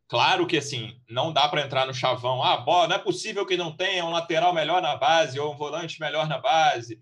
Claro 0.08 0.46
que, 0.46 0.58
assim, 0.58 1.00
não 1.10 1.32
dá 1.32 1.48
para 1.48 1.62
entrar 1.62 1.86
no 1.86 1.94
chavão. 1.94 2.44
Ah, 2.44 2.58
bola, 2.58 2.88
não 2.88 2.96
é 2.96 3.00
possível 3.00 3.46
que 3.46 3.56
não 3.56 3.76
tenha 3.76 4.06
um 4.06 4.12
lateral 4.12 4.54
melhor 4.54 4.82
na 4.82 4.96
base 4.96 5.40
ou 5.40 5.54
um 5.54 5.58
volante 5.58 6.02
melhor 6.02 6.28
na 6.28 6.38
base. 6.38 7.02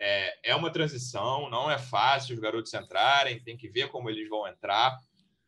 É, 0.00 0.50
é 0.50 0.56
uma 0.56 0.70
transição, 0.70 1.48
não 1.48 1.70
é 1.70 1.78
fácil 1.78 2.34
os 2.34 2.40
garotos 2.40 2.74
entrarem, 2.74 3.40
tem 3.40 3.56
que 3.56 3.68
ver 3.68 3.88
como 3.88 4.10
eles 4.10 4.28
vão 4.28 4.48
entrar. 4.48 4.98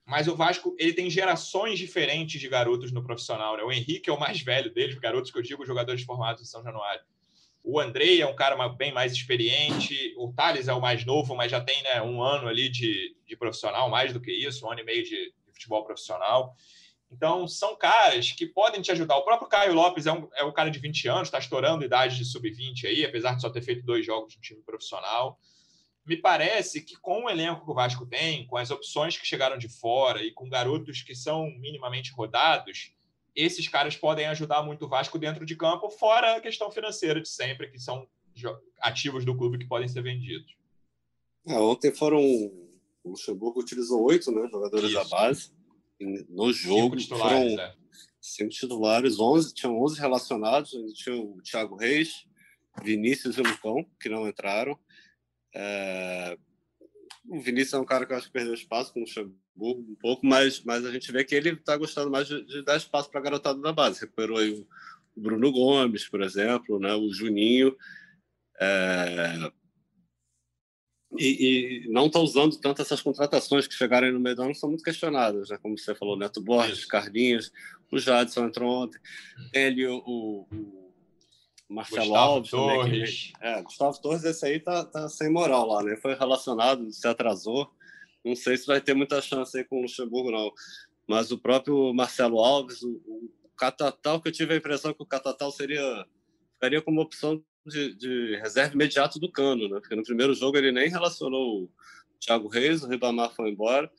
Mas 0.05 0.29
o 0.29 0.37
Vasco 0.37 0.77
ele 0.79 0.93
tem 0.93 1.11
gerações 1.11 1.81
diferentes 1.81 2.41
de 2.41 2.49
garotos 2.49 2.93
no 2.93 3.03
profissional. 3.03 3.57
Né? 3.57 3.65
O 3.65 3.73
Henrique 3.73 4.09
é 4.09 4.13
o 4.13 4.21
mais 4.21 4.41
velho 4.41 4.73
deles, 4.73 4.95
garotos 4.95 5.33
que 5.33 5.39
eu 5.39 5.43
digo, 5.43 5.67
jogadores 5.67 6.03
formados 6.05 6.43
em 6.43 6.47
São 6.47 6.63
Januário. 6.63 7.03
O 7.69 7.81
Andrei 7.81 8.23
é 8.23 8.27
um 8.29 8.37
cara 8.37 8.69
bem 8.69 8.93
mais 8.93 9.13
experiente. 9.13 10.15
O 10.17 10.33
Thales 10.33 10.69
é 10.69 10.73
o 10.73 10.81
mais 10.81 11.05
novo, 11.05 11.35
mas 11.35 11.51
já 11.51 11.61
tem 11.61 11.83
né, 11.83 12.01
um 12.01 12.23
ano 12.23 12.47
ali 12.47 12.69
de, 12.69 13.17
de 13.27 13.37
profissional, 13.37 13.91
mais 13.91 14.13
do 14.13 14.21
que 14.21 14.31
isso, 14.31 14.65
um 14.65 14.71
ano 14.71 14.83
e 14.83 14.85
meio 14.85 15.03
de, 15.03 15.11
de 15.11 15.53
futebol 15.53 15.85
profissional. 15.85 16.55
Então, 17.11 17.49
são 17.49 17.75
caras 17.75 18.31
que 18.31 18.47
podem 18.47 18.81
te 18.81 18.93
ajudar. 18.93 19.17
O 19.17 19.25
próprio 19.25 19.49
Caio 19.49 19.75
Lopes 19.75 20.07
é 20.07 20.13
um, 20.13 20.29
é 20.37 20.45
um 20.45 20.53
cara 20.53 20.71
de 20.71 20.79
20 20.79 21.09
anos, 21.09 21.27
está 21.27 21.41
estourando 21.41 21.85
idade 21.85 22.17
de 22.17 22.25
sub-20 22.25 22.85
aí, 22.85 23.05
apesar 23.05 23.35
de 23.35 23.41
só 23.41 23.51
ter 23.51 23.63
feito 23.63 23.85
dois 23.85 24.07
jogos 24.07 24.37
no 24.37 24.41
time 24.41 24.63
profissional. 24.63 25.37
Me 26.05 26.17
parece 26.17 26.81
que 26.85 26.95
com 26.95 27.25
o 27.25 27.29
elenco 27.29 27.65
que 27.65 27.71
o 27.73 27.75
Vasco 27.75 28.07
tem, 28.07 28.47
com 28.47 28.57
as 28.57 28.71
opções 28.71 29.19
que 29.19 29.27
chegaram 29.27 29.59
de 29.59 29.69
fora 29.69 30.23
e 30.23 30.31
com 30.31 30.49
garotos 30.49 31.03
que 31.03 31.17
são 31.17 31.51
minimamente 31.59 32.13
rodados, 32.13 32.93
esses 33.37 33.69
caras 33.69 33.95
podem 33.95 34.27
ajudar 34.27 34.63
muito 34.63 34.87
o 34.87 34.89
Vasco 34.89 35.19
dentro 35.19 35.45
de 35.45 35.55
campo, 35.55 35.91
fora 35.91 36.37
a 36.37 36.41
questão 36.41 36.71
financeira 36.71 37.21
de 37.21 37.29
sempre, 37.29 37.71
que 37.71 37.79
são 37.79 38.09
ativos 38.81 39.25
do 39.25 39.37
clube 39.37 39.59
que 39.59 39.67
podem 39.67 39.87
ser 39.87 40.03
vendidos. 40.03 40.57
É, 41.47 41.55
ontem 41.55 41.93
foram. 41.93 42.21
O 42.21 43.11
Luxemburgo 43.11 43.61
utilizou 43.61 44.03
oito 44.05 44.33
né, 44.33 44.49
jogadores 44.51 44.91
Isso. 44.91 44.95
da 44.95 45.05
base 45.05 45.53
no 46.29 46.53
jogo. 46.53 46.99
Cinco 46.99 47.15
titulares, 47.15 47.51
foram 47.53 47.65
é. 47.65 47.75
cinco 48.21 48.51
titulares, 48.51 49.21
11, 49.21 49.55
tinham 49.55 49.81
11 49.83 50.01
relacionados. 50.01 50.71
Tinha 50.95 51.17
o 51.17 51.41
Thiago 51.43 51.77
Reis, 51.77 52.27
Vinícius 52.83 53.39
e 53.39 53.43
Lucão, 53.43 53.87
que 54.01 54.09
não 54.09 54.29
entraram. 54.29 54.79
É... 55.55 56.37
O 57.29 57.41
Vinícius 57.41 57.75
é 57.75 57.79
um 57.79 57.85
cara 57.85 58.07
que 58.07 58.13
eu 58.13 58.17
acho 58.17 58.27
que 58.27 58.33
perdeu 58.33 58.55
espaço 58.55 58.93
com 58.93 59.01
o 59.01 59.03
Luxemburgo 59.03 59.46
um 59.59 59.97
pouco, 60.01 60.27
mas, 60.27 60.63
mas 60.63 60.85
a 60.85 60.93
gente 60.93 61.11
vê 61.11 61.25
que 61.25 61.35
ele 61.35 61.51
está 61.51 61.77
gostando 61.77 62.11
mais 62.11 62.29
de, 62.29 62.45
de, 62.45 62.63
dar 62.63 62.77
espaço 62.77 63.11
para 63.11 63.21
a 63.21 63.23
garotada 63.23 63.61
da 63.61 63.73
base. 63.73 64.01
Recuperou 64.01 64.39
aí 64.39 64.51
o, 64.51 64.67
o 65.17 65.21
Bruno 65.21 65.51
Gomes, 65.51 66.09
por 66.09 66.23
exemplo, 66.23 66.79
né, 66.79 66.95
o 66.95 67.11
Juninho. 67.13 67.77
É, 68.61 69.51
e, 71.19 71.85
e 71.87 71.89
não 71.89 72.07
está 72.07 72.19
usando 72.19 72.57
tanto 72.59 72.83
essas 72.83 73.01
contratações 73.01 73.67
que 73.67 73.75
chegaram 73.75 74.07
aí 74.07 74.13
no 74.13 74.21
meio 74.21 74.37
do 74.37 74.43
ano, 74.43 74.55
são 74.55 74.69
muito 74.69 74.85
questionadas, 74.85 75.51
né? 75.51 75.59
como 75.63 75.79
você 75.79 75.95
falou, 75.95 76.17
Neto 76.17 76.41
Borges, 76.41 76.85
Carlinhos, 76.85 77.53
o 77.91 77.99
Jadson 77.99 78.47
entrou 78.47 78.85
ontem, 78.85 78.99
tem 79.53 79.67
ali 79.67 79.87
o, 79.87 80.03
o, 80.05 80.47
o 81.69 81.75
Marcelo 81.75 82.09
Gustavo 82.09 82.17
Alves. 82.17 82.51
Torres. 82.51 83.33
Também, 83.33 83.53
que, 83.53 83.59
é, 83.59 83.63
Gustavo 83.63 84.01
Torres, 84.01 84.25
esse 84.25 84.47
aí 84.47 84.61
tá, 84.61 84.85
tá 84.85 85.09
sem 85.09 85.31
moral 85.31 85.67
lá, 85.69 85.83
né? 85.83 85.97
Foi 85.97 86.15
relacionado, 86.15 86.93
se 86.93 87.07
atrasou. 87.07 87.71
Não 88.27 88.35
sei 88.35 88.57
se 88.57 88.67
vai 88.67 88.81
ter 88.81 88.93
muita 88.93 89.23
chance 89.23 89.57
aí 89.57 89.65
com 89.65 89.79
o 89.79 89.83
Luxemburgo, 89.83 90.33
não. 90.33 90.53
Mas 91.09 91.31
o 91.31 91.39
próprio 91.39 91.95
Marcelo 91.95 92.41
Alves, 92.41 92.83
o, 92.83 92.91
o 93.07 93.31
Catatal, 93.57 94.21
que 94.21 94.29
eu 94.29 94.33
tive 94.33 94.55
a 94.55 94.57
impressão 94.57 94.93
que 94.93 95.03
o 95.03 95.07
Catatal 95.07 95.53
seria 95.53 96.05
ficaria 96.55 96.83
como 96.83 97.01
opção 97.01 97.41
de, 97.65 97.95
de, 97.95 98.37
reserva 98.37 98.75
imediato 98.75 99.21
do 99.21 99.31
Cano, 99.31 99.69
né? 99.69 99.79
Porque 99.79 99.95
no 99.95 100.03
primeiro 100.03 100.35
jogo 100.35 100.57
ele 100.57 100.73
nem 100.73 100.89
relacionou 100.89 101.65
o 101.65 101.71
Thiago 102.19 102.49
Reis, 102.49 102.83
o 102.83 102.89
Ribamar 102.89 103.33
foi 103.33 103.51
embora. 103.51 103.91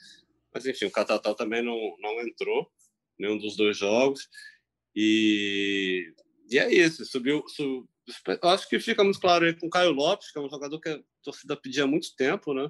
Mas 0.53 0.65
enfim, 0.65 0.86
o 0.86 0.91
Catatal 0.91 1.34
também 1.34 1.63
não, 1.63 1.78
não 1.99 2.19
entrou 2.21 2.69
nenhum 3.17 3.38
dos 3.38 3.55
dois 3.55 3.78
jogos. 3.78 4.28
E, 4.93 6.13
e 6.49 6.59
é 6.59 6.73
isso, 6.73 7.05
subiu, 7.05 7.45
subiu. 7.47 7.88
Acho 8.41 8.67
que 8.67 8.80
fica 8.80 9.03
muito 9.03 9.19
claro 9.19 9.45
aí 9.45 9.53
com 9.53 9.67
o 9.67 9.69
Caio 9.69 9.91
Lopes, 9.91 10.32
que 10.32 10.39
é 10.39 10.41
um 10.41 10.49
jogador 10.49 10.80
que 10.82 10.89
a 10.89 10.99
torcida 11.21 11.55
pedia 11.55 11.84
há 11.84 11.88
muito 11.88 12.15
tempo, 12.15 12.53
né? 12.53 12.69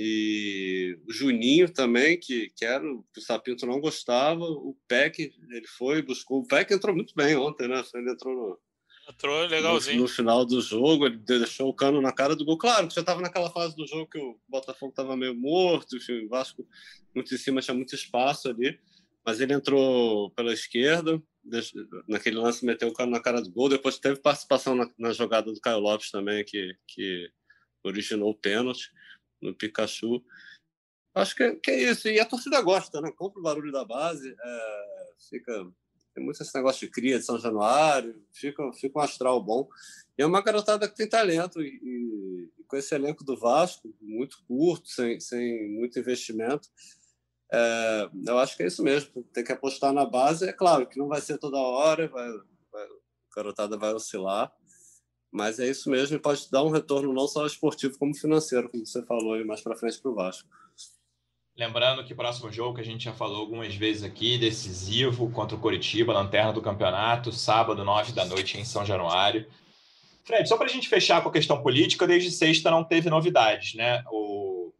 E 0.00 0.96
o 1.08 1.12
Juninho 1.12 1.68
também, 1.68 2.16
que, 2.16 2.50
que 2.54 2.64
era 2.64 2.84
que 3.12 3.18
o 3.18 3.20
Sapinto 3.20 3.66
não 3.66 3.80
gostava. 3.80 4.44
O 4.44 4.76
Peck, 4.86 5.18
ele 5.50 5.66
foi, 5.66 6.02
buscou. 6.02 6.38
O 6.38 6.46
Peck 6.46 6.72
entrou 6.72 6.94
muito 6.94 7.12
bem 7.16 7.34
ontem, 7.34 7.66
né? 7.66 7.82
Ele 7.94 8.12
entrou 8.12 8.32
no, 8.32 8.58
Entrou 9.10 9.46
legalzinho. 9.46 9.96
No, 9.96 10.02
no, 10.02 10.08
final 10.08 10.44
do 10.44 10.60
jogo, 10.60 11.06
ele 11.06 11.16
deixou 11.16 11.68
o 11.68 11.74
cano 11.74 12.00
na 12.00 12.12
cara 12.12 12.36
do 12.36 12.44
gol. 12.44 12.56
Claro, 12.56 12.86
que 12.86 12.94
já 12.94 13.00
estava 13.00 13.20
naquela 13.20 13.50
fase 13.50 13.74
do 13.74 13.86
jogo 13.88 14.06
que 14.08 14.18
o 14.18 14.38
Botafogo 14.46 14.90
estava 14.90 15.16
meio 15.16 15.34
morto, 15.34 15.96
o 15.96 16.28
Vasco 16.28 16.64
muito 17.12 17.34
em 17.34 17.38
cima 17.38 17.60
tinha 17.60 17.74
muito 17.74 17.94
espaço 17.94 18.48
ali. 18.48 18.78
Mas 19.26 19.40
ele 19.40 19.52
entrou 19.52 20.30
pela 20.30 20.52
esquerda, 20.52 21.20
naquele 22.06 22.36
lance 22.36 22.64
meteu 22.64 22.88
o 22.88 22.92
cano 22.92 23.10
na 23.10 23.20
cara 23.20 23.42
do 23.42 23.50
gol. 23.50 23.68
Depois 23.68 23.98
teve 23.98 24.20
participação 24.20 24.76
na, 24.76 24.88
na 24.96 25.12
jogada 25.12 25.52
do 25.52 25.60
Caio 25.60 25.80
Lopes 25.80 26.12
também, 26.12 26.44
que, 26.44 26.72
que 26.86 27.28
originou 27.82 28.30
o 28.30 28.38
pênalti 28.38 28.90
no 29.40 29.54
Pikachu. 29.54 30.22
Acho 31.14 31.34
que, 31.34 31.54
que 31.56 31.70
é 31.70 31.90
isso. 31.90 32.08
E 32.08 32.20
a 32.20 32.26
torcida 32.26 32.60
gosta, 32.62 33.00
né? 33.00 33.10
Compra 33.10 33.40
o 33.40 33.42
barulho 33.42 33.72
da 33.72 33.84
base, 33.84 34.34
é, 34.38 35.12
fica 35.28 35.66
tem 36.18 36.24
muito 36.24 36.42
esse 36.42 36.54
negócio 36.54 36.80
de 36.80 36.92
cria 36.92 37.18
de 37.18 37.24
São 37.24 37.38
Januário, 37.38 38.20
fica, 38.32 38.72
fica 38.72 38.98
um 38.98 39.02
astral 39.02 39.40
bom. 39.40 39.68
E 40.18 40.22
é 40.22 40.26
uma 40.26 40.42
garotada 40.42 40.88
que 40.88 40.96
tem 40.96 41.08
talento, 41.08 41.62
e, 41.62 41.68
e 41.68 42.64
com 42.66 42.76
esse 42.76 42.92
elenco 42.92 43.22
do 43.22 43.36
Vasco, 43.36 43.94
muito 44.00 44.42
curto, 44.48 44.88
sem, 44.88 45.20
sem 45.20 45.70
muito 45.70 45.98
investimento, 45.98 46.68
é, 47.52 48.10
eu 48.26 48.38
acho 48.38 48.56
que 48.56 48.64
é 48.64 48.66
isso 48.66 48.82
mesmo. 48.82 49.22
Tem 49.32 49.44
que 49.44 49.52
apostar 49.52 49.92
na 49.92 50.04
base. 50.04 50.48
É 50.48 50.52
claro 50.52 50.86
que 50.86 50.98
não 50.98 51.08
vai 51.08 51.20
ser 51.20 51.38
toda 51.38 51.56
hora, 51.56 52.08
vai, 52.08 52.28
vai, 52.72 52.84
a 52.84 53.34
garotada 53.34 53.76
vai 53.76 53.94
oscilar, 53.94 54.52
mas 55.30 55.58
é 55.58 55.68
isso 55.68 55.90
mesmo 55.90 56.16
e 56.16 56.20
pode 56.20 56.50
dar 56.50 56.62
um 56.62 56.70
retorno 56.70 57.12
não 57.12 57.26
só 57.26 57.46
esportivo 57.46 57.98
como 57.98 58.14
financeiro, 58.14 58.68
como 58.68 58.86
você 58.86 59.02
falou 59.04 59.34
aí 59.34 59.44
mais 59.44 59.60
para 59.60 59.76
frente 59.76 60.00
para 60.00 60.10
o 60.10 60.14
Vasco. 60.14 60.48
Lembrando 61.56 62.04
que 62.04 62.12
o 62.12 62.16
próximo 62.16 62.52
jogo, 62.52 62.76
que 62.76 62.80
a 62.80 62.84
gente 62.84 63.04
já 63.04 63.12
falou 63.12 63.40
algumas 63.40 63.74
vezes 63.74 64.04
aqui, 64.04 64.38
decisivo 64.38 65.28
contra 65.30 65.56
o 65.56 65.60
Coritiba, 65.60 66.12
lanterna 66.12 66.52
do 66.52 66.62
campeonato, 66.62 67.32
sábado, 67.32 67.84
nove 67.84 68.12
da 68.12 68.24
noite, 68.24 68.56
em 68.56 68.64
São 68.64 68.84
Januário. 68.84 69.44
Fred, 70.24 70.48
só 70.48 70.56
para 70.56 70.66
a 70.66 70.70
gente 70.70 70.88
fechar 70.88 71.20
com 71.20 71.30
a 71.30 71.32
questão 71.32 71.60
política, 71.60 72.06
desde 72.06 72.30
sexta 72.30 72.70
não 72.70 72.84
teve 72.84 73.10
novidades, 73.10 73.74
né? 73.74 74.04
O, 74.08 74.72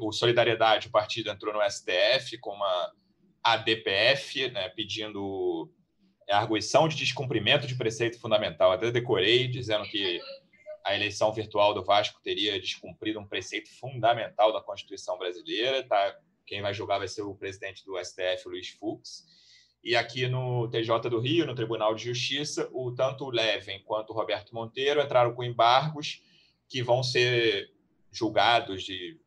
o 0.00 0.12
Solidariedade, 0.12 0.88
o 0.88 0.90
partido 0.90 1.28
entrou 1.28 1.52
no 1.52 1.60
STF 1.70 2.38
com 2.38 2.50
uma 2.50 2.92
ADPF, 3.42 4.50
né, 4.50 4.68
pedindo 4.70 5.70
arguição 6.30 6.88
de 6.88 6.96
descumprimento 6.96 7.66
de 7.66 7.76
preceito 7.76 8.20
fundamental. 8.20 8.72
Até 8.72 8.90
decorei, 8.90 9.46
dizendo 9.46 9.84
que 9.84 10.20
a 10.84 10.94
eleição 10.94 11.32
virtual 11.32 11.74
do 11.74 11.84
Vasco 11.84 12.20
teria 12.22 12.60
descumprido 12.60 13.18
um 13.18 13.26
preceito 13.26 13.68
fundamental 13.78 14.52
da 14.52 14.60
Constituição 14.60 15.18
brasileira. 15.18 15.82
Tá? 15.82 16.16
Quem 16.46 16.62
vai 16.62 16.72
julgar 16.72 16.98
vai 16.98 17.08
ser 17.08 17.22
o 17.22 17.34
presidente 17.34 17.84
do 17.84 17.96
STF, 18.02 18.46
Luiz 18.48 18.68
Fux. 18.70 19.24
E 19.82 19.94
aqui 19.94 20.26
no 20.26 20.68
TJ 20.68 21.08
do 21.08 21.20
Rio, 21.20 21.46
no 21.46 21.54
Tribunal 21.54 21.94
de 21.94 22.04
Justiça, 22.04 22.68
o 22.72 22.92
tanto 22.92 23.24
o 23.24 23.30
Leven 23.30 23.82
quanto 23.84 24.10
o 24.10 24.16
Roberto 24.16 24.52
Monteiro 24.54 25.00
entraram 25.00 25.34
com 25.34 25.44
embargos 25.44 26.22
que 26.68 26.82
vão 26.82 27.02
ser 27.02 27.70
julgados 28.10 28.82
de, 28.82 29.20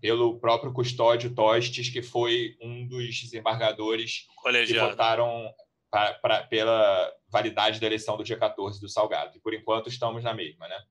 pelo 0.00 0.38
próprio 0.38 0.72
custódio 0.72 1.34
Tostes, 1.34 1.88
que 1.88 2.02
foi 2.02 2.56
um 2.60 2.86
dos 2.86 3.20
desembargadores 3.20 4.26
Colegiado. 4.36 4.86
que 4.86 4.90
votaram 4.90 5.52
pra, 5.90 6.14
pra, 6.14 6.42
pela 6.44 7.12
validade 7.28 7.80
da 7.80 7.86
eleição 7.86 8.16
do 8.16 8.24
dia 8.24 8.38
14 8.38 8.80
do 8.80 8.88
Salgado. 8.88 9.36
E 9.36 9.40
por 9.40 9.52
enquanto 9.52 9.88
estamos 9.88 10.22
na 10.22 10.32
mesma, 10.32 10.68
né? 10.68 10.82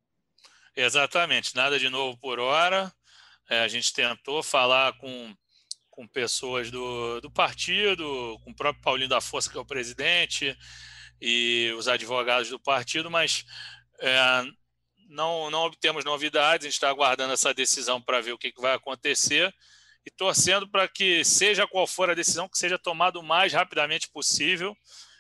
Exatamente, 0.76 1.56
nada 1.56 1.80
de 1.80 1.90
novo 1.90 2.18
por 2.18 2.40
hora. 2.40 2.92
É, 3.50 3.62
a 3.62 3.68
gente 3.68 3.94
tentou 3.94 4.44
falar 4.44 4.94
com, 4.98 5.36
com 5.90 6.08
pessoas 6.08 6.70
do, 6.70 7.20
do 7.22 7.32
partido, 7.32 8.40
com 8.44 8.52
o 8.52 8.56
próprio 8.56 8.84
Paulinho 8.84 9.10
da 9.10 9.20
Força, 9.20 9.50
que 9.50 9.58
é 9.58 9.60
o 9.60 9.66
presidente, 9.66 10.56
e 11.20 11.74
os 11.78 11.88
advogados 11.88 12.50
do 12.50 12.60
partido, 12.60 13.10
mas 13.10 13.46
é, 14.00 14.44
não, 15.10 15.50
não 15.50 15.64
obtemos 15.64 16.06
novidades. 16.06 16.66
A 16.66 16.70
gente 16.70 16.76
está 16.76 16.90
aguardando 16.90 17.34
essa 17.34 17.54
decisão 17.54 18.02
para 18.02 18.22
ver 18.22 18.34
o 18.34 18.38
que, 18.38 18.52
que 18.52 18.62
vai 18.62 18.74
acontecer 18.74 19.54
e 20.10 20.12
torcendo 20.12 20.68
para 20.68 20.88
que, 20.88 21.24
seja 21.24 21.68
qual 21.68 21.86
for 21.86 22.10
a 22.10 22.16
decisão, 22.16 22.50
que 22.50 22.58
seja 22.58 22.80
tomada 22.80 23.20
o 23.20 23.24
mais 23.24 23.54
rapidamente 23.54 24.10
possível 24.10 24.76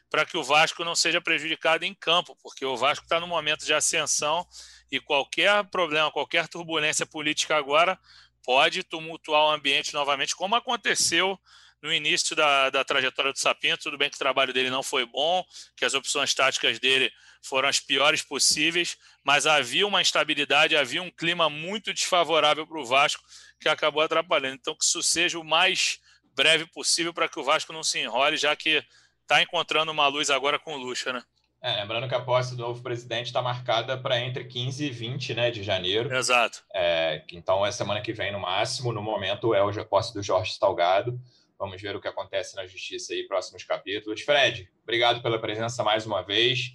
para 0.10 0.26
que 0.26 0.36
o 0.36 0.44
Vasco 0.44 0.84
não 0.84 0.96
seja 0.96 1.22
prejudicado 1.22 1.86
em 1.86 1.94
campo, 1.94 2.36
porque 2.42 2.66
o 2.66 2.76
Vasco 2.76 3.06
está 3.06 3.20
no 3.20 3.28
momento 3.28 3.64
de 3.64 3.74
ascensão 3.74 4.44
e 4.92 5.00
qualquer 5.00 5.64
problema, 5.66 6.12
qualquer 6.12 6.48
turbulência 6.48 7.06
política 7.06 7.56
agora 7.56 8.00
pode 8.44 8.82
tumultuar 8.82 9.46
o 9.46 9.52
ambiente 9.52 9.94
novamente, 9.94 10.36
como 10.36 10.56
aconteceu 10.56 11.40
no 11.82 11.94
início 11.94 12.36
da, 12.36 12.70
da 12.70 12.84
trajetória 12.84 13.32
do 13.32 13.40
Sapinto. 13.40 13.84
Tudo 13.84 13.98
bem 13.98 14.10
que 14.10 14.16
o 14.16 14.20
trabalho 14.20 14.54
dele 14.54 14.70
não 14.70 14.84
foi 14.84 15.06
bom, 15.06 15.44
que 15.76 15.86
as 15.86 15.94
opções 15.94 16.34
táticas 16.34 16.80
dele 16.80 17.12
foram 17.42 17.70
as 17.70 17.80
piores 17.80 18.22
possíveis, 18.22 18.98
mas 19.24 19.48
havia 19.48 19.88
uma 19.88 20.02
instabilidade, 20.02 20.76
havia 20.76 21.02
um 21.02 21.12
clima 21.12 21.50
muito 21.50 21.94
desfavorável 21.94 22.68
para 22.68 22.80
o 22.80 22.86
Vasco 22.86 23.24
que 23.60 23.70
acabou 23.70 24.02
atrapalhando. 24.02 24.56
Então, 24.56 24.76
que 24.76 24.84
isso 24.84 25.02
seja 25.02 25.40
o 25.40 25.44
mais 25.44 26.00
breve 26.36 26.66
possível 26.68 27.14
para 27.14 27.28
que 27.28 27.40
o 27.40 27.44
Vasco 27.44 27.74
não 27.74 27.84
se 27.84 28.00
enrole, 28.00 28.38
já 28.38 28.56
que 28.56 28.84
está 29.22 29.42
encontrando 29.42 29.92
uma 29.92 30.08
luz 30.08 30.30
agora 30.30 30.58
com 30.58 30.74
o 30.74 30.78
Lucha, 30.78 31.14
né? 31.14 31.24
É, 31.62 31.76
lembrando 31.76 32.08
que 32.08 32.16
a 32.16 32.22
posse 32.22 32.56
do 32.56 32.62
novo 32.62 32.82
presidente 32.82 33.28
está 33.28 33.42
marcada 33.42 33.98
para 33.98 34.18
entre 34.20 34.46
15 34.46 34.86
e 34.86 34.90
20 34.90 35.34
né, 35.34 35.52
de 35.52 35.62
janeiro. 35.62 36.14
Exato. 36.14 36.64
É, 36.74 37.22
então, 37.34 37.66
é 37.66 37.72
semana 37.72 38.00
que 38.02 38.14
vem, 38.14 38.32
no 38.32 38.40
máximo. 38.40 38.94
No 38.94 39.02
momento, 39.02 39.54
é 39.54 39.60
a 39.60 39.86
posse 39.86 40.14
do 40.14 40.24
Jorge 40.24 40.54
Salgado. 40.54 41.20
Vamos 41.60 41.82
ver 41.82 41.94
o 41.94 42.00
que 42.00 42.08
acontece 42.08 42.56
na 42.56 42.66
justiça 42.66 43.12
aí, 43.14 43.28
próximos 43.28 43.66
capítulos. 43.66 44.22
Fred, 44.22 44.72
obrigado 44.82 45.22
pela 45.22 45.38
presença 45.38 45.84
mais 45.84 46.06
uma 46.06 46.22
vez. 46.22 46.72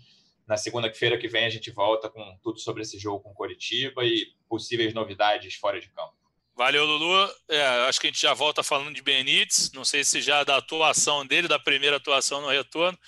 Na 0.47 0.59
segunda-feira 0.59 1.17
que 1.17 1.27
vem, 1.27 1.47
a 1.47 1.51
gente 1.51 1.71
volta 1.71 2.11
com 2.11 2.39
tudo 2.43 2.61
sobre 2.61 2.83
esse 2.83 2.99
jogo 2.99 3.21
com 3.21 3.33
Coritiba 3.33 4.05
e 4.05 4.27
possíveis 4.47 4.93
novidades 4.93 5.55
fora 5.55 5.81
de 5.81 5.89
campo. 5.89 6.13
Valeu, 6.55 6.85
Lulu. 6.85 7.31
É, 7.49 7.65
acho 7.89 7.99
que 7.99 8.09
a 8.09 8.11
gente 8.11 8.21
já 8.21 8.35
volta 8.35 8.63
falando 8.63 8.95
de 8.95 9.03
Benítez. 9.03 9.73
Não 9.73 9.87
sei 9.87 10.05
se 10.05 10.21
já 10.21 10.45
da 10.45 10.59
atuação 10.59 11.27
dele, 11.27 11.49
da 11.49 11.59
primeira 11.59 11.97
atuação 11.97 12.43
no 12.43 12.49
retorno, 12.49 12.99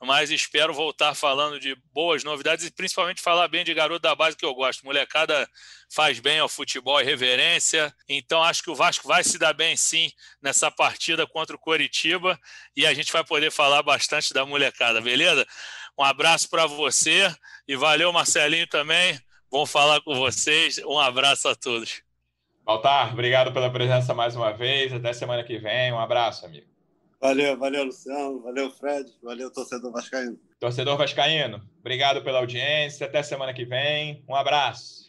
mas 0.00 0.30
espero 0.30 0.72
voltar 0.72 1.14
falando 1.14 1.58
de 1.58 1.74
boas 1.92 2.22
novidades 2.22 2.64
e 2.64 2.70
principalmente 2.70 3.20
falar 3.20 3.48
bem 3.48 3.64
de 3.64 3.74
garoto 3.74 4.00
da 4.00 4.14
base 4.14 4.36
que 4.36 4.44
eu 4.44 4.54
gosto. 4.54 4.84
Molecada 4.84 5.48
faz 5.92 6.20
bem 6.20 6.38
ao 6.38 6.48
futebol 6.48 7.00
e 7.00 7.04
reverência. 7.04 7.92
Então 8.08 8.42
acho 8.42 8.62
que 8.62 8.70
o 8.70 8.74
Vasco 8.74 9.08
vai 9.08 9.24
se 9.24 9.38
dar 9.38 9.52
bem 9.52 9.76
sim 9.76 10.10
nessa 10.40 10.70
partida 10.70 11.26
contra 11.26 11.56
o 11.56 11.58
Coritiba 11.58 12.38
e 12.76 12.86
a 12.86 12.94
gente 12.94 13.12
vai 13.12 13.24
poder 13.24 13.50
falar 13.50 13.82
bastante 13.82 14.32
da 14.32 14.46
molecada, 14.46 15.00
beleza? 15.00 15.46
Um 15.98 16.04
abraço 16.04 16.48
para 16.48 16.64
você 16.66 17.34
e 17.66 17.74
valeu, 17.74 18.12
Marcelinho, 18.12 18.68
também. 18.68 19.18
Bom 19.50 19.66
falar 19.66 20.00
com 20.02 20.14
vocês. 20.14 20.78
Um 20.78 20.98
abraço 20.98 21.48
a 21.48 21.56
todos. 21.56 22.02
Baltar, 22.62 23.12
obrigado 23.12 23.52
pela 23.52 23.70
presença 23.70 24.14
mais 24.14 24.36
uma 24.36 24.52
vez. 24.52 24.92
Até 24.92 25.12
semana 25.12 25.42
que 25.42 25.58
vem. 25.58 25.90
Um 25.92 25.98
abraço, 25.98 26.46
amigo. 26.46 26.77
Valeu, 27.20 27.58
valeu, 27.58 27.84
Luciano. 27.84 28.40
Valeu, 28.42 28.70
Fred. 28.70 29.10
Valeu, 29.22 29.52
torcedor 29.52 29.92
Vascaíno. 29.92 30.38
Torcedor 30.60 30.96
Vascaíno, 30.96 31.62
obrigado 31.80 32.22
pela 32.22 32.38
audiência. 32.38 33.06
Até 33.06 33.22
semana 33.22 33.52
que 33.52 33.64
vem. 33.64 34.24
Um 34.28 34.34
abraço. 34.34 35.08